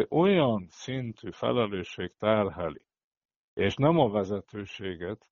olyan 0.09 0.67
szintű 0.69 1.31
felelősség 1.31 2.13
terheli, 2.19 2.85
és 3.55 3.75
nem 3.75 3.99
a 3.99 4.11
vezetőséget, 4.11 5.29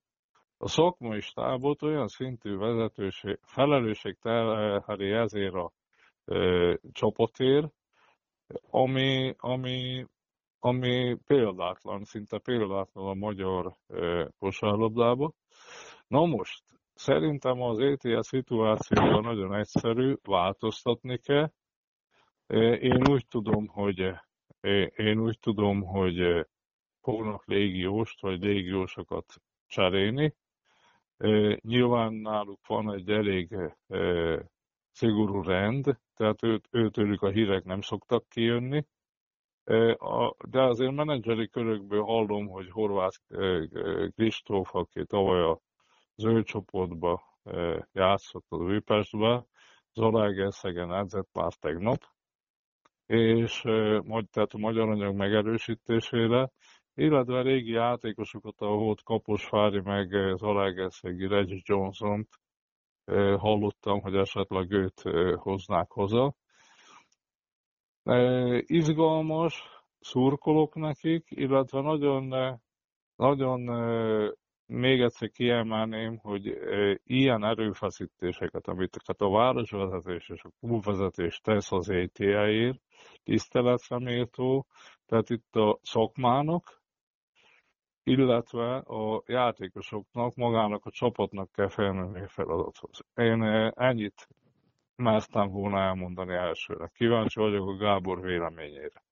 a 0.57 0.69
szakmai 0.69 1.21
stábot 1.21 1.83
olyan 1.83 2.09
szintű 2.09 2.57
vezetőség, 2.57 3.39
felelősség 3.43 4.19
terheli 4.19 5.11
ezért 5.11 5.55
a 5.55 5.73
e, 6.25 6.79
csapatér, 6.93 7.71
ami, 8.71 9.35
ami, 9.39 10.07
ami 10.59 11.17
példátlan, 11.27 12.05
szinte 12.05 12.39
példátlan 12.39 13.09
a 13.09 13.15
magyar 13.15 13.77
e, 13.89 14.29
kosárlabdában. 14.39 15.35
Na 16.07 16.25
most, 16.25 16.63
Szerintem 16.95 17.63
az 17.63 17.79
ETS 17.79 18.27
szituációban 18.27 19.23
nagyon 19.23 19.55
egyszerű, 19.55 20.15
változtatni 20.23 21.19
kell. 21.19 21.51
Én 22.81 23.09
úgy 23.11 23.27
tudom, 23.29 23.67
hogy 23.67 24.13
én 24.97 25.19
úgy 25.19 25.39
tudom, 25.39 25.83
hogy 25.83 26.47
fognak 27.01 27.47
légióst 27.47 28.21
vagy 28.21 28.43
légiósokat 28.43 29.35
cserélni. 29.67 30.35
Nyilván 31.61 32.13
náluk 32.13 32.67
van 32.67 32.93
egy 32.93 33.11
elég 33.11 33.57
szigorú 34.91 35.43
rend, 35.43 35.99
tehát 36.15 36.43
őt, 36.43 36.69
őtőlük 36.71 37.23
a 37.23 37.29
hírek 37.29 37.65
nem 37.65 37.81
szoktak 37.81 38.29
kijönni. 38.29 38.87
De 40.49 40.63
azért 40.63 40.93
menedzseri 40.93 41.49
körökből 41.49 42.03
hallom, 42.03 42.49
hogy 42.49 42.71
Horváth 42.71 43.19
Kristóf, 44.15 44.75
aki 44.75 45.07
tavaly 45.07 45.43
a 45.43 45.61
zöld 46.23 46.45
csoportba 46.45 47.23
játszott 47.93 48.45
az 48.49 48.61
Újpestbe, 48.61 49.45
Zalaegerszegen 49.93 50.95
edzett 50.95 51.29
már 51.33 51.53
tegnap, 51.55 51.99
és 53.07 53.61
tehát 54.31 54.53
a 54.53 54.59
magyar 54.59 54.89
anyag 54.89 55.15
megerősítésére, 55.15 56.51
illetve 56.95 57.39
a 57.39 57.43
régi 57.43 57.71
játékosokat, 57.71 58.61
ahol 58.61 58.79
volt 58.79 59.03
Kaposvári 59.03 59.81
meg 59.81 60.37
Zalaegerszegi 60.37 61.27
Reggie 61.27 61.61
johnson 61.63 62.29
hallottam, 63.37 64.01
hogy 64.01 64.15
esetleg 64.15 64.71
őt 64.71 65.03
hoznák 65.37 65.91
hozzá. 65.91 66.33
Izgalmas, 68.67 69.63
szurkolok 70.01 70.75
nekik, 70.75 71.27
illetve 71.29 71.81
nagyon, 71.81 72.59
nagyon 73.17 73.61
még 74.73 75.01
egyszer 75.01 75.31
kiemelném, 75.31 76.17
hogy 76.17 76.59
ilyen 77.05 77.45
erőfeszítéseket, 77.45 78.67
amit 78.67 78.97
a 79.19 79.31
városvezetés 79.31 80.29
és 80.29 80.43
a 80.43 80.51
klubvezetés 80.61 81.41
tesz 81.41 81.73
az 81.73 81.91
ETA-ért, 81.91 82.81
tiszteletre 83.23 83.99
méltó, 83.99 84.67
tehát 85.07 85.31
itt 85.31 85.57
a 85.57 85.79
szakmának, 85.83 86.83
illetve 88.03 88.77
a 88.77 89.23
játékosoknak, 89.27 90.35
magának 90.35 90.85
a 90.85 90.91
csapatnak 90.91 91.53
kell 91.53 91.69
felmenni 91.69 92.21
a 92.21 92.29
feladathoz. 92.29 93.01
Én 93.15 93.43
ennyit 93.75 94.29
mertem 94.97 95.49
volna 95.49 95.79
elmondani 95.79 96.35
elsőre. 96.35 96.91
Kíváncsi 96.95 97.41
vagyok 97.41 97.69
a 97.69 97.77
Gábor 97.77 98.21
véleményére. 98.21 99.03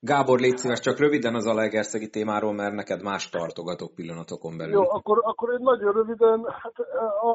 Gábor, 0.00 0.40
légy 0.40 0.56
szíves, 0.56 0.80
csak 0.80 0.98
röviden 0.98 1.34
az 1.34 1.46
Alegerszegi 1.46 2.08
témáról, 2.08 2.52
mert 2.52 2.74
neked 2.74 3.02
más 3.02 3.28
tartogatok 3.28 3.94
pillanatokon 3.94 4.56
belül. 4.56 4.72
Jó, 4.72 4.90
akkor, 4.90 5.20
akkor 5.22 5.52
én 5.52 5.58
nagyon 5.60 5.92
röviden, 5.92 6.44
hát 6.62 6.74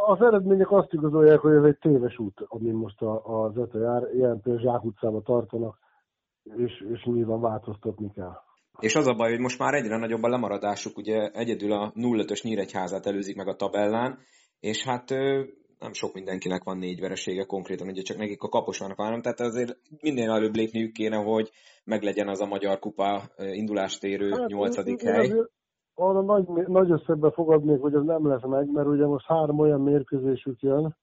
az 0.05 0.21
eredmények 0.21 0.71
azt 0.71 0.93
igazolják, 0.93 1.39
hogy 1.39 1.55
ez 1.55 1.63
egy 1.63 1.77
téves 1.77 2.17
út, 2.19 2.45
ami 2.47 2.71
most 2.71 3.01
az 3.23 3.57
ETA 3.57 3.79
jár, 3.79 4.03
ilyen 4.13 4.41
például 4.41 4.71
Zsák 4.71 4.83
utcába 4.83 5.21
tartanak. 5.21 5.77
és, 6.43 6.85
és 6.93 7.03
nyilván 7.03 7.41
változtatni 7.41 8.11
kell. 8.15 8.33
És 8.79 8.95
az 8.95 9.07
a 9.07 9.13
baj, 9.13 9.29
hogy 9.29 9.39
most 9.39 9.59
már 9.59 9.73
egyre 9.73 9.97
nagyobb 9.97 10.23
a 10.23 10.29
lemaradásuk, 10.29 10.97
ugye 10.97 11.29
egyedül 11.29 11.71
a 11.71 11.91
0-5-ös 11.95 12.43
Nyíregyházát 12.43 13.05
előzik 13.05 13.35
meg 13.35 13.47
a 13.47 13.55
tabellán, 13.55 14.19
és 14.59 14.83
hát 14.83 15.09
nem 15.81 15.93
sok 15.93 16.13
mindenkinek 16.13 16.63
van 16.63 16.77
négy 16.77 16.99
veresége 16.99 17.43
konkrétan, 17.43 17.87
ugye 17.87 18.01
csak 18.01 18.17
nekik 18.17 18.43
a 18.43 18.49
kaposanak 18.49 18.97
van, 18.97 19.21
tehát 19.21 19.39
azért 19.39 19.77
minél 20.01 20.31
előbb 20.31 20.55
lépniük 20.55 20.91
kéne, 20.91 21.15
hogy 21.15 21.51
meglegyen 21.83 22.27
az 22.27 22.41
a 22.41 22.45
Magyar 22.45 22.79
Kupa 22.79 23.21
indulást 23.37 24.03
érő 24.03 24.29
hát, 24.29 24.47
nyolcadik 24.47 25.01
hely. 25.01 25.25
Azért, 25.25 25.49
arra 25.95 26.21
nagy, 26.21 26.47
nagy 26.67 26.91
összegbe 26.91 27.31
fogadnék, 27.31 27.81
hogy 27.81 27.93
ez 27.93 28.03
nem 28.03 28.27
lesz 28.27 28.45
meg, 28.45 28.71
mert 28.71 28.87
ugye 28.87 29.05
most 29.05 29.25
három 29.25 29.59
olyan 29.59 29.81
mérkőzésük 29.81 30.61
jön, 30.61 30.95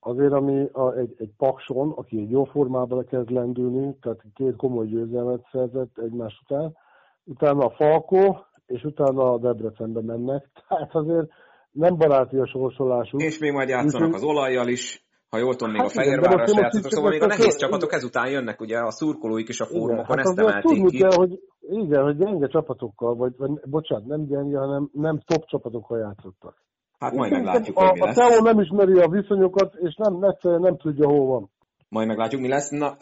azért, 0.00 0.32
ami 0.32 0.68
a, 0.72 0.92
egy, 0.92 1.14
egy 1.18 1.30
Pakson, 1.36 1.90
aki 1.90 2.18
egy 2.18 2.30
jó 2.30 2.44
formában 2.44 3.04
kezd 3.04 3.30
lendülni, 3.30 3.96
tehát 4.00 4.24
két 4.34 4.56
komoly 4.56 4.86
győzelmet 4.86 5.48
szerzett 5.52 5.98
egymás 5.98 6.40
után, 6.44 6.76
utána 7.24 7.64
a 7.64 7.70
Falkó, 7.70 8.44
és 8.66 8.84
utána 8.84 9.32
a 9.32 9.38
Debrecenbe 9.38 10.00
mennek, 10.00 10.48
tehát 10.68 10.94
azért 10.94 11.30
nem 11.74 11.96
baráti 11.96 12.36
a 12.36 12.46
sorsolásuk. 12.46 13.22
És 13.22 13.38
még 13.38 13.52
majd 13.52 13.68
játszanak 13.68 14.14
az 14.14 14.22
olajjal 14.22 14.68
is, 14.68 15.04
ha 15.28 15.38
jól 15.38 15.54
tudom, 15.54 15.72
még 15.72 15.80
hát 15.80 15.90
a 15.90 15.92
Fehérvárra 15.92 16.46
se 16.46 16.60
játszatok, 16.60 16.90
szóval 16.90 17.10
még 17.10 17.22
a 17.22 17.26
nehéz 17.26 17.56
csapatok 17.56 17.92
ezután 17.92 18.30
jönnek, 18.30 18.60
ugye 18.60 18.78
a 18.78 18.90
szurkolóik 18.90 19.48
is 19.48 19.60
a 19.60 19.66
fórumokon 19.66 20.16
hát 20.16 20.26
ezt 20.26 20.38
emelték 20.38 20.86
ki. 20.86 20.98
Kell, 20.98 21.14
hogy, 21.14 21.40
igen, 21.60 22.02
hogy 22.02 22.16
gyenge 22.16 22.46
csapatokkal, 22.46 23.14
vagy, 23.14 23.32
vagy 23.36 23.50
bocsánat, 23.64 24.06
nem 24.06 24.26
gyenge, 24.26 24.58
hanem 24.58 24.90
nem 24.92 25.22
top 25.24 25.44
csapatokkal 25.46 25.98
játszottak. 25.98 26.62
Hát 26.98 27.12
majd 27.12 27.32
meglátjuk, 27.32 27.78
a, 27.78 27.80
hogy 27.80 27.92
mi 27.92 28.00
lesz. 28.00 28.16
A 28.16 28.28
Teo 28.28 28.42
nem 28.42 28.60
ismeri 28.60 28.98
a 28.98 29.08
viszonyokat, 29.08 29.74
és 29.74 29.94
nem, 29.96 30.18
nem, 30.18 30.60
nem 30.60 30.76
tudja, 30.76 31.08
hol 31.08 31.26
van. 31.26 31.50
Majd 31.88 32.06
meglátjuk, 32.06 32.40
mi 32.40 32.48
lesz. 32.48 32.70
Na, 32.70 32.96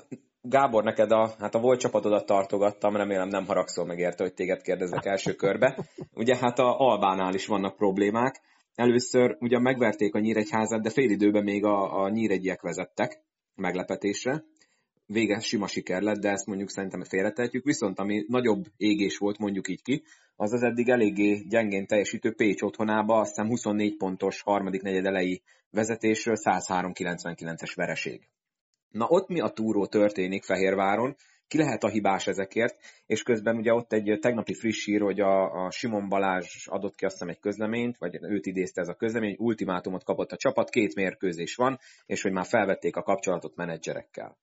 Gábor, 0.45 0.85
neked 0.85 1.11
a, 1.11 1.31
hát 1.39 1.55
a 1.55 1.61
volt 1.61 1.81
csapatodat 1.81 2.27
tartogattam, 2.27 2.97
remélem 2.97 3.29
nem 3.29 3.47
haragszol 3.47 3.87
meg 3.87 3.99
érte, 3.99 4.23
hogy 4.23 4.35
téged 4.35 4.61
kérdezek 4.63 5.05
első 5.05 5.33
körbe. 5.33 5.79
Ugye 6.15 6.37
hát 6.37 6.59
a 6.59 6.79
Albánál 6.79 7.35
is 7.35 7.47
vannak 7.47 7.77
problémák. 7.77 8.41
Először 8.75 9.37
ugye 9.41 9.59
megverték 9.59 10.15
a 10.15 10.19
Nyíregyházat, 10.19 10.83
de 10.83 10.91
fél 10.91 11.11
időben 11.11 11.45
még 11.45 11.65
a, 11.65 12.03
a 12.03 12.09
Nyíregyiek 12.09 12.61
vezettek 12.61 13.21
meglepetésre. 13.55 14.45
Vége 15.07 15.41
sima 15.41 15.67
siker 15.67 16.03
lett, 16.03 16.21
de 16.21 16.31
ezt 16.31 16.47
mondjuk 16.47 16.71
szerintem 16.71 17.05
félretehetjük. 17.05 17.65
Viszont 17.65 17.99
ami 17.99 18.25
nagyobb 18.29 18.65
égés 18.77 19.19
volt, 19.19 19.39
mondjuk 19.39 19.69
így 19.69 19.83
ki, 19.83 20.03
az 20.37 20.53
az 20.53 20.63
eddig 20.63 20.89
eléggé 20.89 21.45
gyengén 21.49 21.87
teljesítő 21.87 22.33
Pécs 22.33 22.63
otthonába, 22.63 23.19
azt 23.19 23.29
hiszem 23.29 23.49
24 23.49 23.97
pontos 23.97 24.41
harmadik 24.41 24.83
negyed 24.83 25.07
elejé 25.07 25.43
vezetésről 25.71 26.37
103-99-es 26.39 27.73
vereség. 27.75 28.29
Na 28.89 29.07
ott 29.09 29.29
mi 29.29 29.41
a 29.41 29.49
túró 29.49 29.87
történik 29.87 30.45
Fehérváron, 30.45 31.17
ki 31.53 31.59
lehet 31.59 31.83
a 31.83 31.89
hibás 31.89 32.27
ezekért, 32.27 32.77
és 33.07 33.23
közben 33.23 33.57
ugye 33.57 33.73
ott 33.73 33.93
egy 33.93 34.19
tegnapi 34.21 34.55
friss 34.55 34.85
hír, 34.85 35.01
hogy 35.01 35.21
a, 35.21 35.65
a 35.65 35.71
Simon 35.71 36.09
Balázs 36.09 36.67
adott 36.67 36.95
ki 36.95 37.05
azt 37.05 37.15
hiszem 37.15 37.29
egy 37.29 37.41
közleményt, 37.41 37.99
vagy 37.99 38.19
őt 38.23 38.47
idézte 38.47 38.81
ez 38.81 38.89
a 38.89 38.95
közlemény, 38.95 39.37
ultimátumot 39.39 40.05
kapott 40.05 40.31
a 40.31 40.37
csapat, 40.37 40.71
két 40.71 40.95
mérkőzés 40.95 41.55
van, 41.55 41.79
és 42.07 42.23
hogy 42.23 42.33
már 42.33 42.47
felvették 42.47 42.97
a 42.97 43.03
kapcsolatot 43.03 43.57
menedzserekkel. 43.57 44.37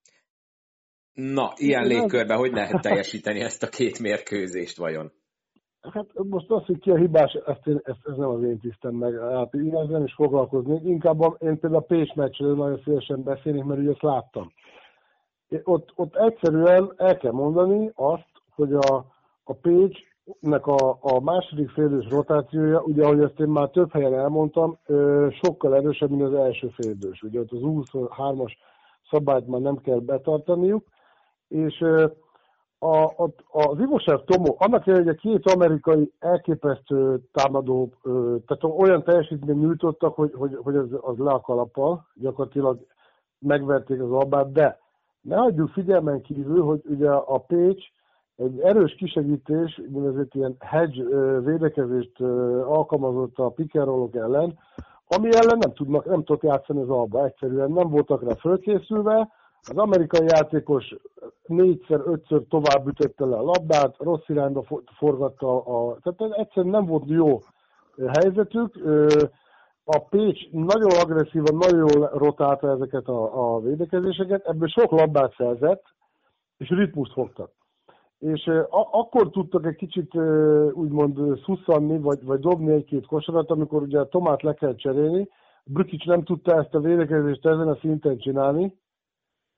Na, 1.12 1.52
ilyen 1.56 1.86
légkörben 1.86 2.38
hogy 2.38 2.52
lehet 2.52 2.82
teljesíteni 2.82 3.40
ezt 3.40 3.62
a 3.62 3.68
két 3.68 3.98
mérkőzést 3.98 4.76
vajon? 4.76 5.12
Hát 5.80 6.06
most 6.14 6.50
az, 6.50 6.64
hogy 6.64 6.78
ki 6.78 6.90
a 6.90 6.96
hibás, 6.96 7.32
ezt, 7.46 7.66
én, 7.66 7.80
ezt, 7.82 7.98
ez 8.04 8.16
nem 8.16 8.28
az 8.28 8.42
én 8.42 8.58
tisztem 8.58 8.94
meg. 8.94 9.12
Hát 9.18 9.54
én 9.54 9.86
nem 9.88 10.04
is 10.04 10.14
foglalkoznék. 10.14 10.82
Inkább 10.84 11.20
én 11.38 11.58
például 11.58 11.82
a 11.82 11.86
Pécs 11.86 12.14
meccsről 12.14 12.56
nagyon 12.56 12.80
szívesen 12.84 13.22
beszélnék, 13.22 13.64
mert 13.64 13.80
ugye 13.80 13.90
ezt 13.90 14.02
láttam. 14.02 14.52
Ott, 15.64 15.92
ott 15.94 16.16
egyszerűen 16.16 16.92
el 16.96 17.16
kell 17.16 17.32
mondani 17.32 17.92
azt, 17.94 18.28
hogy 18.54 18.72
a, 18.72 19.04
a 19.44 19.52
Pécsnek 19.52 20.66
a, 20.66 20.98
a 21.00 21.20
második 21.20 21.70
félidős 21.70 22.08
rotációja, 22.10 22.82
ugye 22.82 23.04
ahogy 23.04 23.20
ezt 23.22 23.40
én 23.40 23.48
már 23.48 23.68
több 23.68 23.92
helyen 23.92 24.14
elmondtam, 24.14 24.78
sokkal 25.42 25.76
erősebb, 25.76 26.10
mint 26.10 26.22
az 26.22 26.34
első 26.34 26.68
félidős. 26.68 27.22
Ugye 27.22 27.40
ott 27.40 27.52
az 27.52 27.58
23-as 27.62 28.52
szabályt 29.10 29.46
már 29.46 29.60
nem 29.60 29.76
kell 29.76 29.98
betartaniuk, 29.98 30.84
és 31.48 31.80
a, 32.78 33.04
a, 33.04 33.30
az 33.50 33.78
Ivosev 33.78 34.20
Tomo, 34.24 34.54
annak 34.58 34.86
ellenére, 34.86 35.10
hogy 35.10 35.18
a 35.18 35.30
két 35.30 35.54
amerikai 35.54 36.12
elképesztő 36.18 37.20
támadó, 37.32 37.92
tehát 38.46 38.64
olyan 38.78 39.02
teljesítmény 39.02 39.58
nyújtottak, 39.58 40.14
hogy, 40.14 40.32
hogy, 40.34 40.58
hogy 40.62 40.76
az, 40.76 40.88
az 41.00 41.18
le 41.18 41.30
a 41.30 41.40
kalappal, 41.40 42.06
gyakorlatilag 42.14 42.86
megverték 43.38 44.02
az 44.02 44.10
albát, 44.10 44.52
de 44.52 44.78
ne 45.20 45.36
hagyjuk 45.36 45.68
figyelmen 45.68 46.22
kívül, 46.22 46.62
hogy 46.62 46.80
ugye 46.84 47.10
a 47.10 47.38
Pécs 47.38 47.84
egy 48.36 48.60
erős 48.60 48.94
kisegítés, 48.94 49.80
ezért 50.10 50.34
ilyen 50.34 50.56
hedge 50.58 51.02
védekezést 51.40 52.20
alkalmazott 52.64 53.38
a 53.38 53.48
pikerolok 53.48 54.14
ellen, 54.14 54.58
ami 55.06 55.28
ellen 55.34 55.58
nem 55.58 55.72
tudnak, 55.72 56.04
nem 56.04 56.24
tudott 56.24 56.42
játszani 56.42 56.80
az 56.80 56.90
alba, 56.90 57.24
egyszerűen 57.24 57.72
nem 57.72 57.88
voltak 57.88 58.22
rá 58.22 58.34
fölkészülve, 58.34 59.28
az 59.62 59.76
amerikai 59.76 60.26
játékos 60.26 60.94
négyszer, 61.46 62.00
ötször 62.04 62.42
tovább 62.48 62.86
ütötte 62.86 63.24
le 63.24 63.36
a 63.36 63.42
labdát, 63.42 63.96
rossz 63.98 64.28
irányba 64.28 64.64
forgatta 64.96 65.64
a... 65.64 65.96
Tehát 66.02 66.38
egyszerűen 66.38 66.72
nem 66.72 66.86
volt 66.86 67.04
jó 67.06 67.38
helyzetük. 68.06 68.78
A 69.92 69.98
Pécs 69.98 70.50
nagyon 70.50 70.90
agresszívan, 70.90 71.56
nagyon 71.56 71.88
jól 71.92 72.10
rotálta 72.12 72.70
ezeket 72.70 73.08
a, 73.08 73.54
a 73.54 73.60
védekezéseket, 73.60 74.46
ebből 74.46 74.68
sok 74.68 74.90
labdát 74.90 75.34
szerzett, 75.36 75.82
és 76.56 76.68
ritmust 76.68 77.12
fogtak. 77.12 77.50
És 78.18 78.46
a, 78.46 78.88
akkor 78.92 79.30
tudtak 79.30 79.66
egy 79.66 79.76
kicsit 79.76 80.14
úgymond 80.72 81.40
szusszanni, 81.44 81.98
vagy, 81.98 82.24
vagy 82.24 82.40
dobni 82.40 82.72
egy-két 82.72 83.06
kosarat, 83.06 83.50
amikor 83.50 83.82
ugye 83.82 83.98
a 83.98 84.08
Tomát 84.08 84.42
le 84.42 84.54
kell 84.54 84.74
cserélni. 84.74 85.28
Brükics 85.64 86.06
nem 86.06 86.24
tudta 86.24 86.56
ezt 86.56 86.74
a 86.74 86.80
védekezést 86.80 87.46
ezen 87.46 87.68
a 87.68 87.76
szinten 87.80 88.18
csinálni, 88.18 88.76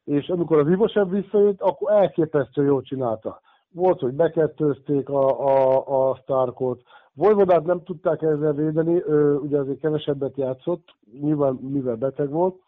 és 0.04 0.28
amikor 0.28 0.58
az 0.58 0.68
Ivosebb 0.68 1.10
visszajött, 1.10 1.60
akkor 1.60 1.92
elképesztő 1.92 2.64
jól 2.64 2.82
csinálta. 2.82 3.40
Volt, 3.70 4.00
hogy 4.00 4.12
bekettőzték 4.12 5.08
a, 5.08 5.46
a, 5.46 6.10
a 6.10 6.14
Starkot, 6.16 6.82
Vojvodát 7.14 7.64
nem 7.64 7.82
tudták 7.82 8.22
ezzel 8.22 8.52
védeni, 8.52 9.02
ő 9.06 9.36
ugye 9.36 9.58
azért 9.58 9.80
kevesebbet 9.80 10.36
játszott, 10.36 10.94
nyilván 11.20 11.54
mivel 11.54 11.96
beteg 11.96 12.30
volt, 12.30 12.60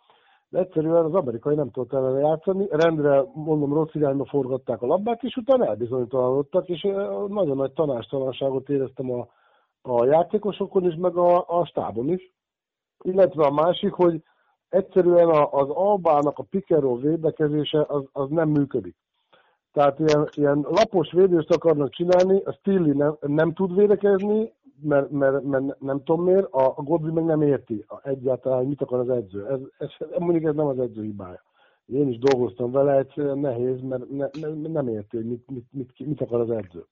de 0.48 0.58
egyszerűen 0.58 1.04
az 1.04 1.14
amerikai 1.14 1.54
nem 1.54 1.70
tudott 1.70 1.92
ellene 1.92 2.18
játszani, 2.18 2.66
rendre, 2.70 3.22
mondom, 3.34 3.72
rossz 3.74 3.94
irányba 3.94 4.24
forgatták 4.24 4.82
a 4.82 4.86
labdát, 4.86 5.22
és 5.22 5.36
utána 5.36 5.66
elbizonytalanodtak, 5.66 6.68
és 6.68 6.82
nagyon 7.28 7.56
nagy 7.56 7.72
tanástalanságot 7.72 8.68
éreztem 8.68 9.10
a, 9.10 9.28
a 9.82 10.04
játékosokon 10.04 10.84
is, 10.84 10.94
meg 10.94 11.16
a, 11.16 11.44
a 11.60 11.66
stábon 11.66 12.08
is. 12.08 12.32
Illetve 13.02 13.44
a 13.44 13.52
másik, 13.52 13.92
hogy 13.92 14.22
egyszerűen 14.68 15.28
az 15.50 15.68
Albának 15.68 16.38
a 16.38 16.46
Pikeró 16.50 16.96
védekezése 16.96 17.84
az, 17.88 18.04
az 18.12 18.28
nem 18.30 18.48
működik. 18.48 18.96
Tehát 19.74 19.98
ilyen, 19.98 20.28
ilyen 20.34 20.66
lapos 20.68 21.12
védést 21.12 21.50
akarnak 21.50 21.90
csinálni, 21.90 22.42
a 22.44 22.52
Stilli 22.52 22.90
nem, 22.90 23.16
nem 23.20 23.52
tud 23.52 23.74
védekezni, 23.74 24.52
mert, 24.82 25.10
mert, 25.10 25.42
mert 25.42 25.80
nem 25.80 26.02
tudom 26.04 26.24
miért, 26.24 26.52
a, 26.52 26.74
a 26.76 26.98
meg 26.98 27.24
nem 27.24 27.42
érti 27.42 27.84
egyáltalán, 28.02 28.58
hogy 28.58 28.68
mit 28.68 28.82
akar 28.82 28.98
az 28.98 29.08
edző. 29.08 29.46
Ez, 29.46 29.58
ez, 29.78 30.18
mondjuk 30.18 30.44
ez 30.44 30.54
nem 30.54 30.66
az 30.66 30.78
edző 30.78 31.02
hibája. 31.02 31.42
Én 31.86 32.08
is 32.08 32.18
dolgoztam 32.18 32.70
vele, 32.70 32.96
egyszerűen 32.96 33.38
nehéz, 33.38 33.80
mert 33.80 34.10
ne, 34.10 34.26
ne, 34.40 34.68
nem 34.68 34.88
érti, 34.88 35.16
hogy 35.16 35.26
mit, 35.26 35.50
mit, 35.50 35.64
mit, 35.70 36.06
mit 36.06 36.20
akar 36.20 36.40
az 36.40 36.50
edző. 36.50 36.84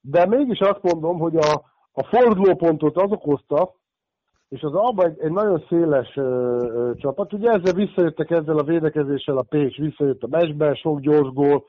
De 0.00 0.26
mégis 0.26 0.58
azt 0.58 0.82
mondom, 0.82 1.18
hogy 1.18 1.36
a, 1.36 1.62
a 1.92 2.02
fordulópontot 2.02 2.96
az 2.96 3.10
okozta, 3.10 3.74
és 4.48 4.62
az 4.62 4.74
Alba 4.74 5.04
egy, 5.04 5.18
egy 5.20 5.32
nagyon 5.32 5.64
széles 5.68 6.16
ö, 6.16 6.22
ö, 6.22 6.92
csapat. 6.96 7.32
Ugye 7.32 7.50
ezzel 7.50 7.74
visszajöttek 7.74 8.30
ezzel 8.30 8.58
a 8.58 8.62
védekezéssel 8.62 9.36
a 9.36 9.46
Pécs, 9.48 9.76
visszajött 9.76 10.22
a 10.22 10.28
meccsbe, 10.30 10.74
sok 10.74 11.00
gyors 11.00 11.32
gól, 11.32 11.64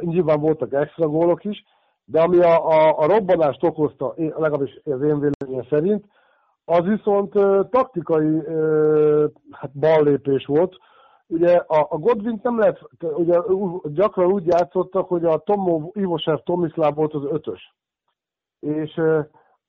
nyilván 0.00 0.40
voltak 0.40 0.72
extra 0.72 1.08
gólok 1.08 1.44
is, 1.44 1.64
de 2.04 2.20
ami 2.20 2.38
a, 2.38 2.68
a, 2.68 2.98
a 2.98 3.06
robbanást 3.06 3.62
okozta, 3.62 4.14
legalábbis 4.16 4.80
az 4.84 5.02
én 5.02 5.20
véleményem 5.20 5.66
szerint, 5.68 6.04
az 6.64 6.84
viszont 6.84 7.32
taktikai 7.70 8.44
ö, 8.44 9.26
hát 9.50 9.78
ballépés 9.78 10.46
volt. 10.46 10.76
Ugye 11.26 11.56
a, 11.56 11.86
a 11.90 11.98
Godwin 11.98 12.40
nem 12.42 12.58
lehet, 12.58 12.80
ugye 13.00 13.38
gyakran 13.84 14.32
úgy 14.32 14.46
játszottak, 14.46 15.08
hogy 15.08 15.24
a 15.24 15.38
Tomo, 15.38 15.90
Ivosev 15.92 16.38
Tomislav 16.38 16.94
volt 16.94 17.14
az 17.14 17.24
ötös. 17.24 17.74
És 18.60 19.00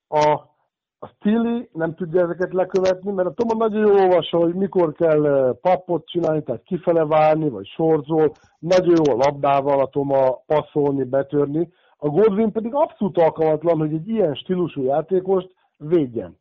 a 0.08 0.55
a 1.00 1.08
Stili 1.08 1.70
nem 1.74 1.96
tudja 1.96 2.22
ezeket 2.22 2.54
lekövetni, 2.54 3.12
mert 3.12 3.28
a 3.28 3.34
Toma 3.34 3.68
nagyon 3.68 3.88
jó 3.88 4.04
olvasó, 4.04 4.42
hogy 4.42 4.54
mikor 4.54 4.94
kell 4.94 5.26
eh, 5.26 5.54
papot 5.62 6.08
csinálni, 6.08 6.44
tehát 6.44 6.64
kifele 6.64 7.06
válni, 7.06 7.50
vagy 7.50 7.68
sorzol, 7.68 8.32
nagyon 8.60 8.96
jó 9.06 9.18
labdával 9.18 9.80
a 9.80 9.88
Toma 9.88 10.44
passzolni, 10.46 11.04
betörni. 11.04 11.70
A 11.98 12.10
Godwin 12.10 12.52
pedig 12.52 12.74
abszolút 12.74 13.18
alkalmatlan, 13.18 13.78
hogy 13.78 13.94
egy 13.94 14.08
ilyen 14.08 14.36
stílusú 14.36 14.84
játékost 14.84 15.50
védjen. 15.78 16.38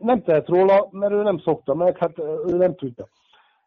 Nem 0.00 0.22
tehet 0.22 0.48
róla, 0.48 0.88
mert 0.90 1.12
ő 1.12 1.22
nem 1.22 1.38
szokta 1.38 1.74
meg, 1.74 1.98
hát 1.98 2.18
eh, 2.18 2.24
ő 2.46 2.56
nem 2.56 2.74
tudja. 2.74 3.08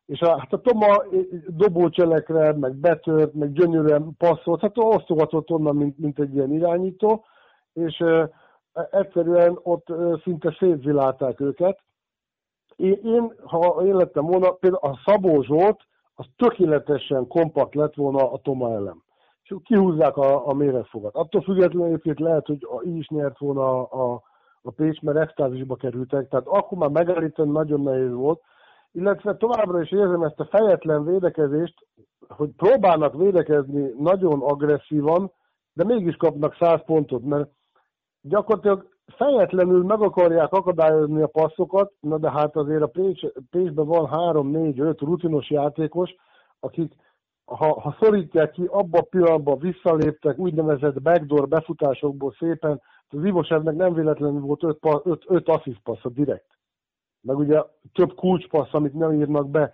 és 0.06 0.20
a, 0.20 0.40
hát 0.40 0.54
a 0.54 0.62
Toma 0.62 1.04
dobócselekre, 1.48 2.54
meg 2.54 2.76
betört, 2.76 3.34
meg 3.34 3.52
gyönyörűen 3.52 4.16
passzolt, 4.18 4.62
hát 4.62 4.78
osztogatott 4.78 5.50
onnan, 5.50 5.76
mint, 5.76 5.98
mint 5.98 6.20
egy 6.20 6.36
ilyen 6.36 6.54
irányító, 6.54 7.26
és 7.74 8.04
egyszerűen 8.92 9.60
ott 9.64 9.86
szinte 10.24 10.56
szétzilálták 10.60 11.40
őket. 11.40 11.80
Én, 12.76 13.00
én, 13.04 13.34
ha 13.44 13.82
én 13.86 13.96
lettem 13.96 14.26
volna, 14.26 14.52
például 14.52 14.92
a 14.92 15.00
Szabó 15.06 15.42
Zsolt, 15.42 15.82
az 16.16 16.26
tökéletesen 16.36 17.28
kompakt 17.28 17.76
lett 17.76 17.96
volna 17.96 18.32
a 18.32 18.38
Toma 18.38 18.72
ellen. 18.72 19.04
És 19.44 19.56
kihúzzák 19.64 20.18
a, 20.18 20.48
a 20.48 20.54
méregfogat. 20.54 21.16
Attól 21.16 21.42
függetlenül 21.42 21.88
egyébként 21.88 22.20
lehet, 22.20 22.46
hogy 22.46 22.68
így 22.86 22.98
is 22.98 23.08
nyert 23.08 23.38
volna 23.38 23.82
a, 23.82 24.14
a, 24.14 24.22
a 24.62 24.72
Pécs, 24.72 25.02
mert 25.02 25.18
extázisba 25.18 25.76
kerültek. 25.76 26.28
Tehát 26.28 26.48
akkor 26.48 26.78
már 26.78 26.90
megállítani 26.90 27.52
nagyon 27.52 27.82
nehéz 27.82 28.14
volt, 28.14 28.42
illetve 28.92 29.38
továbbra 29.38 29.82
is 29.82 29.92
érzem 29.92 30.24
ezt 30.24 30.40
a 30.40 30.46
fejetlen 30.46 31.06
védekezést, 31.06 31.88
hogy 32.28 32.50
próbálnak 32.50 33.14
védekezni 33.16 33.94
nagyon 33.98 34.42
agresszívan, 34.42 35.32
de 35.74 35.84
mégis 35.84 36.16
kapnak 36.16 36.56
100 36.60 36.84
pontot, 36.86 37.24
mert 37.24 37.50
gyakorlatilag 38.24 38.88
fejetlenül 39.06 39.84
meg 39.84 40.02
akarják 40.02 40.52
akadályozni 40.52 41.22
a 41.22 41.28
passzokat, 41.28 41.92
na 42.00 42.18
de 42.18 42.32
hát 42.32 42.56
azért 42.56 42.82
a 42.82 42.88
Pécs, 42.88 43.22
Pécsben 43.50 43.86
van 43.86 44.10
3-4-5 44.12 44.98
rutinos 45.00 45.50
játékos, 45.50 46.16
akik 46.60 46.94
ha, 47.46 47.80
ha 47.80 47.96
szorítják 48.00 48.52
ki, 48.52 48.66
abba 48.70 48.98
a 49.00 49.08
pillanatban 49.10 49.60
visszaléptek 49.60 50.38
úgynevezett 50.38 51.02
backdoor 51.02 51.48
befutásokból 51.48 52.36
szépen, 52.40 52.82
az 53.10 53.26
Ivosevnek 53.26 53.76
nem 53.76 53.94
véletlenül 53.94 54.42
volt 54.42 54.64
5 55.26 55.50
assist 55.50 55.80
passz 55.84 56.04
direkt. 56.06 56.58
Meg 57.22 57.38
ugye 57.38 57.64
több 57.94 58.14
kulcspassz, 58.16 58.74
amit 58.74 58.94
nem 58.94 59.14
írnak 59.14 59.50
be, 59.50 59.74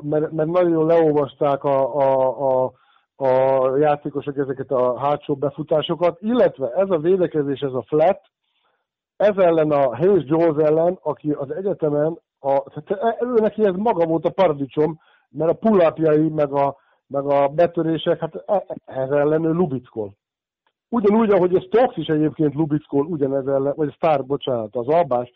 mert, 0.00 0.30
mert 0.30 0.48
nagyon 0.48 0.86
leolvasták 0.86 1.64
a, 1.64 1.96
a, 1.96 2.64
a, 2.64 2.72
a 3.20 3.76
játékosok 3.76 4.36
ezeket 4.36 4.70
a 4.70 4.98
hátsó 4.98 5.34
befutásokat, 5.34 6.20
illetve 6.20 6.72
ez 6.72 6.90
a 6.90 6.98
védekezés, 6.98 7.60
ez 7.60 7.72
a 7.72 7.84
flat, 7.86 8.20
ez 9.16 9.36
ellen 9.36 9.70
a 9.70 9.96
Hayes 9.96 10.24
Jones 10.26 10.64
ellen, 10.64 10.98
aki 11.02 11.30
az 11.30 11.50
egyetemen, 11.50 12.18
a, 12.38 12.62
tehát 12.62 13.22
ő 13.22 13.34
neki 13.34 13.64
ez 13.64 13.74
maga 13.74 14.06
volt 14.06 14.24
a 14.24 14.30
paradicsom, 14.30 14.98
mert 15.28 15.50
a 15.50 15.54
pull 15.54 15.92
meg 16.28 16.52
a, 16.52 16.76
meg 17.06 17.24
a 17.24 17.48
betörések, 17.48 18.20
hát 18.20 18.44
e, 18.46 18.64
ez 18.84 19.10
ellen 19.10 19.44
ő 19.44 19.52
lubickol. 19.52 20.12
Ugyanúgy, 20.88 21.30
ahogy 21.30 21.54
a 21.54 21.60
Stokes 21.60 21.96
is 21.96 22.06
egyébként 22.06 22.54
lubickol 22.54 23.06
ugyanez 23.06 23.46
ellen, 23.46 23.72
vagy 23.76 23.88
a 23.88 23.92
Star, 23.92 24.24
bocsánat, 24.24 24.76
az 24.76 24.88
Albás, 24.88 25.32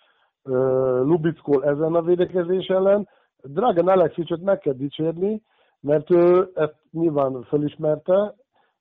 Lubickól 1.03 1.65
ezen 1.65 1.95
a 1.95 2.03
védekezés 2.03 2.67
ellen. 2.67 3.09
Dragan 3.43 3.89
Alexicsot 3.89 4.41
meg 4.41 4.59
kell 4.59 4.73
dicsérni, 4.73 5.43
mert 5.85 6.11
ő 6.11 6.51
ezt 6.55 6.77
nyilván 6.91 7.43
felismerte, 7.43 8.35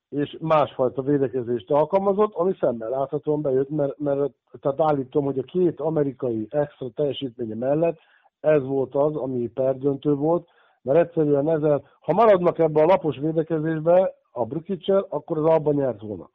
és 0.08 0.36
másfajta 0.40 1.02
védekezést 1.02 1.70
alkalmazott, 1.70 2.34
ami 2.34 2.56
szemmel 2.60 2.88
láthatóan 2.88 3.42
bejött, 3.42 3.68
mert, 3.68 3.98
mert 3.98 4.32
tehát 4.60 4.80
állítom, 4.80 5.24
hogy 5.24 5.38
a 5.38 5.42
két 5.42 5.80
amerikai 5.80 6.46
extra 6.50 6.88
teljesítménye 6.94 7.54
mellett 7.54 7.98
ez 8.40 8.62
volt 8.62 8.94
az, 8.94 9.16
ami 9.16 9.48
perdöntő 9.48 10.14
volt, 10.14 10.48
mert 10.82 10.98
egyszerűen 10.98 11.48
ezzel, 11.48 11.82
ha 12.00 12.12
maradnak 12.12 12.58
ebbe 12.58 12.82
a 12.82 12.86
lapos 12.86 13.16
védekezésbe 13.18 14.14
a 14.30 14.44
Brukicsel, 14.44 15.06
akkor 15.08 15.38
az 15.38 15.44
abban 15.44 15.74
nyert 15.74 16.00
volna. 16.00 16.30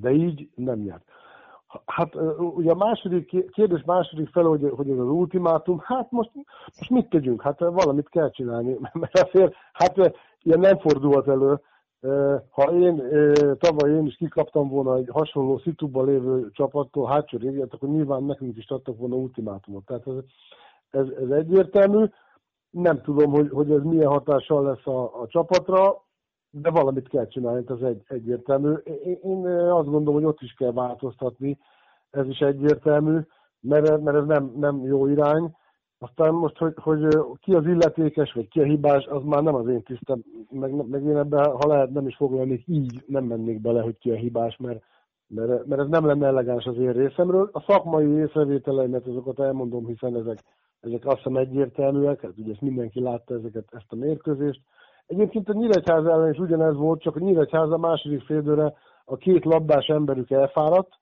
De 0.00 0.10
így 0.10 0.48
nem 0.54 0.78
nyert. 0.78 1.04
Hát 1.86 2.14
ugye 2.38 2.70
a 2.70 2.74
második, 2.74 3.50
kérdés 3.52 3.82
második 3.84 4.28
fel, 4.28 4.44
hogy, 4.44 4.72
hogy 4.76 4.90
ez 4.90 4.98
az 4.98 5.08
ultimátum, 5.08 5.80
hát 5.84 6.10
most, 6.10 6.30
most 6.78 6.90
mit 6.90 7.08
tegyünk? 7.08 7.42
Hát 7.42 7.58
valamit 7.58 8.08
kell 8.08 8.30
csinálni, 8.30 8.76
mert 8.92 9.18
azért, 9.18 9.54
hát 9.72 9.96
ilyen 10.42 10.60
nem 10.60 10.78
fordulhat 10.78 11.28
elő. 11.28 11.60
Ha 12.50 12.62
én 12.72 13.02
tavaly 13.58 13.90
én 13.90 14.06
is 14.06 14.16
kikaptam 14.16 14.68
volna 14.68 14.96
egy 14.96 15.08
hasonló 15.12 15.58
szituban 15.58 16.06
lévő 16.06 16.50
csapattól, 16.52 17.06
hátsó 17.06 17.38
régiát, 17.38 17.74
akkor 17.74 17.88
nyilván 17.88 18.24
nekünk 18.24 18.56
is 18.56 18.68
adtak 18.68 18.98
volna 18.98 19.14
ultimátumot. 19.14 19.84
Tehát 19.84 20.06
ez, 20.06 20.14
ez, 20.90 21.06
ez 21.08 21.30
egyértelmű. 21.30 22.04
Nem 22.70 23.02
tudom, 23.02 23.30
hogy, 23.30 23.48
hogy 23.50 23.70
ez 23.70 23.82
milyen 23.82 24.10
hatással 24.10 24.62
lesz 24.62 24.86
a, 24.86 25.20
a 25.20 25.26
csapatra 25.26 26.02
de 26.50 26.70
valamit 26.70 27.08
kell 27.08 27.26
csinálni, 27.26 27.64
ez 27.68 27.80
egy, 27.82 28.02
egyértelmű. 28.08 28.72
Én, 28.72 29.18
én 29.22 29.46
azt 29.46 29.88
gondolom, 29.88 30.14
hogy 30.14 30.24
ott 30.24 30.40
is 30.40 30.52
kell 30.52 30.72
változtatni, 30.72 31.58
ez 32.10 32.26
is 32.26 32.38
egyértelmű, 32.38 33.18
mert, 33.60 34.00
mert 34.00 34.16
ez 34.16 34.26
nem, 34.26 34.52
nem 34.56 34.84
jó 34.84 35.06
irány. 35.06 35.54
Aztán 35.98 36.34
most, 36.34 36.56
hogy, 36.58 36.74
hogy 36.76 37.18
ki 37.40 37.54
az 37.54 37.66
illetékes, 37.66 38.32
vagy 38.32 38.48
ki 38.48 38.60
a 38.60 38.64
hibás, 38.64 39.04
az 39.06 39.22
már 39.24 39.42
nem 39.42 39.54
az 39.54 39.68
én 39.68 39.82
tisztem, 39.82 40.24
meg, 40.50 40.86
meg 40.86 41.02
én 41.02 41.16
ebben, 41.16 41.44
ha 41.44 41.66
lehet, 41.66 41.90
nem 41.90 42.06
is 42.06 42.16
foglalnék 42.16 42.62
így, 42.66 43.04
nem 43.06 43.24
mennék 43.24 43.60
bele, 43.60 43.80
hogy 43.80 43.98
ki 43.98 44.10
a 44.10 44.14
hibás, 44.14 44.56
mert, 44.56 44.82
mert, 45.26 45.66
mert 45.66 45.80
ez 45.80 45.88
nem 45.88 46.06
lenne 46.06 46.26
elegáns 46.26 46.64
az 46.64 46.76
én 46.76 46.92
részemről. 46.92 47.50
A 47.52 47.60
szakmai 47.60 48.06
észrevételeimet 48.06 49.06
azokat 49.06 49.40
elmondom, 49.40 49.86
hiszen 49.86 50.16
ezek, 50.16 50.38
ezek 50.80 51.06
azt 51.06 51.16
hiszem 51.16 51.36
egyértelműek, 51.36 52.20
hát 52.20 52.38
ugye 52.38 52.52
ezt 52.52 52.60
mindenki 52.60 53.00
látta 53.00 53.34
ezeket, 53.34 53.64
ezt 53.70 53.92
a 53.92 53.96
mérkőzést 53.96 54.60
Egyébként 55.10 55.48
a 55.48 55.52
Nyíregyház 55.52 56.06
ellen 56.06 56.32
is 56.32 56.38
ugyanez 56.38 56.74
volt, 56.74 57.02
csak 57.02 57.16
a 57.16 57.18
Nyíregyház 57.18 57.70
a 57.70 57.78
második 57.78 58.22
félidőre 58.22 58.72
a 59.04 59.16
két 59.16 59.44
labdás 59.44 59.86
emberük 59.86 60.30
elfáradt, 60.30 60.92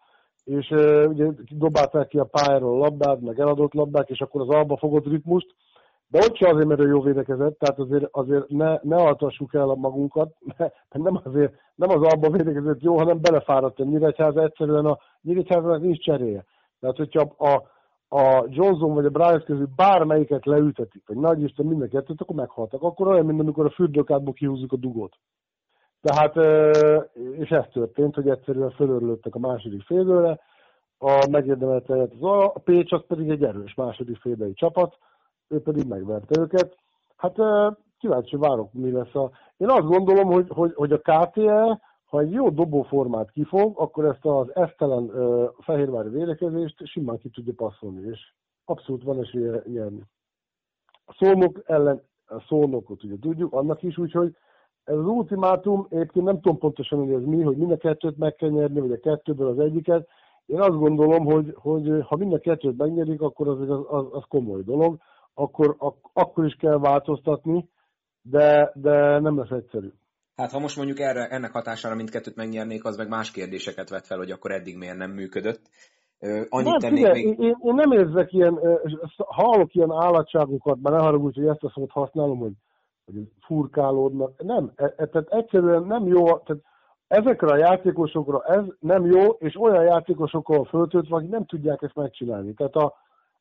és 0.44 0.70
uh, 0.70 1.04
ugye 1.08 1.26
dobálták 1.50 2.08
ki 2.08 2.18
a 2.18 2.24
pályáról 2.24 2.74
a 2.74 2.84
labdát, 2.84 3.20
meg 3.20 3.40
eladott 3.40 3.72
labdák, 3.72 4.08
és 4.08 4.20
akkor 4.20 4.40
az 4.40 4.48
alba 4.48 4.76
fogott 4.76 5.06
ritmust, 5.06 5.54
de 6.08 6.18
ott 6.18 6.36
sem 6.36 6.50
azért, 6.54 6.68
mert 6.68 6.80
ő 6.80 6.86
jó 6.86 7.00
védekezett, 7.00 7.58
tehát 7.58 7.78
azért, 7.78 8.08
azért 8.10 8.48
ne, 8.48 8.78
ne 8.82 8.96
altassuk 8.96 9.54
el 9.54 9.66
magunkat, 9.66 10.34
mert 10.58 10.72
nem 10.90 11.20
azért, 11.24 11.52
nem 11.74 11.90
az 11.90 12.02
alba 12.02 12.30
védekezett 12.30 12.82
jó, 12.82 12.98
hanem 12.98 13.20
belefáradt 13.20 13.80
a 13.80 13.84
Nyíregyház, 13.84 14.36
egyszerűen 14.36 14.86
a 14.86 14.98
Nyíregyháznak 15.22 15.80
nincs 15.80 16.04
cseréje. 16.04 16.44
Tehát, 16.80 16.96
hogyha 16.96 17.20
a, 17.38 17.62
a 18.08 18.44
Johnson 18.48 18.94
vagy 18.94 19.04
a 19.04 19.10
Bryce 19.10 19.42
közül 19.44 19.68
bármelyiket 19.76 20.46
leültetik, 20.46 21.02
vagy 21.06 21.16
nagy 21.16 21.42
Isten 21.42 21.66
minden 21.66 21.88
kettőt, 21.88 22.20
akkor 22.20 22.36
meghaltak. 22.36 22.82
Akkor 22.82 23.08
olyan, 23.08 23.26
mint 23.26 23.40
amikor 23.40 23.66
a 23.66 23.70
fürdőkádból 23.70 24.32
kihúzzuk 24.32 24.72
a 24.72 24.76
dugót. 24.76 25.16
Tehát, 26.00 26.36
és 27.32 27.48
ez 27.48 27.64
történt, 27.72 28.14
hogy 28.14 28.28
egyszerűen 28.28 28.70
fölörlődtek 28.70 29.34
a 29.34 29.38
második 29.38 29.82
félőre, 29.82 30.40
a 30.98 31.26
megérdemelt 31.30 31.90
az 31.90 32.22
a 32.22 32.52
Pécs 32.64 32.92
az 32.92 33.02
pedig 33.06 33.28
egy 33.28 33.44
erős 33.44 33.74
második 33.74 34.16
félbeli 34.16 34.52
csapat, 34.52 34.98
ő 35.48 35.62
pedig 35.62 35.86
megverte 35.86 36.40
őket. 36.40 36.76
Hát 37.16 37.36
kíváncsi 37.98 38.36
várok, 38.36 38.72
mi 38.72 38.90
lesz 38.90 39.14
a... 39.14 39.30
Én 39.56 39.68
azt 39.68 39.86
gondolom, 39.86 40.30
hogy, 40.30 40.46
hogy, 40.48 40.72
hogy 40.74 40.92
a 40.92 40.98
KTL 40.98 41.72
ha 42.08 42.20
egy 42.20 42.32
jó 42.32 42.50
dobóformát 42.50 43.30
kifog, 43.30 43.78
akkor 43.78 44.04
ezt 44.04 44.24
az 44.24 44.54
esztelen 44.54 45.02
uh, 45.02 45.48
fehérvári 45.58 46.08
védekezést 46.08 46.86
simán 46.86 47.18
ki 47.18 47.28
tudja 47.28 47.52
passzolni, 47.56 48.08
és 48.08 48.32
abszolút 48.64 49.02
van 49.02 49.20
esélye 49.20 49.62
nyerni. 49.66 50.02
A 51.04 51.12
szolnok 51.18 51.62
ellen, 51.66 52.02
a 52.26 52.40
szolnokot 52.40 53.04
ugye 53.04 53.18
tudjuk, 53.20 53.52
annak 53.52 53.82
is 53.82 53.98
úgy, 53.98 54.12
hogy 54.12 54.36
ez 54.84 54.96
az 54.96 55.06
ultimátum, 55.06 55.86
egyébként 55.90 56.24
nem 56.24 56.40
tudom 56.40 56.58
pontosan, 56.58 56.98
hogy 56.98 57.12
ez 57.12 57.24
mi, 57.24 57.42
hogy 57.42 57.56
mind 57.56 57.70
a 57.70 57.76
kettőt 57.76 58.16
meg 58.16 58.34
kell 58.34 58.48
nyerni, 58.48 58.80
vagy 58.80 58.92
a 58.92 59.00
kettőből 59.00 59.48
az 59.48 59.58
egyiket. 59.58 60.08
Én 60.46 60.60
azt 60.60 60.78
gondolom, 60.78 61.24
hogy, 61.24 61.54
hogy 61.56 62.02
ha 62.06 62.16
mind 62.16 62.32
a 62.32 62.38
kettőt 62.38 62.76
megnyerik, 62.76 63.20
akkor 63.20 63.48
az, 63.48 63.60
az, 63.60 63.84
az, 63.88 64.06
az 64.10 64.22
komoly 64.28 64.62
dolog, 64.62 64.98
akkor, 65.34 65.74
ak, 65.78 65.96
akkor 66.12 66.44
is 66.44 66.54
kell 66.54 66.78
változtatni, 66.78 67.68
de, 68.22 68.72
de 68.74 69.18
nem 69.18 69.38
lesz 69.38 69.50
egyszerű. 69.50 69.92
Hát 70.38 70.50
ha 70.50 70.58
most 70.58 70.76
mondjuk 70.76 71.00
erre, 71.00 71.28
ennek 71.28 71.52
hatására 71.52 71.94
mindkettőt 71.94 72.36
megnyernék, 72.36 72.84
az 72.84 72.96
meg 72.96 73.08
más 73.08 73.30
kérdéseket 73.30 73.88
vet 73.88 74.06
fel, 74.06 74.18
hogy 74.18 74.30
akkor 74.30 74.50
eddig 74.50 74.76
miért 74.76 74.96
nem 74.96 75.10
működött. 75.10 75.60
Annyit 76.48 76.70
nem, 76.70 76.78
tennék 76.78 76.96
figyelj, 76.96 77.24
még... 77.24 77.38
én, 77.38 77.56
én, 77.62 77.74
nem 77.74 77.92
érzek 77.92 78.32
ilyen, 78.32 78.58
hallok 79.16 79.74
ilyen 79.74 79.92
állatságokat, 79.92 80.78
már 80.82 80.92
ne 80.92 81.00
haragudj, 81.00 81.40
hogy 81.40 81.48
ezt 81.48 81.62
a 81.62 81.70
szót 81.74 81.90
használom, 81.90 82.38
hogy, 82.38 82.52
hogy 83.04 83.28
furkálódnak. 83.46 84.42
Nem, 84.42 84.72
e, 84.76 84.84
e, 84.96 85.06
tehát 85.06 85.28
egyszerűen 85.28 85.82
nem 85.82 86.06
jó, 86.06 86.24
tehát 86.24 86.62
ezekre 87.08 87.52
a 87.52 87.56
játékosokra 87.56 88.42
ez 88.44 88.64
nem 88.80 89.06
jó, 89.06 89.24
és 89.30 89.60
olyan 89.60 89.84
játékosokkal 89.84 90.64
föltöltve, 90.64 91.16
akik 91.16 91.30
nem 91.30 91.44
tudják 91.44 91.82
ezt 91.82 91.94
megcsinálni. 91.94 92.54
Tehát 92.54 92.74
a, 92.74 92.94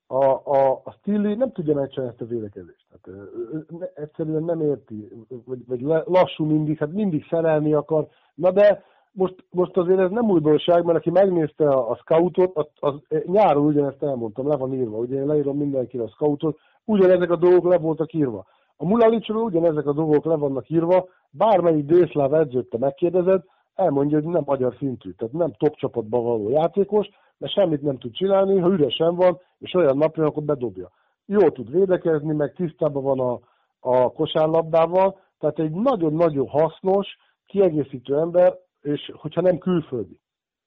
a, 0.07 0.23
a, 0.43 0.81
a 0.83 0.91
Stilli 0.91 1.35
nem 1.35 1.51
tudja 1.51 1.73
megcsinálni 1.73 2.13
ezt 2.13 2.21
a 2.21 2.33
védekezést. 2.33 2.85
Tehát, 2.89 3.19
ö, 3.19 3.57
ö, 3.79 3.83
egyszerűen 3.95 4.43
nem 4.43 4.61
érti, 4.61 5.09
vagy, 5.45 5.65
vagy 5.67 5.81
lassú 6.05 6.45
mindig, 6.45 6.77
hát 6.77 6.91
mindig 6.91 7.25
szerelni 7.29 7.73
akar. 7.73 8.07
Na 8.35 8.51
de 8.51 8.83
most, 9.11 9.35
most 9.51 9.77
azért 9.77 9.99
ez 9.99 10.09
nem 10.09 10.29
újdonság, 10.29 10.83
mert 10.83 10.97
aki 10.97 11.09
megnézte 11.09 11.69
a, 11.69 11.89
a 11.89 11.95
scoutot, 11.95 12.51
az, 12.55 12.65
az, 12.79 12.93
nyáron 13.25 13.65
ugyanezt 13.65 14.03
elmondtam, 14.03 14.47
le 14.47 14.55
van 14.55 14.73
írva, 14.73 14.97
ugye 14.97 15.15
én 15.15 15.25
leírom 15.25 15.57
mindenkire 15.57 16.03
a 16.03 16.09
scoutot, 16.09 16.57
ugyanezek 16.85 17.31
a 17.31 17.35
dolgok 17.35 17.71
le 17.71 17.77
voltak 17.77 18.13
írva. 18.13 18.45
A 18.77 18.85
Mulalicsról 18.85 19.43
ugyanezek 19.43 19.85
a 19.87 19.93
dolgok 19.93 20.25
le 20.25 20.35
vannak 20.35 20.69
írva, 20.69 21.07
bármelyik 21.29 21.85
délszláv 21.85 22.33
edzőtte 22.33 22.77
megkérdezed, 22.77 23.43
elmondja, 23.75 24.17
hogy 24.17 24.27
nem 24.27 24.43
magyar 24.45 24.75
szintű, 24.77 25.11
tehát 25.11 25.33
nem 25.33 25.51
top 25.57 25.75
csapatban 25.75 26.23
való 26.23 26.49
játékos, 26.49 27.09
mert 27.37 27.53
semmit 27.53 27.81
nem 27.81 27.97
tud 27.97 28.11
csinálni, 28.11 28.59
ha 28.59 28.69
üresen 28.69 29.15
van, 29.15 29.39
és 29.59 29.73
olyan 29.73 29.97
napja, 29.97 30.25
akkor 30.25 30.43
bedobja. 30.43 30.91
Jól 31.25 31.51
tud 31.51 31.71
védekezni, 31.71 32.33
meg 32.33 32.53
tisztában 32.53 33.03
van 33.03 33.19
a, 33.19 33.39
a 33.79 34.11
kosárlabdával, 34.11 35.19
tehát 35.39 35.59
egy 35.59 35.71
nagyon-nagyon 35.71 36.47
hasznos, 36.47 37.07
kiegészítő 37.45 38.17
ember, 38.17 38.57
és 38.81 39.11
hogyha 39.15 39.41
nem 39.41 39.57
külföldi. 39.57 40.19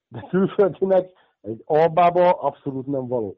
De 0.08 0.26
külföldinek 0.28 1.12
egy 1.40 1.62
albába 1.64 2.30
abszolút 2.30 2.86
nem 2.86 3.06
való. 3.06 3.36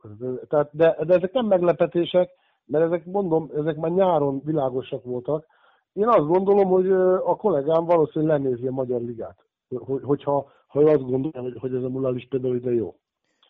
Tehát, 0.48 0.68
de, 0.72 0.96
de 1.04 1.14
ezek 1.14 1.32
nem 1.32 1.46
meglepetések, 1.46 2.30
mert 2.64 2.84
ezek, 2.84 3.04
mondom, 3.04 3.50
ezek 3.56 3.76
már 3.76 3.90
nyáron 3.90 4.40
világosak 4.44 5.04
voltak. 5.04 5.46
Én 5.92 6.08
azt 6.08 6.26
gondolom, 6.26 6.68
hogy 6.68 6.90
a 7.24 7.36
kollégám 7.36 7.84
valószínűleg 7.84 8.42
lenézi 8.42 8.66
a 8.66 8.72
Magyar 8.72 9.00
Ligát, 9.00 9.44
hogyha 10.02 10.50
ha 10.66 10.80
ő 10.80 10.86
azt 10.86 11.04
gondolja, 11.04 11.40
hogy, 11.40 11.56
hogy 11.58 11.74
ez 11.74 11.82
a 11.82 11.88
Mulalis 11.88 12.26
például 12.28 12.56
ide 12.56 12.72
jó. 12.72 12.94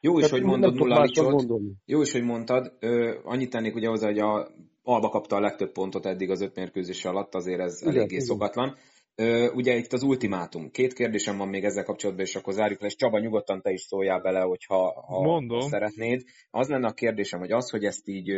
Jó 0.04 0.18
is, 0.18 0.30
hogy 0.30 0.42
mondod 0.42 0.74
Mulalicsot. 0.74 1.44
Jó 1.84 2.00
is, 2.00 2.12
hogy 2.12 2.22
mondtad. 2.22 2.72
Ö, 2.80 3.14
annyit 3.24 3.50
tennék 3.50 3.74
ugye 3.74 3.88
hozzá, 3.88 4.06
hogy 4.06 4.18
a 4.18 4.50
Alba 4.82 5.08
kapta 5.08 5.36
a 5.36 5.40
legtöbb 5.40 5.72
pontot 5.72 6.06
eddig 6.06 6.30
az 6.30 6.40
öt 6.40 6.54
mérkőzés 6.54 7.04
alatt, 7.04 7.34
azért 7.34 7.60
ez 7.60 7.82
igen, 7.82 7.94
eléggé 7.94 8.14
igen. 8.14 8.26
szokatlan. 8.26 8.76
Ö, 9.14 9.50
ugye 9.54 9.76
itt 9.76 9.92
az 9.92 10.02
ultimátum. 10.02 10.70
Két 10.70 10.92
kérdésem 10.92 11.36
van 11.36 11.48
még 11.48 11.64
ezzel 11.64 11.84
kapcsolatban, 11.84 12.24
és 12.24 12.36
akkor 12.36 12.52
zárjuk 12.52 12.80
le, 12.80 12.86
és 12.86 12.96
Csaba, 12.96 13.18
nyugodtan 13.18 13.60
te 13.60 13.70
is 13.70 13.80
szóljál 13.80 14.20
bele, 14.20 14.40
hogyha 14.40 15.04
ha 15.06 15.20
Mondom. 15.20 15.60
szeretnéd. 15.60 16.22
Az 16.50 16.68
lenne 16.68 16.86
a 16.86 16.92
kérdésem, 16.92 17.40
hogy 17.40 17.52
az, 17.52 17.70
hogy 17.70 17.84
ezt 17.84 18.08
így 18.08 18.30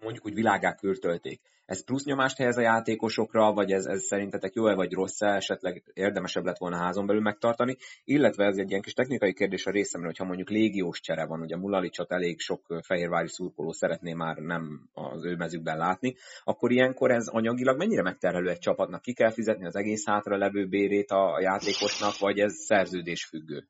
mondjuk 0.00 0.26
úgy 0.26 0.34
világá 0.34 0.74
kürtölték. 0.74 1.40
Ez 1.64 1.84
plusz 1.84 2.04
nyomást 2.04 2.36
helyez 2.36 2.56
a 2.56 2.60
játékosokra, 2.60 3.52
vagy 3.52 3.72
ez, 3.72 3.84
ez 3.84 4.02
szerintetek 4.02 4.54
jó-e 4.54 4.74
vagy 4.74 4.92
rossz-e, 4.92 5.26
esetleg 5.26 5.82
érdemesebb 5.94 6.44
lett 6.44 6.58
volna 6.58 6.76
házon 6.76 7.06
belül 7.06 7.22
megtartani, 7.22 7.76
illetve 8.04 8.44
ez 8.44 8.56
egy 8.56 8.70
ilyen 8.70 8.82
kis 8.82 8.92
technikai 8.92 9.34
kérdés 9.34 9.66
a 9.66 9.70
részemre, 9.70 10.06
hogyha 10.06 10.24
mondjuk 10.24 10.48
légiós 10.48 11.00
csere 11.00 11.26
van, 11.26 11.40
ugye 11.40 11.56
Mulalicsot 11.56 12.12
elég 12.12 12.40
sok 12.40 12.60
fehérvári 12.82 13.28
szurkoló 13.28 13.72
szeretné 13.72 14.12
már 14.12 14.36
nem 14.36 14.88
az 14.92 15.24
ő 15.24 15.36
mezükben 15.36 15.76
látni, 15.76 16.14
akkor 16.44 16.70
ilyenkor 16.70 17.10
ez 17.10 17.26
anyagilag 17.26 17.78
mennyire 17.78 18.02
megterhelő 18.02 18.48
egy 18.48 18.58
csapatnak? 18.58 19.02
Ki 19.02 19.12
kell 19.12 19.30
fizetni 19.30 19.66
az 19.66 19.76
egész 19.76 20.06
hátra 20.06 20.36
levő 20.36 20.66
bérét 20.66 21.10
a 21.10 21.40
játékosnak, 21.40 22.18
vagy 22.18 22.38
ez 22.38 22.54
szerződés 22.54 23.24
függő? 23.24 23.68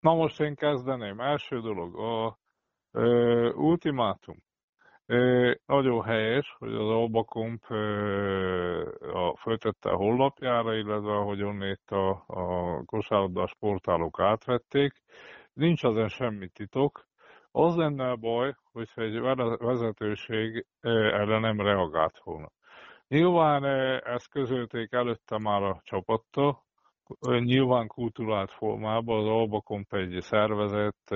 Na 0.00 0.14
most 0.14 0.40
én 0.40 0.54
kezdeném. 0.54 1.20
Első 1.20 1.60
dolog, 1.60 1.98
a 1.98 2.38
ö, 2.90 3.52
ultimátum. 3.52 4.42
Nagyon 5.66 6.02
helyes, 6.02 6.54
hogy 6.58 6.74
az 6.74 6.88
Albakomp 6.88 7.64
a 9.12 9.36
föltette 9.40 9.90
a 9.90 9.96
honlapjára, 9.96 10.74
illetve 10.74 11.12
ahogy 11.12 11.42
onnét 11.42 11.90
a, 11.90 12.24
a 12.26 12.82
kosárlabdás 12.84 13.54
portálok 13.58 14.20
átvették. 14.20 14.92
Nincs 15.52 15.84
ezen 15.84 16.08
semmi 16.08 16.48
titok. 16.48 17.04
Az 17.50 17.76
lenne 17.76 18.10
a 18.10 18.16
baj, 18.16 18.54
hogyha 18.72 19.02
egy 19.02 19.20
vezetőség 19.58 20.66
erre 20.80 21.38
nem 21.38 21.60
reagált 21.60 22.18
volna. 22.24 22.50
Nyilván 23.08 23.64
ezt 24.04 24.30
közölték 24.30 24.92
előtte 24.92 25.38
már 25.38 25.62
a 25.62 25.80
csapattal, 25.82 26.63
nyilván 27.38 27.86
kulturált 27.86 28.50
formában 28.50 29.18
az 29.18 29.26
Albakomp 29.26 29.94
egy 29.94 30.20
szervezett, 30.20 31.14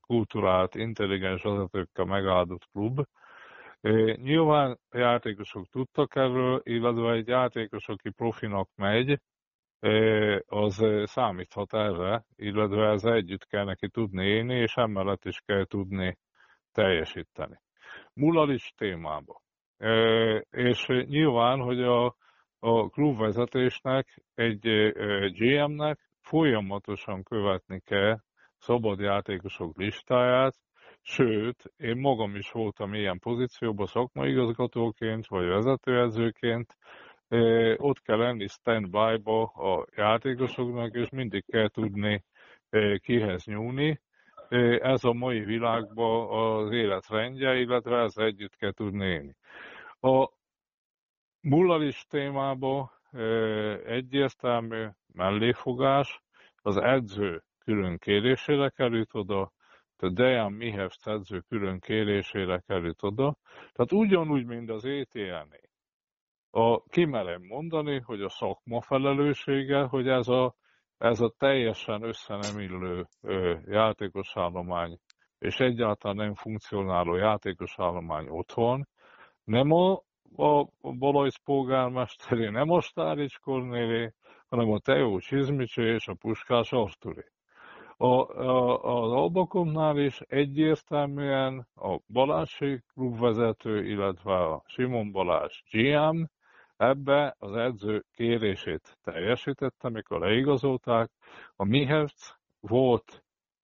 kulturált, 0.00 0.74
intelligens 0.74 1.42
vezetőkkel 1.42 2.04
megáldott 2.04 2.68
klub. 2.72 3.00
Nyilván 4.16 4.78
játékosok 4.90 5.66
tudtak 5.68 6.16
erről, 6.16 6.60
illetve 6.64 7.12
egy 7.12 7.28
játékos, 7.28 7.88
aki 7.88 8.10
profinak 8.10 8.68
megy, 8.76 9.20
az 10.46 10.84
számíthat 11.04 11.74
erre, 11.74 12.24
illetve 12.36 12.88
ez 12.90 13.04
együtt 13.04 13.46
kell 13.46 13.64
neki 13.64 13.88
tudni 13.88 14.26
élni, 14.26 14.54
és 14.54 14.74
emellett 14.74 15.24
is 15.24 15.40
kell 15.46 15.64
tudni 15.64 16.18
teljesíteni. 16.72 17.60
Mulalics 18.14 18.74
témába. 18.74 19.40
És 20.50 20.86
nyilván, 20.86 21.58
hogy 21.58 21.82
a 21.82 22.14
a 22.60 22.88
klubvezetésnek, 22.88 24.22
egy 24.34 24.92
GM-nek 25.32 25.98
folyamatosan 26.20 27.22
követni 27.22 27.80
kell 27.80 28.18
szabad 28.58 29.00
játékosok 29.00 29.76
listáját, 29.76 30.54
sőt, 31.02 31.72
én 31.76 31.96
magam 31.96 32.34
is 32.34 32.50
voltam 32.50 32.94
ilyen 32.94 33.18
pozícióban 33.18 33.86
szakmai 33.86 34.30
igazgatóként, 34.30 35.26
vagy 35.26 35.46
vezetőedzőként, 35.46 36.76
ott 37.76 38.00
kell 38.00 38.16
lenni 38.16 38.46
stand-by-ba 38.46 39.42
a 39.42 39.86
játékosoknak, 39.96 40.94
és 40.94 41.08
mindig 41.10 41.44
kell 41.46 41.68
tudni 41.68 42.24
kihez 42.96 43.44
nyúlni. 43.44 44.00
Ez 44.80 45.04
a 45.04 45.12
mai 45.12 45.40
világban 45.40 46.28
az 46.30 46.72
életrendje, 46.72 47.56
illetve 47.56 48.00
ezzel 48.00 48.24
együtt 48.24 48.56
kell 48.56 48.72
tudni 48.72 49.06
élni. 49.06 49.36
A 50.00 50.28
Mullaris 51.42 52.04
témába 52.08 52.92
egyértelmű 53.84 54.86
melléfogás, 55.12 56.22
az 56.62 56.76
edző 56.76 57.42
külön 57.64 57.98
kérésére 57.98 58.68
került 58.68 59.14
oda, 59.14 59.52
a 59.96 60.08
Dejan 60.08 60.52
Mihevsz 60.52 61.06
edző 61.06 61.40
külön 61.40 61.80
kérésére 61.80 62.62
került 62.66 63.02
oda, 63.02 63.36
tehát 63.72 63.92
ugyanúgy, 63.92 64.44
mint 64.44 64.70
az 64.70 64.84
ETL-nél. 64.84 65.68
A, 66.50 66.82
kimerem 66.82 67.42
mondani, 67.42 68.00
hogy 68.00 68.22
a 68.22 68.28
szakma 68.28 68.80
felelőssége, 68.80 69.82
hogy 69.82 70.08
ez 70.08 70.28
a, 70.28 70.54
ez 70.98 71.20
a 71.20 71.34
teljesen 71.38 72.02
össze 72.02 72.36
nem 72.36 72.58
illő 72.58 73.06
ö, 73.20 73.58
játékosállomány, 73.66 74.98
és 75.38 75.60
egyáltalán 75.60 76.16
nem 76.16 76.34
funkcionáló 76.34 77.14
játékosállomány 77.14 78.28
otthon, 78.28 78.88
nem 79.44 79.70
a 79.70 80.02
a 80.36 80.66
Balajsz 80.98 81.40
polgármesteré 81.44 82.48
nem 82.48 82.70
a 82.70 82.80
Stárics 82.80 83.38
Kornélé, 83.38 84.12
hanem 84.48 84.70
a 84.70 84.78
Teó 84.78 85.18
Csizmicsé 85.18 85.82
és 85.82 86.08
a 86.08 86.14
Puskás 86.14 86.72
Arturé. 86.72 87.24
A, 87.96 88.06
a, 88.06 89.02
az 89.02 89.12
Albakomnál 89.12 89.98
is 89.98 90.20
egyértelműen 90.20 91.66
a 91.74 91.98
Balási 92.12 92.82
klubvezető, 92.92 93.84
illetve 93.84 94.34
a 94.34 94.62
Simon 94.66 95.12
Balázs 95.12 95.62
GM 95.70 96.22
ebbe 96.76 97.34
az 97.38 97.54
edző 97.54 98.04
kérését 98.12 98.98
teljesítette, 99.02 99.88
mikor 99.88 100.20
leigazolták. 100.20 101.10
A 101.56 101.64
Mihevc 101.64 102.34
volt 102.60 103.22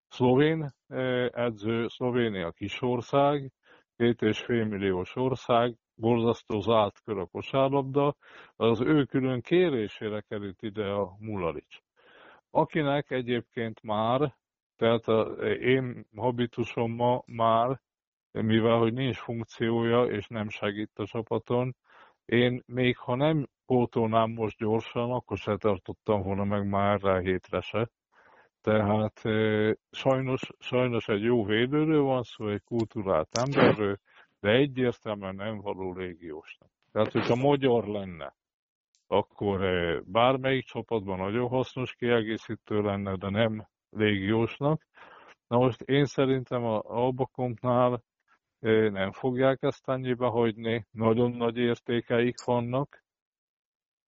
szlovén 0.09 0.73
eh, 0.87 1.25
edző, 1.25 1.87
Szlovénia 1.87 2.51
kisország, 2.51 3.51
két 3.97 4.21
és 4.21 4.39
fél 4.39 4.65
milliós 4.65 5.15
ország, 5.15 5.75
borzasztó 5.95 6.59
zárt 6.59 7.01
kör 7.03 7.17
a 7.17 7.25
kosárlabda, 7.25 8.15
az 8.55 8.81
ő 8.81 9.03
külön 9.05 9.41
kérésére 9.41 10.21
került 10.21 10.61
ide 10.61 10.85
a 10.85 11.15
Mulalics. 11.19 11.79
Akinek 12.51 13.11
egyébként 13.11 13.81
már, 13.83 14.35
tehát 14.75 15.07
a, 15.07 15.21
én 15.51 16.05
habitusom 16.15 17.21
már, 17.25 17.79
mivel 18.31 18.77
hogy 18.77 18.93
nincs 18.93 19.17
funkciója 19.17 20.05
és 20.05 20.27
nem 20.27 20.49
segít 20.49 20.91
a 20.95 21.05
csapaton, 21.05 21.75
én 22.25 22.63
még 22.65 22.97
ha 22.97 23.15
nem 23.15 23.47
pótolnám 23.65 24.31
most 24.31 24.57
gyorsan, 24.57 25.11
akkor 25.11 25.37
se 25.37 25.57
tartottam 25.57 26.21
volna 26.21 26.43
meg 26.43 26.67
már 26.67 27.01
rá 27.01 27.19
hétre 27.19 27.61
se. 27.61 27.89
Tehát 28.61 29.21
sajnos, 29.91 30.41
sajnos 30.59 31.07
egy 31.07 31.23
jó 31.23 31.45
védőről 31.45 32.01
van 32.01 32.23
szó, 32.23 32.49
egy 32.49 32.63
kultúrált 32.63 33.37
emberről, 33.37 33.99
de 34.43 34.51
egyértelműen 34.51 35.35
nem 35.35 35.61
való 35.61 35.93
légiósnak. 35.93 36.69
Tehát, 36.91 37.11
hogyha 37.11 37.35
magyar 37.35 37.87
lenne, 37.87 38.35
akkor 39.07 39.63
eh, 39.63 39.99
bármelyik 40.05 40.65
csapatban 40.65 41.17
nagyon 41.17 41.47
hasznos 41.47 41.93
kiegészítő 41.95 42.81
lenne, 42.81 43.15
de 43.15 43.29
nem 43.29 43.67
légiósnak. 43.89 44.87
Na 45.47 45.57
most 45.57 45.81
én 45.81 46.05
szerintem 46.05 46.63
a 46.63 46.81
Albakompnál 46.81 48.03
eh, 48.59 48.91
nem 48.91 49.11
fogják 49.11 49.61
ezt 49.61 49.87
annyiba 49.87 50.29
hagyni, 50.29 50.85
nagyon 50.91 51.31
nagy 51.31 51.57
értékeik 51.57 52.43
vannak, 52.43 53.02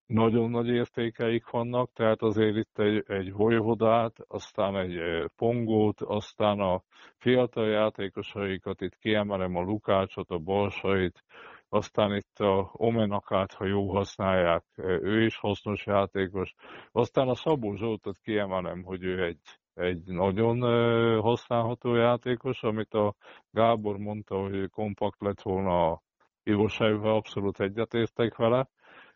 nagyon 0.05 0.49
nagy 0.49 0.67
értékeik 0.67 1.49
vannak, 1.49 1.93
tehát 1.93 2.21
azért 2.21 2.55
itt 2.55 2.79
egy, 2.79 3.03
egy 3.07 3.33
vojvodát, 3.33 4.15
aztán 4.27 4.77
egy 4.77 4.97
eh, 4.97 5.25
pongót, 5.35 6.01
aztán 6.01 6.59
a 6.59 6.81
fiatal 7.17 7.67
játékosaikat, 7.67 8.81
itt 8.81 8.95
kiemelem 8.95 9.55
a 9.55 9.61
Lukácsot, 9.61 10.29
a 10.29 10.37
Balsait, 10.37 11.23
aztán 11.69 12.15
itt 12.15 12.39
a 12.39 12.69
Omenakát, 12.73 13.53
ha 13.53 13.65
jó 13.65 13.89
használják, 13.93 14.63
eh, 14.75 14.85
ő 15.01 15.23
is 15.23 15.37
hasznos 15.37 15.85
játékos, 15.85 16.53
aztán 16.91 17.27
a 17.27 17.35
Szabó 17.35 17.75
Zsoltot 17.75 18.17
kiemelem, 18.17 18.83
hogy 18.83 19.03
ő 19.03 19.23
egy, 19.23 19.41
egy 19.73 20.03
nagyon 20.05 20.63
eh, 20.63 21.21
használható 21.21 21.95
játékos, 21.95 22.63
amit 22.63 22.93
a 22.93 23.15
Gábor 23.51 23.97
mondta, 23.97 24.35
hogy 24.35 24.69
kompakt 24.69 25.21
lett 25.21 25.41
volna 25.41 25.91
a 25.91 26.01
Ivosejvel, 26.43 27.13
abszolút 27.13 27.59
egyetértek 27.59 28.35
vele, 28.35 28.69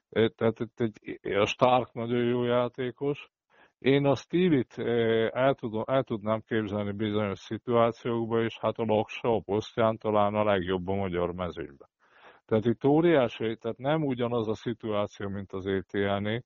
tehát 0.10 0.60
itt 0.60 0.80
egy, 0.80 1.20
a 1.36 1.46
Stark 1.46 1.94
nagyon 1.94 2.24
jó 2.24 2.44
játékos. 2.44 3.30
Én 3.80 4.06
a 4.06 4.16
Stilit 4.16 4.78
el, 5.32 5.54
tudom, 5.54 5.84
el 5.86 6.04
tudnám 6.04 6.42
képzelni 6.48 6.92
bizonyos 6.92 7.40
szituációkban, 7.40 8.44
és 8.44 8.58
hát 8.60 8.78
a 8.78 8.84
Laksa 8.86 9.36
a 9.36 9.42
posztján 9.46 9.98
talán 9.98 10.36
a 10.36 10.44
legjobb 10.44 10.88
a 10.88 10.96
magyar 10.96 11.34
mezőnyben. 11.34 11.90
Tehát 12.46 12.66
itt 12.66 12.86
óriási, 12.86 13.58
tehát 13.58 13.78
nem 13.78 14.04
ugyanaz 14.04 14.48
a 14.48 14.56
szituáció, 14.56 15.30
mint 15.30 15.52
az 15.52 15.66
ETL-nél. 15.66 16.44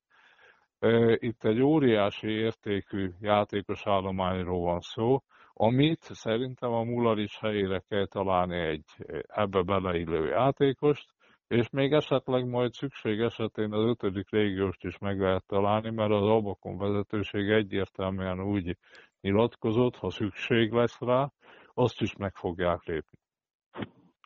Itt 1.16 1.44
egy 1.44 1.62
óriási 1.62 2.28
értékű 2.28 3.10
játékos 3.20 3.82
állományról 3.86 4.62
van 4.62 4.80
szó, 4.80 5.20
amit 5.54 6.02
szerintem 6.02 6.72
a 6.72 6.84
Muller 6.84 7.18
is 7.18 7.40
helyére 7.40 7.84
kell 7.90 8.08
találni 8.08 8.60
egy 8.60 8.86
ebbe 9.28 9.62
beleillő 9.62 10.28
játékost, 10.28 11.14
és 11.54 11.70
még 11.70 11.94
esetleg 11.94 12.46
majd 12.48 12.74
szükség 12.74 13.20
esetén 13.20 13.74
az 13.74 13.84
ötödik 13.84 14.30
régióst 14.30 14.84
is 14.84 14.98
meg 14.98 15.20
lehet 15.20 15.46
találni, 15.48 15.90
mert 15.90 16.12
az 16.12 16.28
Abakon 16.28 16.78
vezetőség 16.78 17.50
egyértelműen 17.50 18.42
úgy 18.42 18.78
nyilatkozott, 19.22 19.96
ha 19.96 20.10
szükség 20.10 20.72
lesz 20.72 21.00
rá, 21.00 21.32
azt 21.74 22.02
is 22.02 22.16
meg 22.16 22.36
fogják 22.36 22.84
lépni. 22.84 23.18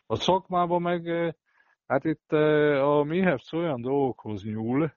A 0.06 0.14
szakmában 0.14 0.82
meg, 0.82 1.34
hát 1.86 2.04
itt 2.04 2.32
a 2.80 3.02
Mihevc 3.06 3.52
olyan 3.52 3.80
dolgokhoz 3.80 4.44
nyúl, 4.44 4.92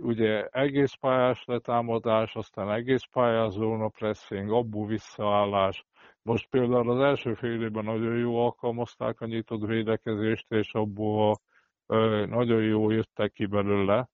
ugye 0.00 0.46
egész 0.46 0.94
pályás 0.94 1.44
letámadás, 1.44 2.34
aztán 2.34 2.70
egész 2.70 3.04
pályázóna 3.12 3.88
pressing, 3.88 4.50
abból 4.50 4.86
visszaállás. 4.86 5.84
Most 6.24 6.48
például 6.48 6.90
az 6.90 7.00
első 7.00 7.34
fél 7.34 7.62
évben 7.62 7.84
nagyon 7.84 8.16
jó 8.16 8.36
alkalmazták 8.36 9.20
a 9.20 9.26
nyitott 9.26 9.66
védekezést, 9.66 10.52
és 10.52 10.72
abból 10.72 11.40
nagyon 12.26 12.62
jó 12.62 12.90
jöttek 12.90 13.32
ki 13.32 13.46
belőle. 13.46 14.08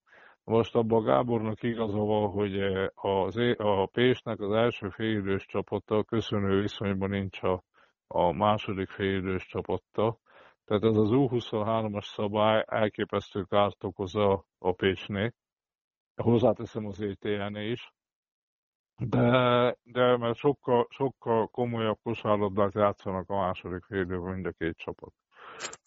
Most 0.45 0.75
abban 0.75 1.05
Gábornak 1.05 1.63
igaza 1.63 1.99
van, 1.99 2.31
hogy 2.31 2.61
az, 2.95 3.37
a 3.57 3.87
Pésnek 3.87 4.41
az 4.41 4.53
első 4.53 4.89
félidős 4.89 5.47
csapata 5.47 6.05
köszönő 6.05 6.61
viszonyban 6.61 7.11
nincs 7.11 7.43
a, 7.43 7.63
a 8.07 8.33
második 8.33 8.89
félidős 8.89 9.47
csapata. 9.47 10.19
Tehát 10.65 10.85
ez 10.85 10.97
az 10.97 11.09
U23-as 11.13 12.05
szabály 12.05 12.65
elképesztő 12.67 13.43
kárt 13.43 13.85
okoz 13.85 14.17
a, 14.17 14.45
a 14.59 14.73
Pécsnél. 14.73 15.33
Hozzáteszem 16.17 16.87
az 16.87 17.01
etn 17.01 17.57
is. 17.57 17.93
De, 19.09 19.76
de 19.82 20.16
mert 20.16 20.36
sokkal, 20.36 20.86
sokkal 20.90 21.46
komolyabb 21.46 21.98
kosárlabdát 22.03 22.74
játszanak 22.74 23.30
a 23.30 23.36
második 23.36 23.84
félidőben 23.84 24.32
mind 24.32 24.46
a 24.46 24.51
két 24.51 24.76
csapat. 24.76 25.12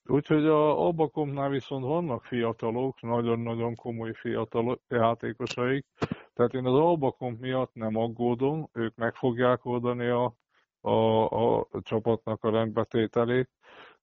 Úgyhogy 0.05 0.45
a 0.45 0.85
Abakomnál 0.87 1.49
viszont 1.49 1.83
vannak 1.83 2.23
fiatalok, 2.23 3.01
nagyon-nagyon 3.01 3.75
komoly 3.75 4.13
fiatal 4.13 4.81
játékosaik, 4.87 5.85
tehát 6.33 6.53
én 6.53 6.65
az 6.65 6.79
Albakom 6.79 7.37
miatt 7.39 7.73
nem 7.73 7.95
aggódom, 7.95 8.69
ők 8.73 8.95
meg 8.95 9.15
fogják 9.15 9.65
oldani 9.65 10.07
a, 10.07 10.35
a, 10.81 11.23
a 11.25 11.67
csapatnak 11.81 12.43
a 12.43 12.49
rendbetételét. 12.49 13.49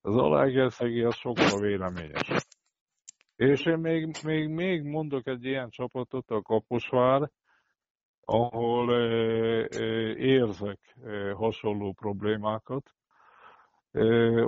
Az 0.01 0.17
Alegerszegi 0.17 1.03
az 1.03 1.15
sokkal 1.15 1.61
véleményes. 1.61 2.31
És 3.37 3.67
én 3.67 3.79
még, 3.79 4.17
még, 4.25 4.49
még 4.49 4.83
mondok 4.83 5.27
egy 5.27 5.45
ilyen 5.45 5.71
csapatot, 5.71 6.31
a 6.31 6.43
Kaposvár, 6.43 7.31
ahol 8.25 8.93
érzek 10.17 10.79
hasonló 11.35 11.93
problémákat. 11.93 12.91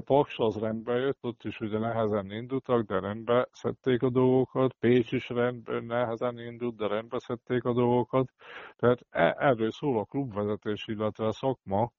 Paks 0.05 0.39
az 0.39 0.57
rendbe 0.57 0.93
jött, 0.93 1.19
ott 1.21 1.45
is 1.45 1.61
ugye 1.61 1.79
nehezen 1.79 2.31
indultak, 2.31 2.87
de 2.87 3.01
rendbe 3.01 3.49
szedték 3.53 4.03
a 4.03 4.11
dolgokat. 4.11 4.73
Pécs 4.73 5.13
is 5.13 5.29
rendben 5.29 5.85
nehezen 5.85 6.39
indult, 6.39 6.77
de 6.77 6.87
rendbe 6.87 7.19
szedték 7.19 7.65
a 7.65 7.73
dolgokat. 7.73 8.31
Tehát 8.77 8.99
e, 9.11 9.37
erről 9.39 9.71
szól 9.71 9.99
a 9.99 10.05
klubvezetés, 10.05 10.87
illetve 10.87 11.27
a 11.27 11.33
szakma, 11.33 11.93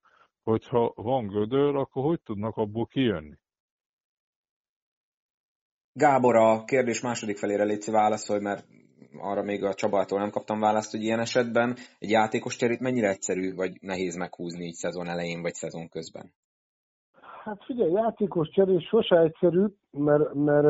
hogyha 0.44 0.92
van 0.96 1.28
gödör, 1.28 1.76
akkor 1.76 2.04
hogy 2.04 2.22
tudnak 2.22 2.58
abból 2.58 2.86
kijönni? 2.86 3.38
Gábor, 5.94 6.36
a 6.36 6.64
kérdés 6.64 7.02
második 7.02 7.38
felére 7.38 7.64
létszi 7.64 7.92
válaszolj, 7.92 8.40
mert 8.40 8.66
arra 9.18 9.44
még 9.44 9.64
a 9.64 9.74
Csabától 9.74 10.20
nem 10.20 10.30
kaptam 10.30 10.60
választ, 10.60 10.92
hogy 10.92 11.04
ilyen 11.04 11.20
esetben 11.20 11.76
egy 12.00 12.10
játékos 12.10 12.56
cserét 12.56 12.80
mennyire 12.80 13.10
egyszerű 13.10 13.56
vagy 13.56 13.72
nehéz 13.82 14.16
meghúzni 14.16 14.66
így 14.66 14.74
szezon 14.74 15.08
elején 15.08 15.42
vagy 15.42 15.54
szezon 15.54 15.90
közben? 15.90 16.34
Hát 17.44 17.64
figyelj, 17.66 17.92
játékos 17.92 18.50
cserés 18.50 18.88
sose 18.88 19.20
egyszerű, 19.20 19.66
mert, 19.92 20.34
mert 20.34 20.68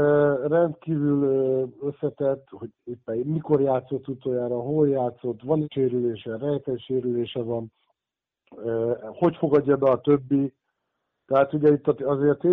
rendkívül 0.47 1.73
összetett, 1.81 2.47
hogy 2.49 2.69
éppen 2.83 3.17
mikor 3.17 3.61
játszott 3.61 4.07
utoljára, 4.07 4.59
hol 4.59 4.89
játszott, 4.89 5.41
van 5.41 5.67
sérülése, 5.73 6.37
rejtett 6.37 6.79
sérülése 6.79 7.41
van, 7.41 7.71
hogy 8.99 9.35
fogadja 9.35 9.75
be 9.75 9.89
a 9.89 10.01
többi, 10.01 10.53
tehát 11.33 11.53
ugye 11.53 11.71
itt 11.71 11.87
azért 11.87 12.45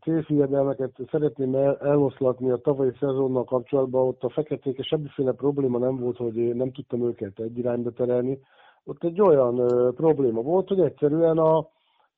tévhiedelmeket 0.00 0.90
szeretném 1.10 1.54
el, 1.54 1.78
eloszlatni 1.78 2.50
a 2.50 2.56
tavalyi 2.56 2.90
szezonnal 3.00 3.44
kapcsolatban, 3.44 4.06
ott 4.06 4.22
a 4.22 4.30
feketéke 4.30 4.82
semmiféle 4.82 5.32
probléma 5.32 5.78
nem 5.78 5.96
volt, 5.96 6.16
hogy 6.16 6.54
nem 6.54 6.72
tudtam 6.72 7.06
őket 7.06 7.38
egy 7.38 7.58
irányba 7.58 7.90
terelni. 7.90 8.38
Ott 8.84 9.04
egy 9.04 9.20
olyan 9.20 9.58
ö, 9.58 9.90
probléma 9.94 10.42
volt, 10.42 10.68
hogy 10.68 10.80
egyszerűen 10.80 11.38
a, 11.38 11.56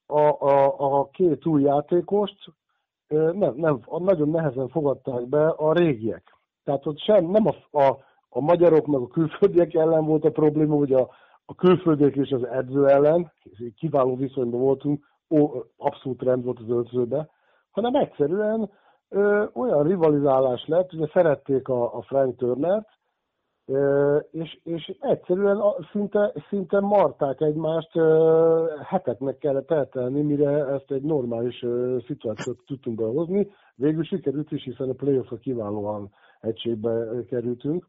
a, 0.06 0.20
a, 0.38 0.74
a 0.78 1.08
két 1.12 1.46
új 1.46 1.62
játékost 1.62 2.38
ö, 3.08 3.32
nem, 3.32 3.54
nem, 3.56 3.80
nagyon 3.98 4.28
nehezen 4.28 4.68
fogadták 4.68 5.28
be 5.28 5.48
a 5.48 5.72
régiek. 5.72 6.22
Tehát 6.64 6.86
ott 6.86 6.98
sem, 6.98 7.24
nem 7.24 7.46
a, 7.46 7.78
a, 7.78 7.98
a 8.28 8.40
magyarok 8.40 8.86
meg 8.86 9.00
a 9.00 9.08
külföldiek 9.08 9.74
ellen 9.74 10.04
volt 10.04 10.24
a 10.24 10.30
probléma, 10.30 10.76
hogy 10.76 10.92
a, 10.92 11.10
a 11.44 11.54
külföldiek 11.54 12.16
és 12.16 12.30
az 12.30 12.44
edző 12.44 12.88
ellen, 12.88 13.32
kiváló 13.76 14.16
viszonyban 14.16 14.60
voltunk, 14.60 15.07
ó, 15.30 15.48
abszolút 15.76 16.22
rend 16.22 16.44
volt 16.44 16.58
az 16.58 16.70
öltözőbe, 16.70 17.30
hanem 17.70 17.94
egyszerűen 17.94 18.70
ö, 19.08 19.44
olyan 19.52 19.82
rivalizálás 19.82 20.66
lett, 20.66 20.90
hogy 20.90 21.10
szerették 21.12 21.68
a, 21.68 21.96
a 21.96 22.02
Frank 22.02 22.36
Turnert, 22.36 22.88
és, 24.30 24.60
és 24.62 24.96
egyszerűen 25.00 25.62
szinte, 25.92 26.32
szinte 26.48 26.80
marták 26.80 27.40
egymást, 27.40 27.90
heteknek 28.84 29.38
kellett 29.38 29.70
eltelni, 29.70 30.22
mire 30.22 30.66
ezt 30.66 30.90
egy 30.90 31.02
normális 31.02 31.64
szituációt 32.06 32.58
tudtunk 32.66 32.96
behozni. 32.96 33.50
Végül 33.74 34.04
sikerült 34.04 34.52
is, 34.52 34.62
hiszen 34.62 34.88
a 34.88 34.92
playoff 34.92 35.32
kiválóan 35.40 36.10
egységbe 36.40 37.06
kerültünk. 37.28 37.86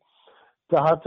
Tehát 0.67 1.03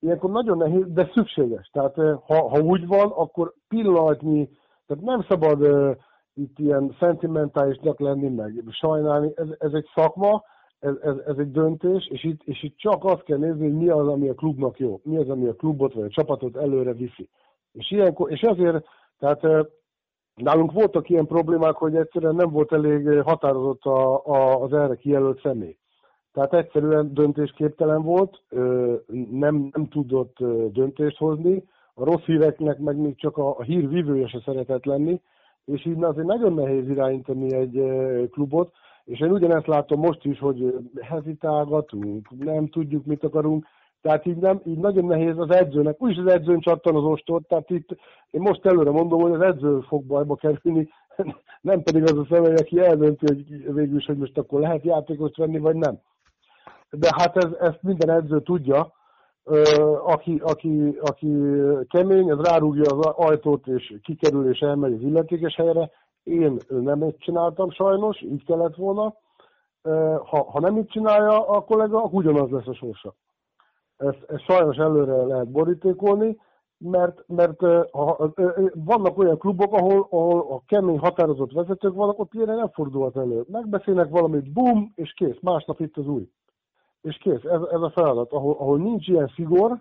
ilyenkor 0.00 0.30
nagyon 0.30 0.56
nehéz, 0.56 0.84
de 0.92 1.10
szükséges. 1.14 1.70
Tehát 1.72 1.94
ha, 2.26 2.48
ha 2.48 2.60
úgy 2.60 2.86
van, 2.86 3.10
akkor 3.10 3.54
pillanatnyi 3.68 4.48
tehát 4.86 5.04
nem 5.04 5.22
szabad 5.28 5.60
uh, 5.60 5.96
itt 6.34 6.58
ilyen 6.58 6.96
szentimentálisnak 6.98 8.00
lenni, 8.00 8.28
meg 8.28 8.64
sajnálni. 8.70 9.32
Ez, 9.34 9.46
ez 9.58 9.72
egy 9.72 9.88
szakma, 9.94 10.44
ez, 10.78 10.94
ez, 11.02 11.16
ez 11.26 11.36
egy 11.38 11.50
döntés, 11.50 12.08
és 12.08 12.24
itt, 12.24 12.42
és 12.44 12.62
itt 12.62 12.76
csak 12.76 13.04
azt 13.04 13.22
kell 13.22 13.38
nézni, 13.38 13.62
hogy 13.62 13.76
mi 13.76 13.88
az, 13.88 14.08
ami 14.08 14.28
a 14.28 14.34
klubnak 14.34 14.78
jó, 14.78 15.00
mi 15.02 15.16
az, 15.16 15.28
ami 15.28 15.46
a 15.46 15.54
klubot 15.54 15.92
vagy 15.92 16.04
a 16.04 16.08
csapatot 16.08 16.56
előre 16.56 16.92
viszi. 16.92 17.28
És, 17.72 17.90
ilyenkor, 17.90 18.30
és 18.30 18.40
ezért, 18.40 18.86
tehát 19.18 19.44
uh, 19.44 19.66
nálunk 20.34 20.72
voltak 20.72 21.08
ilyen 21.08 21.26
problémák, 21.26 21.74
hogy 21.74 21.96
egyszerűen 21.96 22.34
nem 22.34 22.50
volt 22.50 22.72
elég 22.72 23.20
határozott 23.20 23.84
a, 23.84 24.26
a, 24.26 24.62
az 24.62 24.72
erre 24.72 24.94
kijelölt 24.94 25.40
személy. 25.40 25.76
Tehát 26.36 26.54
egyszerűen 26.54 27.14
döntésképtelen 27.14 28.02
volt, 28.02 28.42
nem, 29.30 29.68
nem 29.72 29.88
tudott 29.90 30.36
döntést 30.72 31.16
hozni, 31.16 31.64
a 31.98 32.04
rossz 32.04 32.24
híreknek 32.24 32.78
meg 32.78 32.96
még 32.96 33.16
csak 33.16 33.36
a, 33.36 33.58
a 33.58 33.62
hír 33.62 33.88
vívője 33.88 34.26
se 34.26 34.42
szeretett 34.44 34.84
lenni, 34.84 35.20
és 35.64 35.86
így 35.86 36.02
azért 36.02 36.26
nagyon 36.26 36.52
nehéz 36.52 36.88
irányítani 36.88 37.54
egy 37.54 37.82
klubot, 38.30 38.72
és 39.04 39.20
én 39.20 39.30
ugyanezt 39.30 39.66
látom 39.66 40.00
most 40.00 40.24
is, 40.24 40.38
hogy 40.38 40.74
hezitálgatunk, 41.00 42.28
nem 42.38 42.68
tudjuk, 42.68 43.04
mit 43.04 43.24
akarunk, 43.24 43.66
tehát 44.00 44.26
így, 44.26 44.36
nem, 44.36 44.60
így 44.64 44.78
nagyon 44.78 45.04
nehéz 45.04 45.38
az 45.38 45.50
edzőnek, 45.50 46.02
úgyis 46.02 46.18
az 46.18 46.32
edzőn 46.32 46.60
csattan 46.60 46.96
az 46.96 47.04
ostor, 47.04 47.42
tehát 47.48 47.70
itt 47.70 47.88
én 48.30 48.40
most 48.40 48.66
előre 48.66 48.90
mondom, 48.90 49.20
hogy 49.20 49.32
az 49.32 49.40
edző 49.40 49.80
fog 49.80 50.04
bajba 50.04 50.34
kerülni, 50.34 50.88
nem 51.70 51.82
pedig 51.82 52.02
az 52.02 52.18
a 52.18 52.26
személy, 52.30 52.54
aki 52.54 52.80
eldönti, 52.80 53.26
hogy 53.26 53.72
végül 53.74 53.98
is, 53.98 54.06
hogy 54.06 54.16
most 54.16 54.38
akkor 54.38 54.60
lehet 54.60 54.84
játékost 54.84 55.36
venni, 55.36 55.58
vagy 55.58 55.76
nem. 55.76 55.98
De 56.90 57.08
hát 57.16 57.36
ez, 57.36 57.50
ezt 57.60 57.82
minden 57.82 58.10
edző 58.10 58.40
tudja, 58.40 58.92
aki, 60.04 60.40
aki, 60.44 60.98
aki 61.00 61.32
kemény, 61.88 62.30
az 62.30 62.46
rárúgja 62.46 62.96
az 62.96 63.06
ajtót, 63.06 63.66
és 63.66 63.94
kikerül, 64.02 64.50
és 64.50 64.58
elmegy 64.58 64.92
az 64.92 65.02
illetékes 65.02 65.54
helyre. 65.54 65.90
Én 66.22 66.56
nem 66.68 67.02
ezt 67.02 67.18
csináltam 67.18 67.70
sajnos, 67.70 68.22
így 68.22 68.44
kellett 68.44 68.74
volna. 68.74 69.14
Ha, 70.24 70.50
ha 70.50 70.60
nem 70.60 70.76
így 70.76 70.86
csinálja 70.86 71.48
a 71.48 71.60
kollega, 71.64 71.98
akkor 71.98 72.24
ugyanaz 72.24 72.50
lesz 72.50 72.66
a 72.66 72.74
sorsa. 72.74 73.14
Ezt, 73.96 74.24
ezt 74.28 74.44
sajnos 74.44 74.76
előre 74.76 75.24
lehet 75.24 75.50
borítékolni, 75.50 76.36
mert, 76.78 77.24
mert 77.26 77.60
ha, 77.90 78.32
vannak 78.74 79.18
olyan 79.18 79.38
klubok, 79.38 79.72
ahol, 79.72 80.06
ahol 80.10 80.46
a 80.50 80.62
kemény 80.66 80.98
határozott 80.98 81.52
vezetők 81.52 81.94
vannak, 81.94 82.18
ott 82.18 82.34
ilyenek 82.34 82.56
nem 82.56 82.70
fordulhat 82.72 83.16
elő. 83.16 83.44
Megbeszélnek 83.48 84.08
valamit, 84.08 84.52
bum, 84.52 84.92
és 84.94 85.12
kész, 85.12 85.38
másnap 85.40 85.80
itt 85.80 85.96
az 85.96 86.06
új 86.06 86.28
és 87.06 87.16
kész, 87.16 87.44
ez, 87.44 87.60
ez 87.70 87.80
a 87.80 87.90
feladat. 87.90 88.32
Ahol, 88.32 88.56
ahol 88.58 88.78
nincs 88.78 89.08
ilyen 89.08 89.32
szigor, 89.34 89.80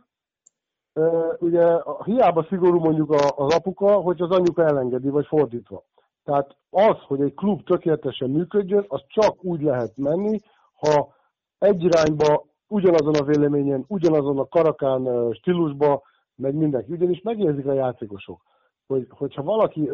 ugye 1.40 1.78
hiába 2.04 2.46
szigorú 2.50 2.80
mondjuk 2.80 3.12
az 3.12 3.54
apuka, 3.54 3.94
hogy 3.94 4.22
az 4.22 4.30
anyuka 4.30 4.64
elengedi, 4.64 5.10
vagy 5.10 5.26
fordítva. 5.26 5.84
Tehát 6.24 6.56
az, 6.70 6.98
hogy 7.08 7.22
egy 7.22 7.34
klub 7.34 7.64
tökéletesen 7.64 8.30
működjön, 8.30 8.86
az 8.88 9.02
csak 9.08 9.44
úgy 9.44 9.62
lehet 9.62 9.98
menni, 9.98 10.40
ha 10.74 11.14
egy 11.58 11.84
irányba 11.84 12.46
ugyanazon 12.68 13.16
a 13.16 13.24
véleményen, 13.24 13.86
ugyanazon 13.88 14.40
a 14.40 14.48
karakán 14.48 15.34
stílusba 15.34 16.02
meg 16.36 16.56
mindenki. 16.56 16.92
Ugyanis 16.92 17.22
megérzik 17.22 17.66
a 17.66 17.74
játékosok, 17.74 18.42
hogy, 18.88 19.08
hogyha 19.10 19.44
valaki, 19.44 19.90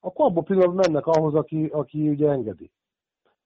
akkor 0.00 0.26
abban 0.26 0.44
pillanatban 0.44 0.84
mennek 0.86 1.06
ahhoz, 1.06 1.34
aki, 1.34 1.66
aki 1.66 2.08
ugye 2.08 2.30
engedi. 2.30 2.70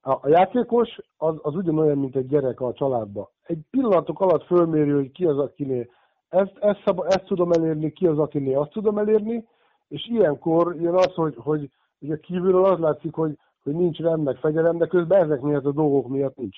A, 0.03 0.28
játékos 0.28 0.98
az, 1.16 1.34
az 1.42 1.55
ugyanolyan, 1.55 1.98
mint 1.98 2.16
egy 2.16 2.26
gyerek 2.26 2.61
a 2.61 2.72
családba. 2.72 3.30
Egy 3.42 3.59
pillanatok 3.70 4.20
alatt 4.20 4.44
fölméri, 4.44 4.90
hogy 4.90 5.12
ki 5.12 5.24
az, 5.24 5.38
akinél 5.38 5.86
ezt, 6.28 6.57
ezt, 6.61 6.82
szab, 6.84 7.05
ezt 7.09 7.24
tudom 7.24 7.53
elérni, 7.53 7.92
ki 7.92 8.07
az, 8.07 8.18
akinél 8.18 8.59
azt 8.59 8.70
tudom 8.70 8.98
elérni, 8.98 9.46
és 9.88 10.07
ilyenkor 10.09 10.76
jön 10.80 10.94
az, 10.94 11.14
hogy, 11.14 11.34
hogy 11.38 11.70
ugye 11.98 12.16
kívülről 12.16 12.64
az 12.64 12.78
látszik, 12.78 13.14
hogy, 13.14 13.38
hogy 13.62 13.74
nincs 13.74 13.98
rend 13.98 14.22
meg 14.22 14.36
fegyelem, 14.36 14.78
de 14.78 14.86
közben 14.86 15.22
ezek 15.22 15.40
miatt 15.40 15.64
a 15.64 15.72
dolgok 15.72 16.09
miatt 16.09 16.36
nincs. 16.36 16.57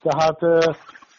Tehát 0.00 0.40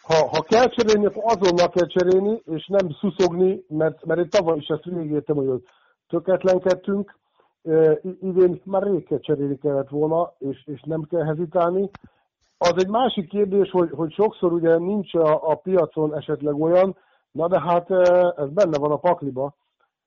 ha, 0.02 0.28
ha 0.28 0.42
kell 0.42 0.68
cserélni, 0.68 1.06
akkor 1.06 1.22
azonnal 1.24 1.68
kell 1.68 1.86
cserélni, 1.86 2.42
és 2.44 2.66
nem 2.66 2.90
szuszogni, 3.00 3.64
mert, 3.68 4.04
mert 4.04 4.20
én 4.20 4.28
tavaly 4.28 4.56
is 4.56 4.66
ezt 4.66 4.84
végigértem, 4.84 5.36
hogy 5.36 5.62
töketlenkedtünk, 6.08 7.18
idén 8.20 8.60
már 8.64 8.82
rég 8.82 9.20
cserélni 9.20 9.58
kellett 9.58 9.88
volna, 9.88 10.32
és, 10.38 10.66
és 10.66 10.82
nem 10.82 11.02
kell 11.02 11.24
hezitálni. 11.24 11.90
Az 12.58 12.74
egy 12.76 12.88
másik 12.88 13.28
kérdés, 13.28 13.70
hogy, 13.70 13.90
hogy 13.90 14.12
sokszor 14.12 14.52
ugye 14.52 14.78
nincs 14.78 15.14
a, 15.14 15.50
a 15.50 15.54
piacon 15.54 16.14
esetleg 16.16 16.60
olyan, 16.60 16.96
na 17.30 17.48
de 17.48 17.60
hát 17.60 17.90
ez 18.36 18.48
benne 18.48 18.78
van 18.78 18.90
a 18.90 18.96
pakliba. 18.96 19.54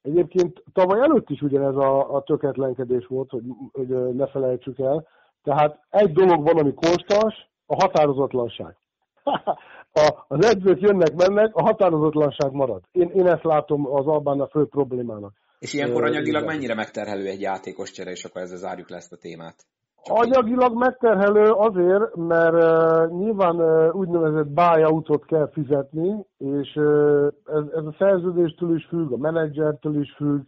Egyébként 0.02 0.64
tavaly 0.74 1.00
előtt 1.00 1.30
is 1.30 1.42
ugyanez 1.42 1.76
a, 1.76 2.16
a 2.16 2.22
töketlenkedés 2.22 3.08
volt, 3.08 3.30
hogy, 3.30 3.44
hogy 3.72 3.88
ne 4.16 4.28
felejtsük 4.28 4.80
el. 4.80 5.08
Tehát 5.44 5.80
egy 5.90 6.14
dolog 6.14 6.44
van, 6.44 6.58
ami 6.58 6.74
konstans, 6.74 7.50
a 7.66 7.76
határozatlanság. 7.76 8.78
a, 10.04 10.26
az 10.28 10.46
edzők 10.46 10.82
jönnek-mennek, 10.82 11.56
a 11.56 11.62
határozatlanság 11.62 12.52
marad. 12.52 12.82
Én, 12.92 13.10
én 13.10 13.28
ezt 13.28 13.44
látom 13.44 13.94
az 13.94 14.08
Albán 14.08 14.42
a 14.42 14.48
fő 14.48 14.66
problémának. 14.66 15.34
És 15.60 15.74
ilyenkor 15.74 16.04
anyagilag 16.04 16.46
mennyire 16.46 16.76
megterhelő 16.76 17.26
egy 17.26 17.42
játékos 17.42 17.92
csere, 17.92 18.12
és 18.12 18.24
akkor 18.24 18.42
ezzel 18.42 18.58
zárjuk 18.58 18.90
le 18.90 18.96
ezt 18.96 19.14
a 19.14 19.18
témát? 19.18 19.56
Csak 20.04 20.18
Anyagilag 20.18 20.72
így. 20.72 20.78
megterhelő 20.78 21.52
azért, 21.52 22.16
mert 22.16 22.54
uh, 22.54 23.20
nyilván 23.20 23.56
uh, 23.56 23.96
úgynevezett 23.96 24.48
buyout 24.48 25.26
kell 25.26 25.50
fizetni, 25.54 26.26
és 26.38 26.76
uh, 26.76 27.28
ez, 27.46 27.64
ez 27.76 27.86
a 27.86 27.96
szerződéstől 27.98 28.76
is 28.76 28.86
függ, 28.86 29.12
a 29.12 29.18
menedzsertől 29.18 30.02
is 30.02 30.14
függ, 30.18 30.42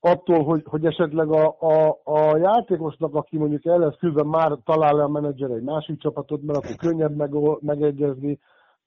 attól, 0.00 0.44
hogy, 0.44 0.62
hogy 0.64 0.86
esetleg 0.86 1.30
a, 1.30 1.56
a, 1.60 2.00
a 2.04 2.36
játékosnak, 2.36 3.14
aki 3.14 3.38
mondjuk 3.38 3.66
el 3.66 3.78
lesz 3.78 3.96
küldve, 3.98 4.24
már 4.24 4.58
talál 4.64 5.00
a 5.00 5.08
menedzser 5.08 5.50
egy 5.50 5.62
másik 5.62 6.00
csapatot, 6.00 6.42
mert 6.42 6.58
akkor 6.58 6.76
könnyebb 6.76 7.16
meg, 7.16 7.30
megegyezni. 7.60 8.38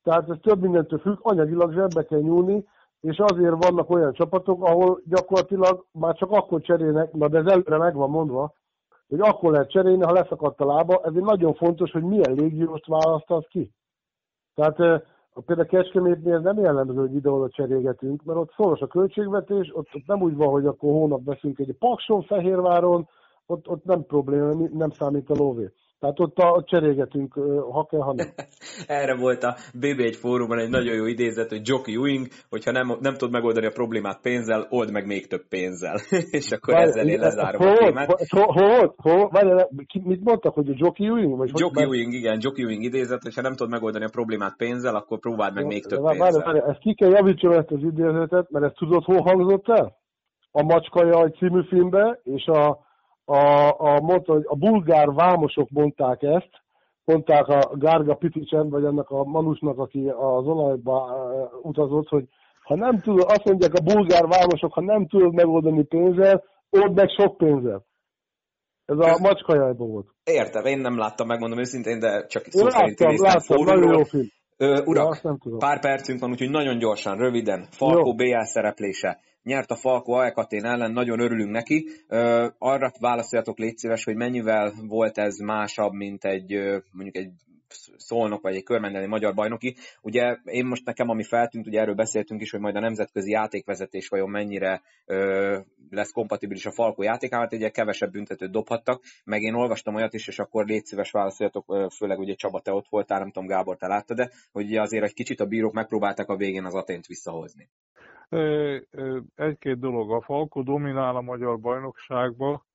Tehát 0.03 0.30
ez 0.30 0.38
több 0.41 0.62
mindentől 0.62 0.99
függ, 0.99 1.18
anyagilag 1.22 1.74
zsebbe 1.74 2.03
kell 2.03 2.20
nyúlni, 2.20 2.66
és 3.02 3.18
azért 3.18 3.64
vannak 3.66 3.89
olyan 3.89 4.14
csapatok, 4.14 4.64
ahol 4.64 5.02
gyakorlatilag 5.06 5.86
már 5.91 6.16
csak 6.16 6.32
akkor 6.32 6.62
cserélnek, 6.62 7.14
na 7.14 7.28
de 7.28 7.38
ez 7.38 7.45
előre 7.45 7.78
meg 7.78 7.95
van 7.95 8.10
mondva, 8.10 8.54
hogy 9.08 9.20
akkor 9.20 9.52
lehet 9.52 9.72
cserélni, 9.72 10.04
ha 10.04 10.12
leszakadt 10.12 10.62
a 10.62 10.66
lába, 10.66 11.02
ezért 11.04 11.26
nagyon 11.26 11.54
fontos, 11.54 11.91
hogy 11.91 12.04
milyen 12.04 12.34
légióst 12.34 12.86
választasz 12.86 13.45
ki. 13.50 13.72
Tehát 14.56 15.04
például 15.45 15.68
Kecskemétnél 15.68 16.36
ez 16.36 16.41
nem 16.41 16.58
jellemző, 16.58 17.00
hogy 17.00 17.16
ide-oda 17.16 17.50
cserélgetünk, 17.50 18.24
mert 18.24 18.39
ott 18.39 18.54
szoros 18.56 18.80
a 18.80 18.88
költségvetés, 18.88 19.76
ott, 19.76 19.88
ott 19.93 20.06
nem 20.06 20.22
úgy 20.22 20.36
van, 20.36 20.50
hogy 20.50 20.66
akkor 20.66 20.91
hónap 20.91 21.24
veszünk 21.24 21.60
egy 21.60 21.76
Pakson, 21.80 22.22
Fehérváron, 22.22 23.08
ott, 23.45 23.68
ott 23.68 23.84
nem 23.84 24.06
probléma, 24.06 24.68
nem 24.72 24.89
számít 24.89 25.30
a 25.30 25.34
lóvé. 25.34 25.72
Tehát 26.00 26.20
ott 26.20 26.38
a, 26.38 26.64
cserélgetünk, 26.66 27.34
ha 27.72 27.86
kell, 27.86 28.00
ha 28.00 28.14
nem. 28.14 28.28
Erre 29.02 29.16
volt 29.16 29.43
a 29.43 29.56
BB1 29.80 30.16
fórumon 30.20 30.60
egy 30.60 30.70
nagyon 30.70 30.95
jó 30.95 31.06
idézet, 31.06 31.50
hogy 31.50 31.62
Jockey 31.64 31.97
Wing, 31.97 32.28
hogyha 32.50 32.72
nem, 32.72 32.97
nem 33.00 33.14
tud 33.14 33.32
megoldani 33.32 33.66
a 33.66 33.72
problémát 33.72 34.22
pénzzel, 34.22 34.68
old 34.70 34.91
meg 34.91 35.06
még 35.06 35.28
több 35.28 35.47
pénzzel. 35.50 35.95
és 36.39 36.52
akkor 36.52 36.74
Várj, 36.74 36.88
ezzel 36.88 37.08
én 37.08 37.20
lezárom 37.20 37.62
hol, 37.62 37.72
a 37.72 37.78
témát. 37.78 38.28
Hol, 38.30 38.45
hol, 38.45 38.95
hol, 38.97 39.70
mit 40.04 40.24
mondtak, 40.24 40.54
hogy 40.54 40.70
a 40.70 40.74
Jockey 40.76 41.10
Wing? 41.10 41.38
Vagy 41.38 41.52
Jockey 41.54 41.84
hogy, 41.84 41.97
Wing, 41.97 42.14
igen, 42.14 42.38
Jockey 42.41 42.66
Wing 42.66 42.84
idézet, 42.84 43.24
hogyha 43.24 43.41
nem 43.41 43.56
tud 43.56 43.70
megoldani 43.70 44.06
a 44.06 44.10
problémát 44.12 44.58
pénzzel, 44.58 44.95
akkor 44.95 45.20
próbáld 45.20 45.54
meg 45.54 45.66
még 45.66 45.86
több 45.86 46.00
pénzzel. 46.00 46.18
Várj, 46.18 46.38
várj, 46.43 46.70
ezt 46.70 46.80
ki 46.80 46.93
kell 46.93 47.10
javítsam 47.10 47.52
ezt 47.52 47.72
az 47.72 47.82
idézetet, 47.82 48.50
mert 48.50 48.66
ezt 48.66 48.76
tudod, 48.76 49.04
hol 49.04 49.22
hangzott 49.22 49.70
el? 49.70 49.97
A 50.52 50.64
Macska 50.64 51.24
egy 51.24 51.34
című 51.34 51.64
filmbe, 51.68 52.20
és 52.24 52.45
a 52.45 52.88
a, 53.30 53.76
a, 53.78 54.02
mondta, 54.02 54.34
hogy 54.34 54.44
a 54.46 54.56
bulgár 54.56 55.14
vámosok 55.14 55.70
mondták 55.70 56.22
ezt, 56.22 56.50
mondták 57.04 57.48
a 57.48 57.78
Gárga 57.78 58.14
Piticsen, 58.14 58.70
vagy 58.70 58.84
ennek 58.84 59.10
a 59.10 59.24
Manusnak, 59.24 59.78
aki 59.78 60.08
az 60.08 60.46
olajba 60.46 61.16
utazott, 61.62 62.08
hogy 62.08 62.26
ha 62.64 62.76
nem 62.76 63.00
tudod, 63.00 63.26
azt 63.28 63.44
mondják 63.44 63.74
a 63.74 63.84
bulgár 63.84 64.28
vámosok, 64.28 64.74
ha 64.74 64.82
nem 64.82 65.08
tudod 65.08 65.34
megoldani 65.34 65.84
pénzzel, 65.84 66.44
old 66.70 66.96
meg 66.96 67.10
sok 67.18 67.38
pénzzel. 67.38 67.86
Ez 68.86 68.98
a 68.98 69.18
macskajajban 69.22 69.90
volt. 69.90 70.08
Értem, 70.24 70.66
én 70.66 70.80
nem 70.80 70.98
láttam, 70.98 71.28
megmondom 71.28 71.60
őszintén, 71.60 72.00
de 72.00 72.26
csak 72.26 72.44
szó 72.46 72.64
láttam, 72.66 72.80
szerint 72.80 73.00
néztem 73.00 73.58
láttam, 73.58 73.66
nagyon 73.66 73.94
jó 73.98 74.04
film. 74.04 74.28
Ö, 74.62 74.82
urak, 74.86 75.20
ja, 75.24 75.38
pár 75.57 75.80
percünk 75.80 76.20
van, 76.20 76.30
úgyhogy 76.30 76.49
nagyon 76.49 76.78
gyorsan, 76.78 77.18
röviden, 77.18 77.68
Falkó 77.72 78.16
BL 78.16 78.41
szereplése. 78.41 79.20
Nyert 79.43 79.72
a 79.72 79.76
Falko 79.76 80.12
Aekatén 80.12 80.66
ellen, 80.66 80.91
nagyon 80.91 81.20
örülünk 81.20 81.51
neki. 81.51 81.86
Arra 82.57 82.91
válaszoljatok 82.99 83.57
légy 83.57 83.78
szíves, 83.78 84.03
hogy 84.03 84.16
mennyivel 84.16 84.74
volt 84.88 85.18
ez 85.18 85.38
másabb, 85.38 85.91
mint 85.91 86.26
egy 86.26 86.53
mondjuk 86.91 87.16
egy 87.16 87.32
szolnok, 87.97 88.41
vagy 88.41 88.55
egy 88.55 88.63
körmendeli 88.63 89.05
magyar 89.05 89.34
bajnoki. 89.34 89.76
Ugye 90.01 90.38
én 90.43 90.65
most 90.65 90.86
nekem, 90.86 91.09
ami 91.09 91.24
feltűnt, 91.24 91.67
ugye 91.67 91.80
erről 91.80 91.95
beszéltünk 91.95 92.41
is, 92.41 92.51
hogy 92.51 92.59
majd 92.59 92.76
a 92.76 92.80
nemzetközi 92.80 93.32
játékvezetés 93.32 94.07
vajon 94.07 94.30
mennyire 94.30 94.82
ö, 95.05 95.59
lesz 95.89 96.11
kompatibilis 96.11 96.65
a 96.65 96.72
Falkó 96.72 97.03
játékával, 97.03 97.45
hát 97.45 97.53
ugye 97.53 97.70
kevesebb 97.70 98.11
büntetőt 98.11 98.51
dobhattak, 98.51 99.03
meg 99.24 99.41
én 99.41 99.53
olvastam 99.53 99.95
olyat 99.95 100.13
is, 100.13 100.28
és 100.28 100.39
akkor 100.39 100.65
légy 100.65 100.86
szíves 100.86 101.11
válaszoljatok, 101.11 101.91
főleg 101.95 102.20
ugye 102.20 102.34
Csaba, 102.34 102.59
te 102.59 102.72
ott 102.72 102.88
voltál, 102.89 103.20
nem 103.20 103.32
tudom, 103.32 103.47
Gábor, 103.47 103.78
te 103.78 103.88
láttad, 103.88 104.17
de 104.17 104.32
hogy 104.51 104.65
ugye 104.65 104.82
azért 104.82 105.03
egy 105.03 105.13
kicsit 105.13 105.39
a 105.39 105.45
bírók 105.45 105.74
megpróbálták 105.74 106.30
a 106.30 106.36
végén 106.36 106.65
az 106.65 106.76
Atént 106.76 107.05
visszahozni. 107.05 107.70
Egy-két 109.36 109.80
dolog. 109.80 110.11
A 110.11 110.22
Falko 110.22 110.63
dominál 110.63 111.15
a 111.15 111.22
magyar 111.22 111.59
bajnokságba, 111.59 112.65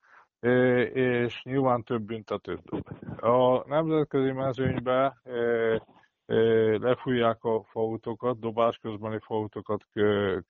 és 0.93 1.43
nyilván 1.43 1.83
több 1.83 2.03
büntetőt 2.03 2.63
dob. 2.63 2.89
A 3.25 3.65
nemzetközi 3.67 4.33
mezőnybe 4.33 5.17
lefújják 6.79 7.45
a 7.45 7.63
fautokat, 7.63 8.39
dobás 8.39 8.79
közbeni 8.79 9.19
fautokat 9.21 9.85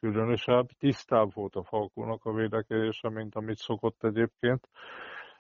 különösebb. 0.01 0.67
Tisztább 0.79 1.35
volt 1.35 1.55
a 1.55 1.63
Falkónak 1.63 2.25
a 2.25 2.33
védekezése, 2.33 3.09
mint 3.09 3.35
amit 3.35 3.57
szokott 3.57 4.05
egyébként. 4.05 4.69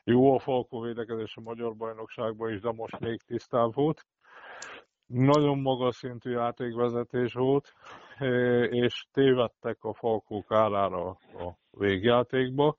Jó 0.04 0.34
a 0.34 0.38
Falkó 0.38 0.80
védekezés 0.80 1.36
a 1.36 1.40
magyar 1.40 1.76
bajnokságban 1.76 2.52
is, 2.52 2.60
de 2.60 2.72
most 2.72 3.00
még 3.00 3.20
tisztább 3.22 3.74
volt. 3.74 4.06
Nagyon 5.06 5.58
magas 5.58 5.96
szintű 5.96 6.30
játékvezetés 6.30 7.32
volt, 7.32 7.72
és 8.70 9.06
tévedtek 9.12 9.76
a 9.80 9.94
Falkó 9.94 10.44
kárára 10.48 11.08
a 11.08 11.56
végjátékba, 11.70 12.76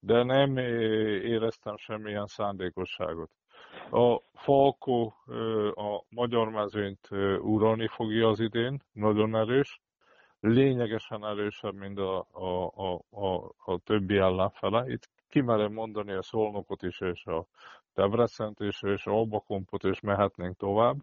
de 0.00 0.22
nem 0.22 0.56
éreztem 0.56 1.76
semmilyen 1.76 2.26
szándékosságot. 2.26 3.30
A 3.90 4.20
Falkó 4.34 5.14
a 5.74 6.04
magyar 6.08 6.48
mezőnyt 6.48 7.08
uralni 7.40 7.86
fogja 7.86 8.28
az 8.28 8.40
idén, 8.40 8.82
nagyon 8.92 9.36
erős, 9.36 9.80
lényegesen 10.40 11.24
erősebb, 11.24 11.74
mint 11.74 11.98
a, 11.98 12.26
a, 12.32 12.72
a, 12.74 13.02
a, 13.10 13.52
a 13.64 13.78
többi 13.78 14.16
ellenfele. 14.16 14.90
Itt 14.90 15.08
kimerem 15.28 15.72
mondani 15.72 16.12
a 16.12 16.22
Szolnokot 16.22 16.82
is, 16.82 17.00
és 17.00 17.26
a 17.26 17.46
Debrecent 17.94 18.60
is, 18.60 18.82
és 18.82 19.06
a 19.06 19.10
Albakompot, 19.10 19.84
és 19.84 20.00
mehetnénk 20.00 20.56
tovább. 20.56 20.96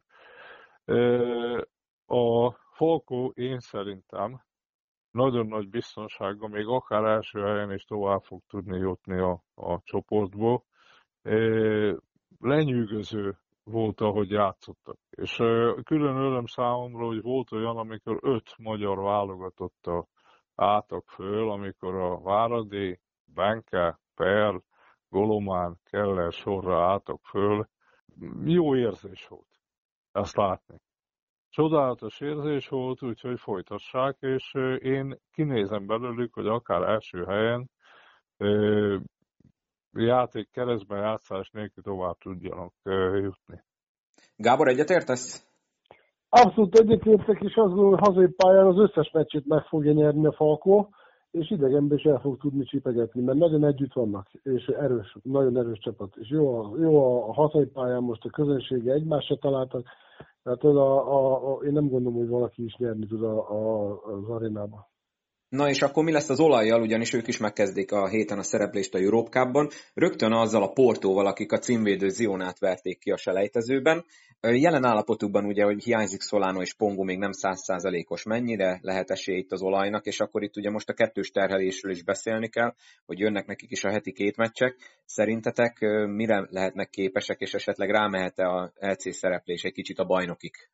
A 2.05 2.51
Falkó 2.51 3.31
én 3.35 3.59
szerintem 3.59 4.41
nagyon 5.17 5.47
nagy 5.47 5.69
biztonsággal, 5.69 6.49
még 6.49 6.67
akár 6.67 7.03
első 7.03 7.41
helyen 7.41 7.71
is 7.71 7.83
tovább 7.83 8.21
fog 8.21 8.41
tudni 8.47 8.77
jutni 8.77 9.19
a, 9.19 9.43
a 9.55 9.79
csoportból. 9.83 10.63
Lenyűgöző 12.39 13.37
volt, 13.63 14.01
ahogy 14.01 14.29
játszottak. 14.29 14.97
És 15.09 15.35
külön 15.83 16.15
öröm 16.15 16.45
számomra, 16.45 17.05
hogy 17.05 17.21
volt 17.21 17.51
olyan, 17.51 17.77
amikor 17.77 18.19
öt 18.21 18.57
magyar 18.57 18.97
válogatotta 18.97 20.07
álltak 20.55 21.07
föl, 21.07 21.51
amikor 21.51 21.95
a 21.95 22.19
Váradi, 22.19 22.99
Benke, 23.25 23.99
Per, 24.15 24.61
Golomán, 25.09 25.79
Keller 25.83 26.31
sorra 26.31 26.91
álltak 26.91 27.19
föl. 27.23 27.67
Jó 28.45 28.75
érzés 28.75 29.27
volt 29.27 29.47
ezt 30.11 30.35
látni. 30.35 30.75
Csodálatos 31.57 32.21
érzés 32.21 32.67
volt, 32.67 33.03
úgyhogy 33.03 33.39
folytassák, 33.39 34.17
és 34.19 34.53
én 34.79 35.19
kinézem 35.33 35.87
belőlük, 35.87 36.33
hogy 36.33 36.47
akár 36.47 36.81
első 36.81 37.23
helyen 37.23 37.69
játék 39.93 40.49
keresztben 40.51 40.99
játszás 40.99 41.49
nélkül 41.49 41.83
tovább 41.83 42.17
tudjanak 42.17 42.73
jutni. 43.13 43.63
Gábor, 44.35 44.67
egyetértesz? 44.67 45.47
Abszolút 46.29 46.79
egyetértek, 46.79 47.41
és 47.41 47.55
az 47.55 47.71
hogy 47.71 47.99
hazai 47.99 48.27
pályán 48.27 48.65
az 48.65 48.77
összes 48.77 49.11
meccsét 49.11 49.45
meg 49.45 49.63
fogja 49.63 49.91
nyerni 49.91 50.25
a 50.25 50.31
Falkó, 50.31 50.89
és 51.31 51.51
idegenben 51.51 51.97
is 51.97 52.03
el 52.03 52.19
fog 52.19 52.37
tudni 52.37 52.63
csipegetni, 52.63 53.21
mert 53.21 53.37
nagyon 53.37 53.65
együtt 53.65 53.93
vannak, 53.93 54.27
és 54.43 54.65
erős, 54.65 55.17
nagyon 55.23 55.57
erős 55.57 55.79
csapat. 55.79 56.15
És 56.15 56.29
jó 56.29 56.59
a, 56.59 56.77
jó 56.79 57.27
a 57.29 57.33
hazai 57.33 57.65
pályán 57.65 58.03
most 58.03 58.25
a 58.25 58.29
közönsége 58.29 58.93
egymásra 58.93 59.35
találtak, 59.35 59.87
tehát 60.47 60.63
oda, 60.63 61.05
a, 61.05 61.51
a, 61.51 61.63
én 61.63 61.71
nem 61.71 61.89
gondolom, 61.89 62.17
hogy 62.17 62.27
valaki 62.27 62.63
is 62.63 62.75
nyerni 62.77 63.05
tud 63.07 63.23
a, 63.23 63.49
a, 63.51 63.89
az 64.03 64.29
arénában. 64.29 64.85
Na 65.49 65.69
és 65.69 65.81
akkor 65.81 66.03
mi 66.03 66.11
lesz 66.11 66.29
az 66.29 66.39
olajjal, 66.39 66.81
ugyanis 66.81 67.13
ők 67.13 67.27
is 67.27 67.37
megkezdik 67.37 67.91
a 67.91 68.07
héten 68.07 68.37
a 68.37 68.43
szereplést 68.43 68.93
a 68.93 68.97
Europe 68.97 69.69
rögtön 69.93 70.31
azzal 70.31 70.63
a 70.63 70.71
Portóval, 70.71 71.25
akik 71.25 71.51
a 71.51 71.57
címvédő 71.57 72.09
Zionát 72.09 72.59
verték 72.59 72.99
ki 72.99 73.11
a 73.11 73.17
selejtezőben. 73.17 74.05
Jelen 74.41 74.85
állapotukban 74.85 75.45
ugye, 75.45 75.63
hogy 75.63 75.83
hiányzik 75.83 76.21
Solano 76.21 76.61
és 76.61 76.73
Pongo 76.73 77.03
még 77.03 77.17
nem 77.17 77.31
százszázalékos, 77.31 78.23
mennyire 78.23 78.79
lehet 78.81 79.09
esély 79.09 79.37
itt 79.37 79.51
az 79.51 79.61
olajnak, 79.61 80.05
és 80.05 80.19
akkor 80.19 80.43
itt 80.43 80.57
ugye 80.57 80.69
most 80.69 80.89
a 80.89 80.93
kettős 80.93 81.31
terhelésről 81.31 81.91
is 81.91 82.03
beszélni 82.03 82.47
kell, 82.47 82.73
hogy 83.05 83.19
jönnek 83.19 83.45
nekik 83.45 83.71
is 83.71 83.83
a 83.83 83.89
heti 83.89 84.11
két 84.11 84.37
meccsek. 84.37 84.75
Szerintetek 85.05 85.77
mire 86.07 86.47
lehetnek 86.49 86.89
képesek, 86.89 87.39
és 87.39 87.53
esetleg 87.53 87.89
rámehet-e 87.89 88.47
a 88.47 88.71
LC 88.79 89.15
szereplés 89.15 89.63
egy 89.63 89.73
kicsit 89.73 89.99
a 89.99 90.05
bajnokik 90.05 90.71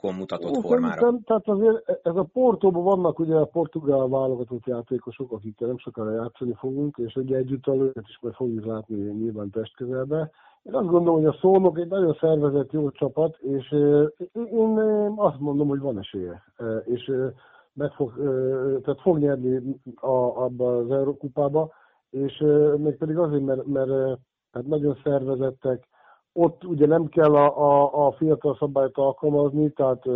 mutatott 0.00 0.56
Ó, 0.56 0.60
formára. 0.60 1.00
Szerintem, 1.00 1.22
tehát 1.24 1.48
azért 1.48 1.88
ez 1.88 2.16
a 2.16 2.28
Portóban 2.32 2.82
vannak 2.82 3.18
ugye 3.18 3.34
a 3.34 3.44
portugál 3.44 4.08
válogatott 4.08 4.66
játékosok, 4.66 5.32
akikkel 5.32 5.66
nem 5.66 5.78
sokára 5.78 6.14
játszani 6.14 6.54
fogunk, 6.58 6.96
és 6.96 7.14
ugye 7.14 7.36
együtt 7.36 7.66
őket 7.66 8.04
is 8.08 8.18
majd 8.20 8.34
fogjuk 8.34 8.64
látni 8.64 8.96
nyilván 8.96 9.50
test 9.50 9.76
közelbe. 9.76 10.30
Én 10.62 10.74
azt 10.74 10.88
gondolom, 10.88 11.14
hogy 11.14 11.24
a 11.24 11.38
Szónok 11.40 11.78
egy 11.78 11.88
nagyon 11.88 12.16
szervezett 12.20 12.72
jó 12.72 12.90
csapat, 12.90 13.36
és 13.38 13.72
én 14.32 14.78
azt 15.16 15.40
mondom, 15.40 15.68
hogy 15.68 15.80
van 15.80 15.98
esélye. 15.98 16.42
És 16.84 17.12
meg 17.72 17.92
fog, 17.92 18.12
tehát 18.82 19.00
fog 19.00 19.18
nyerni 19.18 19.80
a, 19.94 20.42
abba 20.44 20.76
az 20.76 20.90
Eurókupába, 20.90 21.72
és 22.10 22.44
még 22.76 22.96
pedig 22.96 23.18
azért, 23.18 23.44
mert, 23.44 23.66
mert 23.66 24.18
hát 24.52 24.66
nagyon 24.66 24.98
szervezettek, 25.04 25.88
ott 26.32 26.64
ugye 26.64 26.86
nem 26.86 27.06
kell 27.06 27.34
a, 27.34 27.58
a, 27.58 28.06
a 28.06 28.12
fiatal 28.12 28.56
szabályt 28.58 28.96
alkalmazni, 28.96 29.70
tehát 29.70 30.06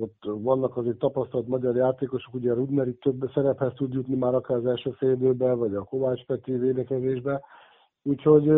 ott 0.00 0.22
vannak 0.22 0.76
azért 0.76 0.98
tapasztalt 0.98 1.48
magyar 1.48 1.76
játékosok, 1.76 2.34
ugye 2.34 2.50
a 2.50 2.54
Rudner 2.54 2.88
itt 2.88 3.00
több 3.00 3.30
szerephez 3.34 3.72
tud 3.74 3.92
jutni 3.92 4.14
már 4.14 4.34
akár 4.34 4.56
az 4.56 4.66
első 4.66 4.90
félidőben, 4.90 5.58
vagy 5.58 5.74
a 5.74 5.84
Kovács 5.84 6.24
Peti 6.24 6.52
védekezésben. 6.52 7.40
Úgyhogy 8.02 8.52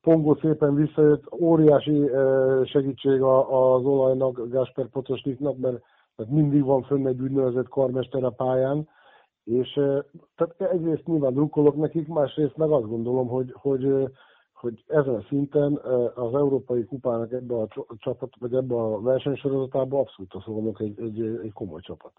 Pongó 0.00 0.34
szépen 0.40 0.74
visszajött, 0.74 1.32
óriási 1.40 2.10
segítség 2.64 3.22
az 3.22 3.84
olajnak, 3.84 4.48
Gásper 4.48 4.88
Potosniknak, 4.88 5.56
mert 5.56 5.82
mindig 6.28 6.64
van 6.64 6.82
fönn 6.82 7.06
egy 7.06 7.20
úgynevezett 7.20 7.68
karmester 7.68 8.24
a 8.24 8.30
pályán, 8.30 8.88
és 9.44 9.72
tehát 10.36 10.72
egyrészt 10.72 11.06
nyilván 11.06 11.32
drukkolok 11.32 11.76
nekik, 11.76 12.08
másrészt 12.08 12.56
meg 12.56 12.70
azt 12.70 12.88
gondolom, 12.88 13.28
hogy, 13.28 13.52
hogy 13.52 14.08
hogy 14.64 14.84
ezen 14.86 15.14
a 15.14 15.24
szinten 15.28 15.76
az 16.14 16.34
Európai 16.34 16.84
Kupának 16.84 17.32
ebbe 17.32 17.54
a 17.54 17.68
csapat, 17.96 18.32
vagy 18.38 18.54
ebbe 18.54 18.74
a 18.74 19.00
versenysorozatában 19.00 20.00
abszolút 20.00 20.44
szólnak 20.44 20.80
egy, 20.80 21.00
egy, 21.00 21.20
egy 21.20 21.52
komoly 21.52 21.80
csapat. 21.80 22.12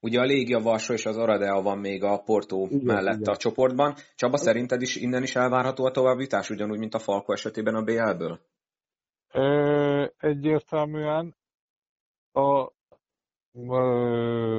Ugye 0.00 0.20
a 0.20 0.24
Légia 0.24 0.60
Varsó 0.60 0.92
és 0.92 1.06
az 1.06 1.16
Aradea 1.16 1.62
van 1.62 1.78
még 1.78 2.02
a 2.02 2.22
Porto 2.22 2.66
igen, 2.70 2.84
mellett 2.84 3.20
igen. 3.20 3.34
a 3.34 3.36
csoportban. 3.36 3.94
Csaba, 4.16 4.36
szerinted 4.36 4.82
is 4.82 4.96
innen 4.96 5.22
is 5.22 5.36
elvárható 5.36 5.84
a 5.84 5.90
továbbítás, 5.90 6.50
ugyanúgy, 6.50 6.78
mint 6.78 6.94
a 6.94 6.98
Falko 6.98 7.32
esetében 7.32 7.74
a 7.74 7.82
BL-ből? 7.82 8.40
egyértelműen 10.16 11.36
a 12.32 12.70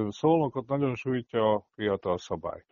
szólnokat 0.09 0.67
nagyon 0.67 0.95
sújtja 0.95 1.53
a 1.53 1.63
fiatal 1.73 2.17
szabály. 2.17 2.63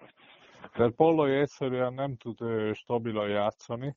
Tehát 0.73 0.95
Pallai 0.95 1.39
egyszerűen 1.39 1.93
nem 1.93 2.15
tud 2.15 2.37
stabilan 2.73 3.29
játszani, 3.29 3.95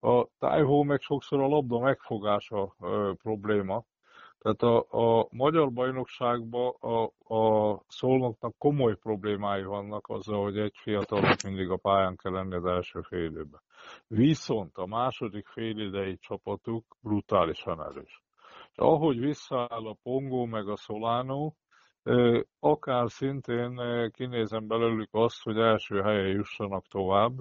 a 0.00 0.26
tájhó 0.38 0.82
meg 0.82 1.00
sokszor 1.00 1.40
a 1.40 1.46
labda 1.46 1.78
megfogása 1.78 2.74
ö, 2.80 3.12
probléma. 3.22 3.84
Tehát 4.42 4.62
a, 4.62 5.20
a 5.20 5.28
magyar 5.30 5.72
bajnokságban 5.72 6.74
a, 6.80 7.02
a 7.34 7.80
szolnoknak 7.88 8.54
komoly 8.58 8.96
problémái 8.96 9.62
vannak 9.62 10.08
azzal, 10.08 10.42
hogy 10.42 10.58
egy 10.58 10.74
fiatalnak 10.76 11.42
mindig 11.42 11.70
a 11.70 11.76
pályán 11.76 12.16
kell 12.16 12.32
lenni 12.32 12.54
az 12.54 12.64
első 12.64 13.00
fél 13.00 13.24
időben. 13.24 13.60
Viszont 14.06 14.76
a 14.76 14.86
második 14.86 15.46
fél 15.46 15.78
idei 15.78 16.18
csapatuk 16.18 16.96
brutálisan 17.00 17.82
erős. 17.82 18.22
És 18.70 18.78
ahogy 18.78 19.20
visszaáll 19.20 19.86
a 19.86 19.96
Pongó 20.02 20.44
meg 20.44 20.68
a 20.68 20.76
Solano, 20.76 21.52
akár 22.60 23.10
szintén 23.10 23.80
kinézem 24.10 24.66
belőlük 24.66 25.08
azt, 25.12 25.42
hogy 25.42 25.58
első 25.58 26.00
helyen 26.00 26.28
jussanak 26.28 26.86
tovább, 26.86 27.32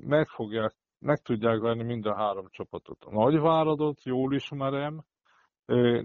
meg 0.00 0.26
fogják 0.28 0.74
meg 0.98 1.18
tudják 1.22 1.60
venni 1.60 1.82
mind 1.82 2.06
a 2.06 2.14
három 2.14 2.46
csapatot. 2.50 3.04
A 3.04 3.10
Nagyváradot 3.10 4.04
jól 4.04 4.34
ismerem, 4.34 5.04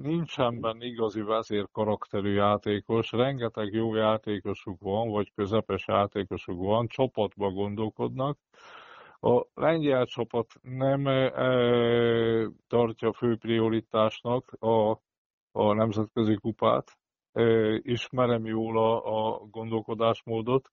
nincsen 0.01 0.61
benne 0.61 0.85
igazi 0.85 1.21
vezér 1.21 1.67
karakterű 1.71 2.33
játékos, 2.33 3.11
rengeteg 3.11 3.73
jó 3.73 3.95
játékosuk 3.95 4.81
van, 4.81 5.09
vagy 5.09 5.31
közepes 5.35 5.87
játékosuk 5.87 6.57
van, 6.57 6.87
csapatba 6.87 7.49
gondolkodnak. 7.49 8.37
A 9.19 9.45
lengyel 9.53 10.05
csapat 10.05 10.47
nem 10.61 11.07
e, 11.07 11.31
tartja 12.67 13.13
fő 13.13 13.37
prioritásnak 13.37 14.51
a, 14.59 14.89
a 15.51 15.73
nemzetközi 15.73 16.35
kupát. 16.35 16.91
E, 17.31 17.43
ismerem 17.81 18.45
jól 18.45 18.77
a, 18.77 19.33
a 19.33 19.45
gondolkodásmódot, 19.51 20.69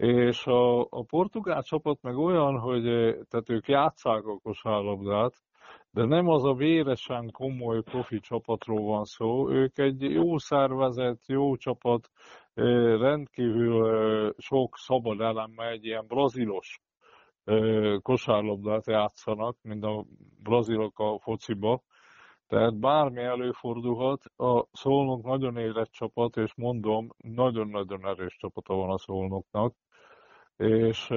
és 0.00 0.46
a, 0.46 0.80
a 0.80 1.04
portugál 1.04 1.62
csapat 1.62 2.02
meg 2.02 2.16
olyan, 2.16 2.58
hogy 2.58 2.86
eh, 2.86 3.14
tehát 3.28 3.50
ők 3.50 3.68
játszák 3.68 4.26
a 4.26 4.38
kosárlabdát, 4.42 5.34
de 5.90 6.04
nem 6.04 6.28
az 6.28 6.44
a 6.44 6.54
véresen 6.54 7.30
komoly 7.30 7.82
profi 7.82 8.20
csapatról 8.20 8.80
van 8.80 9.04
szó, 9.04 9.50
ők 9.50 9.78
egy 9.78 10.00
jó 10.00 10.38
szervezet, 10.38 11.26
jó 11.26 11.56
csapat, 11.56 12.10
rendkívül 13.00 14.34
sok 14.38 14.76
szabad 14.76 15.20
elemmel 15.20 15.68
egy 15.68 15.84
ilyen 15.84 16.06
brazilos 16.06 16.80
kosárlabdát 18.02 18.86
játszanak, 18.86 19.56
mint 19.62 19.84
a 19.84 20.04
brazilok 20.42 20.98
a 20.98 21.18
fociba. 21.18 21.82
Tehát 22.46 22.78
bármi 22.78 23.22
előfordulhat, 23.22 24.24
a 24.36 24.66
Szolnok 24.72 25.22
nagyon 25.22 25.56
érett 25.56 25.90
csapat, 25.90 26.36
és 26.36 26.54
mondom, 26.54 27.08
nagyon-nagyon 27.16 28.06
erős 28.06 28.36
csapata 28.36 28.74
van 28.74 28.90
a 28.90 28.98
Szolnoknak 28.98 29.74
és 30.56 31.10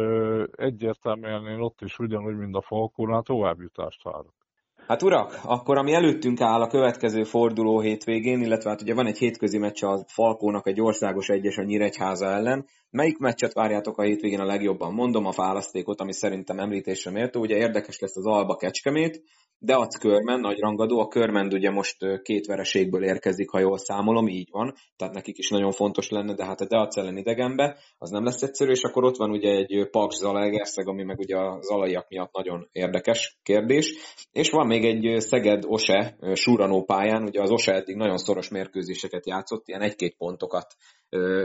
egyértelműen 0.52 1.48
én 1.48 1.60
ott 1.60 1.82
is 1.82 2.00
ugyanúgy, 2.00 2.36
mint 2.36 2.56
a 2.56 2.62
Falkónál 2.62 3.22
továbbjutást 3.22 4.04
várok. 4.04 4.43
Hát 4.88 5.04
urak, 5.04 5.40
akkor 5.44 5.78
ami 5.78 5.94
előttünk 5.94 6.42
áll 6.42 6.62
a 6.62 6.68
következő 6.68 7.24
forduló 7.24 7.80
hétvégén, 7.80 8.42
illetve 8.42 8.70
hát 8.70 8.82
ugye 8.82 8.94
van 8.94 9.06
egy 9.06 9.18
hétközi 9.18 9.58
meccs 9.58 9.84
a 9.84 10.06
Falkónak 10.08 10.68
egy 10.68 10.82
országos 10.82 11.30
egyes 11.30 11.58
a 11.58 11.64
Nyíregyháza 11.64 12.26
ellen. 12.26 12.66
Melyik 12.90 13.18
meccset 13.18 13.54
várjátok 13.54 13.98
a 13.98 14.04
hétvégén 14.04 14.40
a 14.40 14.46
legjobban? 14.46 14.94
Mondom 14.94 15.26
a 15.26 15.32
választékot, 15.36 16.02
ami 16.02 16.14
szerintem 16.14 16.60
említésre 16.60 17.12
méltó. 17.12 17.40
Ugye 17.40 17.56
érdekes 17.56 18.00
lesz 18.00 18.16
az 18.16 18.26
Alba 18.26 18.56
Kecskemét, 18.56 19.24
de 19.58 19.76
az 19.78 19.98
Körmen, 19.98 20.40
nagy 20.40 20.60
rangadó. 20.60 21.00
A 21.00 21.08
Körmend 21.08 21.54
ugye 21.54 21.72
most 21.72 22.22
két 22.22 22.46
vereségből 22.46 23.04
érkezik, 23.04 23.50
ha 23.50 23.60
jól 23.60 23.78
számolom, 23.78 24.28
így 24.28 24.48
van. 24.52 24.74
Tehát 24.96 25.14
nekik 25.14 25.38
is 25.38 25.50
nagyon 25.50 25.72
fontos 25.72 26.10
lenne, 26.10 26.34
de 26.34 26.46
hát 26.46 26.62
a 26.62 26.66
Deac 26.66 26.98
ellen 26.98 27.18
idegenbe, 27.18 27.78
az 27.98 28.10
nem 28.10 28.24
lesz 28.24 28.42
egyszerű, 28.42 28.72
és 28.72 28.84
akkor 28.84 29.04
ott 29.04 29.18
van 29.18 29.32
ugye 29.32 29.50
egy 29.50 29.88
Paks 29.92 30.16
Zalaegerszeg, 30.16 30.88
ami 30.88 31.04
meg 31.04 31.20
ugye 31.20 31.38
a 31.38 31.62
zalaiak 31.62 32.10
miatt 32.10 32.34
nagyon 32.34 32.70
érdekes 32.72 33.40
kérdés. 33.44 33.94
És 34.32 34.50
van 34.50 34.68
még 34.68 34.86
egy 34.86 35.20
Szeged-Ose 35.22 36.18
Suranó 36.34 36.84
pályán, 36.84 37.24
ugye 37.24 37.42
az 37.42 37.52
Ose 37.52 37.74
eddig 37.74 37.96
nagyon 37.96 38.18
szoros 38.18 38.50
mérkőzéseket 38.50 39.28
játszott, 39.28 39.68
ilyen 39.68 39.82
egy-két 39.82 40.16
pontokat 40.18 40.76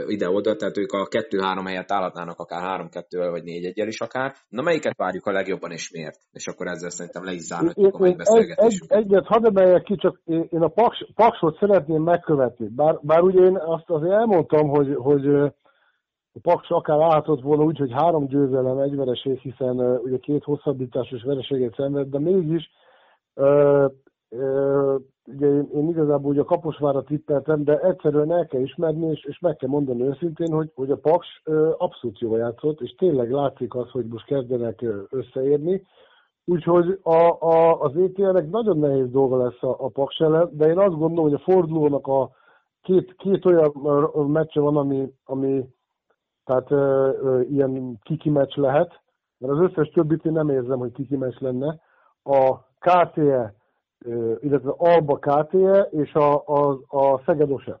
ide-oda, 0.07 0.55
tehát 0.55 0.77
ők 0.77 0.91
a 0.91 1.07
2-3 1.07 1.63
helyet 1.65 1.91
állatnának 1.91 2.39
akár 2.39 2.89
3-2-vel 2.91 3.27
vagy 3.29 3.43
4 3.43 3.79
1 3.79 3.87
is 3.87 4.01
akár. 4.01 4.35
Na 4.47 4.61
melyiket 4.61 4.97
várjuk 4.97 5.25
a 5.25 5.31
legjobban 5.31 5.71
és 5.71 5.91
miért? 5.91 6.19
És 6.31 6.47
akkor 6.47 6.67
ezzel 6.67 6.89
szerintem 6.89 7.23
le 7.23 7.33
is 7.33 7.41
zárhatjuk 7.41 7.95
a 7.95 7.97
mai 8.09 8.17
beszélgetésünket. 8.17 8.97
Egy, 8.97 9.05
egyet 9.05 9.25
hadd 9.25 9.45
emeljek 9.45 9.83
ki, 9.83 9.95
csak 9.95 10.21
én 10.25 10.61
a 10.61 10.67
Paks, 10.67 11.05
Paksot 11.15 11.57
szeretném 11.57 12.03
megkövetni. 12.03 12.67
Bár, 12.67 12.99
bár 13.01 13.21
ugye 13.21 13.41
én 13.41 13.57
azt 13.57 13.89
azért 13.89 14.13
elmondtam, 14.13 14.67
hogy, 14.67 14.95
hogy 14.95 15.27
a 16.33 16.39
Paks 16.41 16.69
akár 16.69 16.99
állhatott 16.99 17.41
volna 17.41 17.63
úgy, 17.63 17.77
hogy 17.77 17.91
három 17.91 18.27
győzelem, 18.27 18.77
egy 18.77 18.95
vereség, 18.95 19.39
hiszen 19.39 19.79
ugye 19.79 20.17
két 20.17 20.43
hosszabbításos 20.43 21.23
vereséget 21.23 21.73
szenved, 21.75 22.07
de 22.07 22.19
mégis 22.19 22.69
ugye 25.25 25.47
én, 25.47 25.69
én 25.73 25.89
igazából 25.89 26.31
ugye 26.31 26.41
a 26.41 26.45
Kaposvára 26.45 27.03
tippeltem, 27.03 27.63
de 27.63 27.79
egyszerűen 27.79 28.31
el 28.31 28.47
kell 28.47 28.61
ismerni, 28.61 29.11
és, 29.11 29.23
és 29.23 29.39
meg 29.39 29.55
kell 29.55 29.69
mondani 29.69 30.03
őszintén, 30.03 30.53
hogy, 30.53 30.71
hogy 30.75 30.91
a 30.91 30.97
Paks 30.97 31.41
abszolút 31.77 32.19
jól 32.19 32.37
játszott, 32.37 32.81
és 32.81 32.95
tényleg 32.95 33.31
látszik 33.31 33.75
az, 33.75 33.89
hogy 33.89 34.05
most 34.05 34.25
kezdenek 34.25 34.85
összeérni. 35.09 35.83
Úgyhogy 36.49 36.99
a, 37.03 37.37
a, 37.39 37.81
az 37.81 37.97
ETL-nek 37.97 38.49
nagyon 38.49 38.77
nehéz 38.77 39.09
dolga 39.11 39.37
lesz 39.37 39.63
a, 39.63 39.75
a 39.79 39.89
Paks 39.89 40.19
ellen, 40.19 40.49
de 40.51 40.67
én 40.67 40.77
azt 40.77 40.97
gondolom, 40.97 41.23
hogy 41.23 41.33
a 41.33 41.51
fordulónak 41.51 42.07
a 42.07 42.31
két, 42.81 43.15
két 43.15 43.45
olyan 43.45 43.71
meccse 44.27 44.59
van, 44.59 44.77
ami, 44.77 45.13
ami 45.25 45.65
tehát 46.45 46.71
ö, 46.71 47.11
ö, 47.21 47.41
ilyen 47.41 47.99
kiki 48.01 48.29
meccs 48.29 48.55
lehet, 48.55 49.01
mert 49.37 49.53
az 49.53 49.59
összes 49.59 49.89
többit 49.89 50.25
én 50.25 50.31
nem 50.31 50.49
érzem, 50.49 50.79
hogy 50.79 50.91
kiki 50.91 51.15
meccs 51.15 51.39
lenne. 51.39 51.79
A 52.23 52.57
KTE 52.79 53.53
illetve 54.39 54.73
Alba 54.77 55.17
KTE 55.17 55.81
és 55.81 56.13
a, 56.13 56.43
a, 56.45 56.79
a 56.87 57.21
Szegedose. 57.25 57.79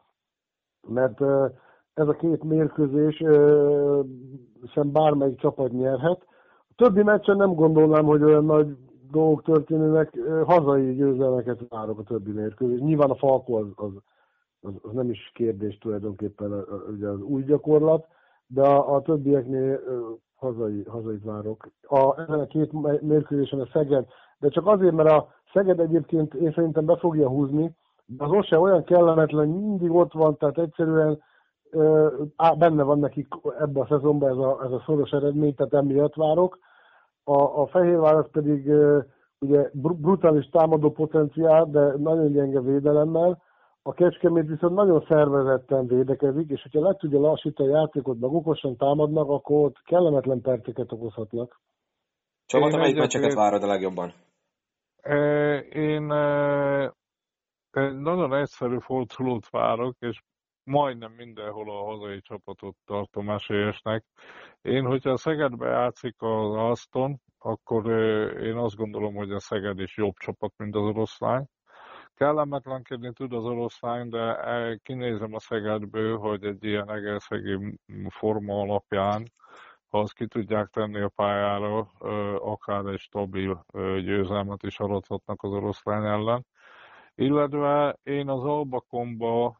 Mert 0.87 1.21
ez 1.93 2.07
a 2.07 2.15
két 2.19 2.43
mérkőzés 2.43 3.17
sem 4.73 4.91
bármelyik 4.91 5.39
csapat 5.39 5.71
nyerhet. 5.71 6.27
Többi 6.79 7.03
meccsen 7.03 7.37
nem 7.37 7.53
gondolnám, 7.53 8.05
hogy 8.05 8.23
olyan 8.23 8.45
nagy 8.45 8.77
dolgok 9.11 9.43
történnek, 9.43 10.17
hazai 10.45 10.95
győzelmeket 10.95 11.59
várok 11.69 11.99
a 11.99 12.03
többi 12.03 12.31
mérkőzés. 12.31 12.79
Nyilván 12.79 13.09
a 13.09 13.15
Falko 13.15 13.53
az, 13.53 13.67
az, 13.75 13.91
az, 14.61 14.73
az 14.81 14.91
nem 14.91 15.09
is 15.09 15.31
kérdés 15.33 15.77
tulajdonképpen 15.77 16.65
ugye 16.89 17.07
az 17.07 17.21
új 17.21 17.43
gyakorlat, 17.43 18.07
de 18.47 18.61
a, 18.61 18.95
a 18.95 19.01
többieknél 19.01 19.79
hazai, 20.35 20.83
hazait 20.87 21.23
várok. 21.23 21.69
A, 21.81 22.21
ezen 22.21 22.39
a 22.39 22.47
két 22.47 23.01
mérkőzésen 23.01 23.59
a 23.59 23.69
Szeged, 23.73 24.05
de 24.39 24.49
csak 24.49 24.67
azért, 24.67 24.95
mert 24.95 25.11
a 25.11 25.27
Szeged 25.53 25.79
egyébként 25.79 26.33
én 26.33 26.51
szerintem 26.51 26.85
be 26.85 26.97
fogja 26.97 27.29
húzni, 27.29 27.75
de 28.05 28.25
az 28.25 28.45
se 28.45 28.59
olyan 28.59 28.83
kellemetlen, 28.83 29.47
mindig 29.47 29.91
ott 29.91 30.13
van, 30.13 30.37
tehát 30.37 30.57
egyszerűen 30.57 31.21
á, 32.35 32.53
benne 32.53 32.83
van 32.83 32.99
nekik 32.99 33.27
ebben 33.59 33.83
a 33.83 33.87
szezonban 33.87 34.29
ez 34.29 34.37
a, 34.37 34.63
ez 34.63 34.71
a 34.71 34.83
szoros 34.85 35.11
eredmény, 35.11 35.55
tehát 35.55 35.73
emiatt 35.73 36.15
várok. 36.15 36.57
A, 37.23 37.61
a 37.61 37.67
Fehérvár 37.67 38.15
az 38.15 38.29
pedig 38.31 38.71
ugye 39.39 39.69
brutális 39.73 40.49
támadó 40.49 40.91
potenciál, 40.91 41.65
de 41.65 41.97
nagyon 41.97 42.31
gyenge 42.31 42.61
védelemmel. 42.61 43.41
A 43.81 43.93
Kecskemét 43.93 44.47
viszont 44.47 44.75
nagyon 44.75 45.05
szervezetten 45.07 45.87
védekezik, 45.87 46.49
és 46.49 46.61
hogyha 46.61 46.87
le 46.87 46.95
tudja 46.95 47.19
lassítani 47.19 47.73
a 47.73 47.77
játékot, 47.77 48.19
meg 48.19 48.31
okosan 48.31 48.77
támadnak, 48.77 49.29
akkor 49.29 49.65
ott 49.65 49.81
kellemetlen 49.83 50.41
perceket 50.41 50.91
okozhatnak. 50.91 51.59
Csaba, 52.45 52.69
te 52.69 52.77
melyik 52.77 52.97
meccseket 52.97 53.33
várod 53.33 53.63
a 53.63 53.67
legjobban? 53.67 54.13
Én 55.71 56.01
nagyon 58.01 58.33
egyszerű 58.33 58.77
fordulót 58.79 59.49
várok, 59.49 59.95
és 59.99 60.21
majdnem 60.69 61.11
mindenhol 61.11 61.69
a 61.69 61.83
hazai 61.83 62.21
csapatot 62.21 62.75
tartom 62.85 63.29
esélyesnek. 63.29 64.05
Én, 64.61 64.85
hogyha 64.85 65.09
a 65.09 65.17
Szegedbe 65.17 65.67
játszik 65.67 66.15
az 66.17 66.55
Aston, 66.55 67.21
akkor 67.37 67.89
én 68.41 68.55
azt 68.55 68.75
gondolom, 68.75 69.15
hogy 69.15 69.31
a 69.31 69.39
Szeged 69.39 69.79
is 69.79 69.97
jobb 69.97 70.15
csapat, 70.17 70.53
mint 70.57 70.75
az 70.75 70.83
oroszlány. 70.83 71.45
Kellemetlenkedni 72.13 73.13
tud 73.13 73.33
az 73.33 73.45
oroszlány, 73.45 74.09
de 74.09 74.37
kinézem 74.83 75.33
a 75.33 75.39
Szegedből, 75.39 76.17
hogy 76.17 76.43
egy 76.43 76.63
ilyen 76.63 76.91
egészegi 76.91 77.79
forma 78.09 78.61
alapján 78.61 79.23
ha 79.89 79.99
azt 79.99 80.13
ki 80.13 80.27
tudják 80.27 80.67
tenni 80.67 80.99
a 80.99 81.11
pályára, 81.15 81.79
akár 82.39 82.85
egy 82.85 82.99
stabil 82.99 83.65
győzelmet 84.03 84.63
is 84.63 84.79
arathatnak 84.79 85.43
az 85.43 85.51
oroszlány 85.51 86.05
ellen. 86.05 86.45
Illetve 87.15 87.97
én 88.03 88.29
az 88.29 88.43
Albakomba 88.43 89.57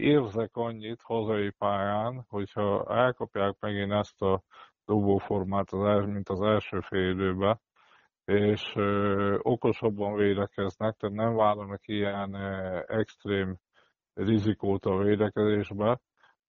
érzek 0.00 0.56
annyit 0.56 1.00
hazai 1.02 1.50
pályán, 1.50 2.24
hogyha 2.28 2.84
elkapják 2.96 3.56
megint 3.60 3.92
ezt 3.92 4.22
a 4.22 4.42
dobóformát, 4.84 5.70
az, 5.70 6.06
mint 6.06 6.28
az 6.28 6.40
első 6.40 6.80
fél 6.80 7.10
időben, 7.10 7.60
és 8.24 8.72
ö, 8.74 9.38
okosabban 9.42 10.14
védekeznek, 10.14 10.96
tehát 10.96 11.16
nem 11.16 11.34
vállalnak 11.34 11.88
ilyen 11.88 12.34
ö, 12.34 12.80
extrém 12.86 13.56
rizikót 14.14 14.84
a 14.84 14.96
védekezésbe, 14.96 16.00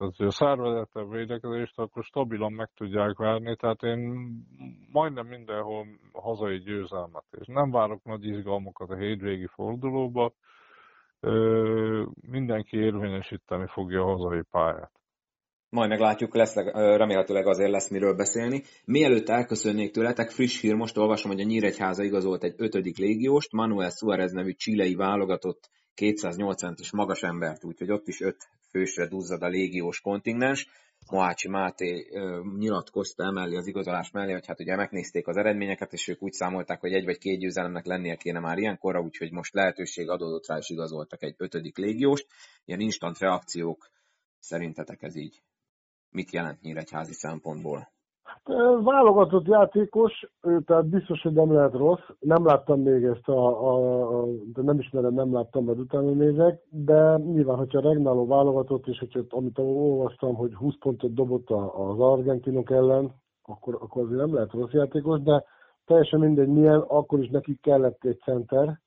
tehát, 0.01 0.15
hogy 0.15 0.27
a 0.27 0.31
szervezetebb 0.31 1.09
védekezést 1.09 1.79
akkor 1.79 2.03
stabilan 2.03 2.53
meg 2.53 2.69
tudják 2.75 3.17
verni, 3.17 3.55
tehát 3.55 3.83
én 3.83 3.99
majdnem 4.91 5.27
mindenhol 5.27 5.85
hazai 6.13 6.57
győzelmet, 6.57 7.25
és 7.39 7.47
nem 7.47 7.71
várok 7.71 8.03
nagy 8.03 8.25
izgalmakat 8.25 8.89
a 8.89 8.95
hétvégi 8.95 9.47
fordulóba, 9.47 10.31
mindenki 12.31 12.77
érvényesíteni 12.77 13.67
fogja 13.67 14.01
a 14.01 14.05
hazai 14.05 14.41
pályát. 14.51 14.91
Majd 15.69 15.89
meglátjuk, 15.89 16.35
lesz, 16.35 16.55
remélhetőleg 16.73 17.47
azért 17.47 17.71
lesz 17.71 17.89
miről 17.89 18.15
beszélni. 18.15 18.63
Mielőtt 18.85 19.29
elköszönnék 19.29 19.91
tőletek, 19.91 20.29
friss 20.29 20.61
hír, 20.61 20.75
most 20.75 20.97
olvasom, 20.97 21.31
hogy 21.31 21.41
a 21.41 21.45
Nyíregyháza 21.45 22.03
igazolt 22.03 22.43
egy 22.43 22.53
ötödik 22.57 22.97
légióst, 22.97 23.51
Manuel 23.51 23.89
Suarez 23.89 24.31
nevű 24.31 24.51
csilei 24.51 24.95
válogatott 24.95 25.69
280 25.93 26.75
is 26.79 26.91
magas 26.91 27.23
embert, 27.23 27.63
úgyhogy 27.63 27.91
ott 27.91 28.07
is 28.07 28.21
öt 28.21 28.49
fősre 28.69 29.07
duzzad 29.07 29.41
a 29.41 29.47
légiós 29.47 30.01
kontingens. 30.01 30.67
Moácsi 31.09 31.47
Máté 31.47 32.07
ö, 32.11 32.41
nyilatkozta 32.57 33.23
emellé 33.23 33.55
az 33.55 33.67
igazolás 33.67 34.11
mellé, 34.11 34.31
hogy 34.31 34.45
hát 34.45 34.59
ugye 34.59 34.75
megnézték 34.75 35.27
az 35.27 35.37
eredményeket, 35.37 35.93
és 35.93 36.07
ők 36.07 36.21
úgy 36.21 36.31
számolták, 36.31 36.79
hogy 36.79 36.93
egy 36.93 37.05
vagy 37.05 37.17
két 37.17 37.39
győzelemnek 37.39 37.85
lennie 37.85 38.15
kéne 38.15 38.39
már 38.39 38.57
ilyenkorra, 38.57 39.01
úgyhogy 39.01 39.31
most 39.31 39.53
lehetőség 39.53 40.09
adódott 40.09 40.47
rá, 40.47 40.57
és 40.57 40.69
igazoltak 40.69 41.23
egy 41.23 41.35
ötödik 41.37 41.77
légióst. 41.77 42.27
Ilyen 42.65 42.79
instant 42.79 43.17
reakciók 43.17 43.89
szerintetek 44.39 45.01
ez 45.01 45.15
így 45.15 45.41
mit 46.11 46.31
jelent 46.31 46.61
Nyíregyházi 46.61 47.13
szempontból? 47.13 47.91
Válogatott 48.83 49.47
játékos, 49.47 50.25
tehát 50.65 50.85
biztos, 50.85 51.21
hogy 51.21 51.33
nem 51.33 51.53
lehet 51.53 51.73
rossz. 51.73 52.07
Nem 52.19 52.45
láttam 52.45 52.81
még 52.81 53.03
ezt 53.03 53.27
a, 53.27 53.67
a, 53.67 54.21
a 54.21 54.25
de 54.53 54.61
nem 54.61 54.79
ismerem, 54.79 55.13
nem 55.13 55.33
láttam, 55.33 55.65
mert 55.65 55.77
utána 55.77 56.11
nézek, 56.11 56.61
de 56.69 57.17
nyilván, 57.17 57.57
hogyha 57.57 57.81
Regnáló 57.81 58.27
válogatott, 58.27 58.87
és 58.87 58.99
hogyha, 58.99 59.19
amit 59.29 59.59
olvastam, 59.59 60.35
hogy 60.35 60.53
20 60.53 60.73
pontot 60.79 61.13
dobott 61.13 61.49
az 61.49 61.99
argentinok 61.99 62.71
ellen, 62.71 63.11
akkor, 63.43 63.77
akkor 63.81 64.03
azért 64.03 64.19
nem 64.19 64.33
lehet 64.33 64.51
rossz 64.51 64.71
játékos, 64.71 65.21
de 65.21 65.43
teljesen 65.85 66.19
mindegy 66.19 66.47
milyen, 66.47 66.79
akkor 66.79 67.19
is 67.19 67.29
nekik 67.29 67.61
kellett 67.61 68.03
egy 68.03 68.19
center, 68.19 68.79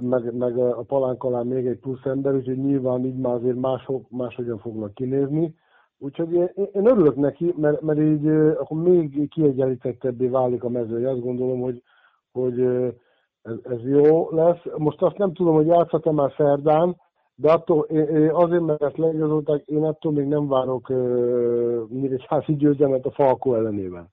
meg, 0.00 0.36
meg 0.36 0.58
a 0.58 0.82
palánk 0.82 1.24
alá 1.24 1.42
még 1.42 1.66
egy 1.66 1.78
plusz 1.78 2.04
ember, 2.04 2.34
úgyhogy 2.34 2.58
nyilván 2.58 3.04
így 3.04 3.16
már 3.16 3.34
azért 3.34 3.60
mások, 3.60 4.10
máshogyan 4.10 4.58
fognak 4.58 4.94
kinézni 4.94 5.54
Úgyhogy 6.02 6.32
én, 6.32 6.86
örülök 6.86 7.16
neki, 7.16 7.54
mert, 7.56 7.80
mert 7.80 7.98
így 7.98 8.26
akkor 8.58 8.82
még 8.82 9.28
kiegyenlítettebbé 9.28 10.26
válik 10.26 10.64
a 10.64 10.68
mezője. 10.68 11.10
Azt 11.10 11.22
gondolom, 11.22 11.60
hogy, 11.60 11.82
hogy 12.32 12.60
ez, 13.42 13.54
ez 13.62 13.84
jó 13.84 14.30
lesz. 14.30 14.60
Most 14.76 15.02
azt 15.02 15.18
nem 15.18 15.32
tudom, 15.32 15.54
hogy 15.54 15.66
játszhat-e 15.66 16.10
már 16.10 16.32
szerdán, 16.36 16.96
de 17.34 17.52
attól, 17.52 17.86
azért, 18.32 18.62
mert 18.62 18.82
ezt 18.82 18.96
leigazolták, 18.96 19.62
én 19.66 19.84
attól 19.84 20.12
még 20.12 20.26
nem 20.26 20.48
várok 20.48 20.88
uh, 20.88 22.02
egy 22.02 22.24
házi 22.28 22.56
győzelmet 22.56 23.06
a 23.06 23.10
Falko 23.10 23.54
ellenében. 23.54 24.08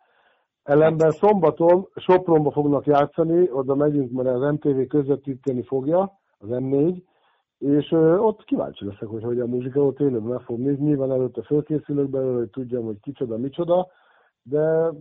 Ellenben 0.64 1.12
szombaton 1.12 1.88
Sopronba 1.96 2.52
fognak 2.52 2.86
játszani, 2.86 3.50
oda 3.52 3.76
megyünk, 3.76 4.12
mert 4.12 4.28
az 4.28 4.52
MTV 4.52 4.88
közvetíteni 4.88 5.64
fogja, 5.64 6.20
az 6.40 6.48
M4, 6.50 7.02
és 7.60 7.92
ott 8.18 8.44
kíváncsi 8.44 8.86
leszek, 8.86 9.08
hogy 9.08 9.24
hogy 9.24 9.40
a 9.40 9.46
muzsika 9.46 9.86
ott 9.86 10.00
élőben 10.00 10.30
meg 10.30 10.42
fog 10.42 10.60
nézni. 10.60 10.86
Nyilván 10.86 11.12
előtte 11.12 11.44
fölkészülök 11.44 12.10
belőle, 12.10 12.38
hogy 12.38 12.50
tudjam, 12.50 12.86
hogy 12.86 13.00
kicsoda, 13.00 13.38
micsoda, 13.38 13.88
de 14.42 14.92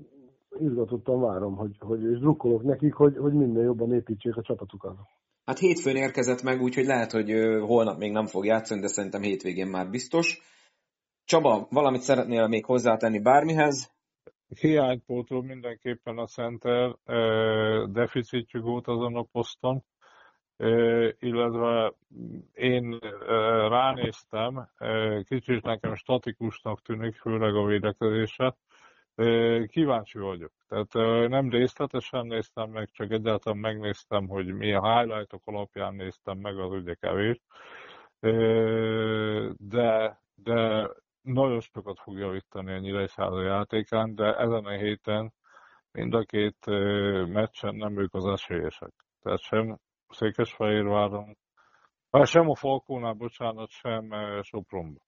izgatottan 0.61 1.21
várom, 1.21 1.57
hogy, 1.57 1.77
hogy 1.79 2.03
és 2.03 2.19
drukkolok 2.19 2.63
nekik, 2.63 2.95
hogy, 2.95 3.17
hogy 3.17 3.33
minden 3.33 3.63
jobban 3.63 3.93
építsék 3.93 4.37
a 4.37 4.43
csapatukat. 4.43 4.97
Hát 5.45 5.59
hétfőn 5.59 5.97
érkezett 5.97 6.43
meg, 6.43 6.63
úgyhogy 6.63 6.85
lehet, 6.85 7.13
hogy 7.13 7.31
holnap 7.61 7.99
még 7.99 8.13
nem 8.13 8.27
fog 8.27 8.45
játszani, 8.45 8.81
de 8.81 8.87
szerintem 8.87 9.23
hétvégén 9.23 9.67
már 9.67 9.91
biztos. 9.91 10.41
Csaba, 11.25 11.67
valamit 11.71 12.01
szeretnél 12.01 12.47
még 12.47 12.65
hozzátenni 12.65 13.21
bármihez? 13.21 13.91
Hiánypótló 14.61 15.41
mindenképpen 15.41 16.19
a 16.19 16.27
center, 16.27 16.97
deficitjük 17.93 18.63
volt 18.63 18.87
azon 18.87 19.17
a 19.17 19.23
poszton, 19.33 19.85
illetve 21.19 21.93
én 22.53 22.99
ránéztem, 23.69 24.69
kicsit 25.25 25.63
nekem 25.63 25.95
statikusnak 25.95 26.83
tűnik, 26.83 27.15
főleg 27.15 27.55
a 27.55 27.65
védekezése. 27.65 28.57
Kíváncsi 29.67 30.19
vagyok. 30.19 30.53
Tehát 30.69 31.29
nem 31.29 31.51
részletesen 31.51 32.27
néztem 32.27 32.71
meg, 32.71 32.91
csak 32.91 33.11
egyáltalán 33.11 33.59
megnéztem, 33.59 34.29
hogy 34.29 34.47
milyen 34.47 34.83
highlightok 34.83 35.43
alapján 35.45 35.95
néztem 35.95 36.39
meg, 36.39 36.59
az 36.59 36.73
ugye 36.73 36.95
kevés. 36.95 37.41
De, 39.57 40.21
de 40.35 40.89
nagyon 41.23 41.61
sokat 41.61 42.01
fog 42.01 42.19
javítani 42.19 42.73
a 42.73 42.79
Nyíregyháza 42.79 43.43
játékán, 43.43 44.15
de 44.15 44.37
ezen 44.37 44.65
a 44.65 44.71
héten 44.71 45.33
mind 45.93 46.15
a 46.15 46.23
két 46.23 46.67
meccsen 47.27 47.75
nem 47.75 47.99
ők 47.99 48.15
az 48.15 48.27
esélyesek. 48.27 48.93
Tehát 49.23 49.41
sem 49.41 49.79
Székesfehérváron, 50.09 51.37
sem 52.25 52.51
a 52.51 52.55
Falkónál, 52.55 53.13
bocsánat, 53.13 53.71
sem 53.71 54.11
Sopronban. 54.43 55.03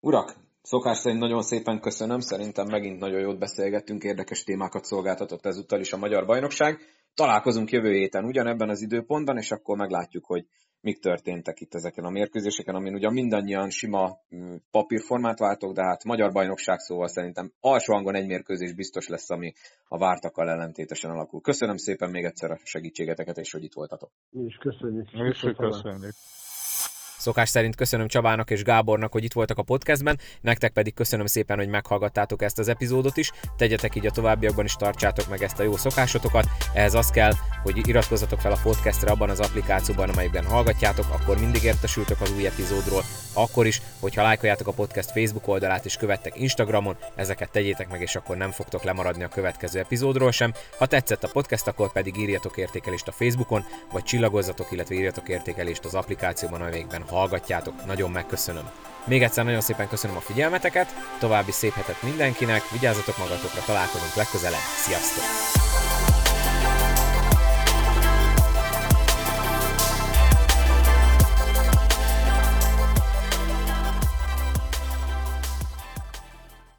Urak, 0.00 0.36
szokás 0.62 0.98
szerint 0.98 1.20
nagyon 1.20 1.42
szépen 1.42 1.80
köszönöm, 1.80 2.20
szerintem 2.20 2.66
megint 2.66 3.00
nagyon 3.00 3.20
jót 3.20 3.38
beszélgettünk, 3.38 4.02
érdekes 4.02 4.44
témákat 4.44 4.84
szolgáltatott 4.84 5.46
ezúttal 5.46 5.80
is 5.80 5.92
a 5.92 5.96
Magyar 5.96 6.26
Bajnokság. 6.26 6.78
Találkozunk 7.14 7.70
jövő 7.70 7.92
héten 7.92 8.24
ugyanebben 8.24 8.68
az 8.68 8.82
időpontban, 8.82 9.36
és 9.36 9.50
akkor 9.50 9.76
meglátjuk, 9.76 10.24
hogy 10.24 10.46
mik 10.80 11.00
történtek 11.00 11.60
itt 11.60 11.74
ezeken 11.74 12.04
a 12.04 12.10
mérkőzéseken, 12.10 12.74
amin 12.74 12.94
ugyan 12.94 13.12
mindannyian 13.12 13.70
sima 13.70 14.18
mm, 14.36 14.54
papírformát 14.70 15.38
váltok, 15.38 15.72
de 15.72 15.82
hát 15.84 16.04
magyar 16.04 16.32
bajnokság 16.32 16.78
szóval 16.78 17.08
szerintem 17.08 17.52
alsó 17.60 17.92
hangon 17.92 18.14
egy 18.14 18.26
mérkőzés 18.26 18.74
biztos 18.74 19.08
lesz, 19.08 19.30
ami 19.30 19.52
a 19.88 19.98
vártakkal 19.98 20.48
ellentétesen 20.48 21.10
alakul. 21.10 21.40
Köszönöm 21.40 21.76
szépen 21.76 22.10
még 22.10 22.24
egyszer 22.24 22.50
a 22.50 22.58
segítségeteket, 22.64 23.36
és 23.36 23.52
hogy 23.52 23.64
itt 23.64 23.74
voltatok. 23.74 24.10
Mi 24.30 24.44
is 24.44 24.56
köszönjük. 24.56 25.12
Mi 25.12 25.28
is 25.28 25.40
köszönjük. 25.56 26.14
Szokás 27.22 27.48
szerint 27.48 27.76
köszönöm 27.76 28.08
Csabának 28.08 28.50
és 28.50 28.62
Gábornak, 28.62 29.12
hogy 29.12 29.24
itt 29.24 29.32
voltak 29.32 29.58
a 29.58 29.62
podcastben, 29.62 30.18
nektek 30.40 30.72
pedig 30.72 30.94
köszönöm 30.94 31.26
szépen, 31.26 31.58
hogy 31.58 31.68
meghallgattátok 31.68 32.42
ezt 32.42 32.58
az 32.58 32.68
epizódot 32.68 33.16
is. 33.16 33.30
Tegyetek 33.56 33.94
így 33.94 34.06
a 34.06 34.10
továbbiakban 34.10 34.64
is, 34.64 34.74
tartsátok 34.74 35.28
meg 35.28 35.42
ezt 35.42 35.58
a 35.58 35.62
jó 35.62 35.76
szokásotokat. 35.76 36.46
Ehhez 36.74 36.94
az 36.94 37.10
kell, 37.10 37.32
hogy 37.62 37.88
iratkozzatok 37.88 38.40
fel 38.40 38.52
a 38.52 38.58
podcastre 38.62 39.10
abban 39.10 39.30
az 39.30 39.40
applikációban, 39.40 40.08
amelyikben 40.08 40.44
hallgatjátok, 40.44 41.06
akkor 41.10 41.38
mindig 41.38 41.62
értesültök 41.62 42.20
az 42.20 42.32
új 42.32 42.46
epizódról. 42.46 43.02
Akkor 43.32 43.66
is, 43.66 43.82
hogyha 44.00 44.22
lájkoljátok 44.22 44.66
a 44.66 44.72
podcast 44.72 45.10
Facebook 45.10 45.48
oldalát 45.48 45.84
és 45.84 45.96
követtek 45.96 46.40
Instagramon, 46.40 46.96
ezeket 47.14 47.50
tegyétek 47.50 47.90
meg, 47.90 48.00
és 48.00 48.16
akkor 48.16 48.36
nem 48.36 48.50
fogtok 48.50 48.82
lemaradni 48.82 49.22
a 49.22 49.28
következő 49.28 49.78
epizódról 49.78 50.30
sem. 50.30 50.52
Ha 50.78 50.86
tetszett 50.86 51.24
a 51.24 51.28
podcast, 51.28 51.66
akkor 51.66 51.92
pedig 51.92 52.16
írjatok 52.16 52.56
értékelést 52.56 53.08
a 53.08 53.12
Facebookon, 53.12 53.64
vagy 53.92 54.02
csillagozzatok, 54.02 54.72
illetve 54.72 54.94
írjatok 54.94 55.28
értékelést 55.28 55.84
az 55.84 55.94
applikációban, 55.94 56.60
amelyikben 56.60 57.04
hallgatjátok. 57.12 57.86
Nagyon 57.86 58.10
megköszönöm. 58.10 58.70
Még 59.04 59.22
egyszer 59.22 59.44
nagyon 59.44 59.60
szépen 59.60 59.88
köszönöm 59.88 60.16
a 60.16 60.20
figyelmeteket, 60.20 60.94
további 61.18 61.52
szép 61.52 61.72
hetet 61.72 62.02
mindenkinek, 62.02 62.70
vigyázzatok 62.70 63.18
magatokra, 63.18 63.60
találkozunk 63.66 64.14
legközelebb, 64.14 64.66
sziasztok! 64.76 65.91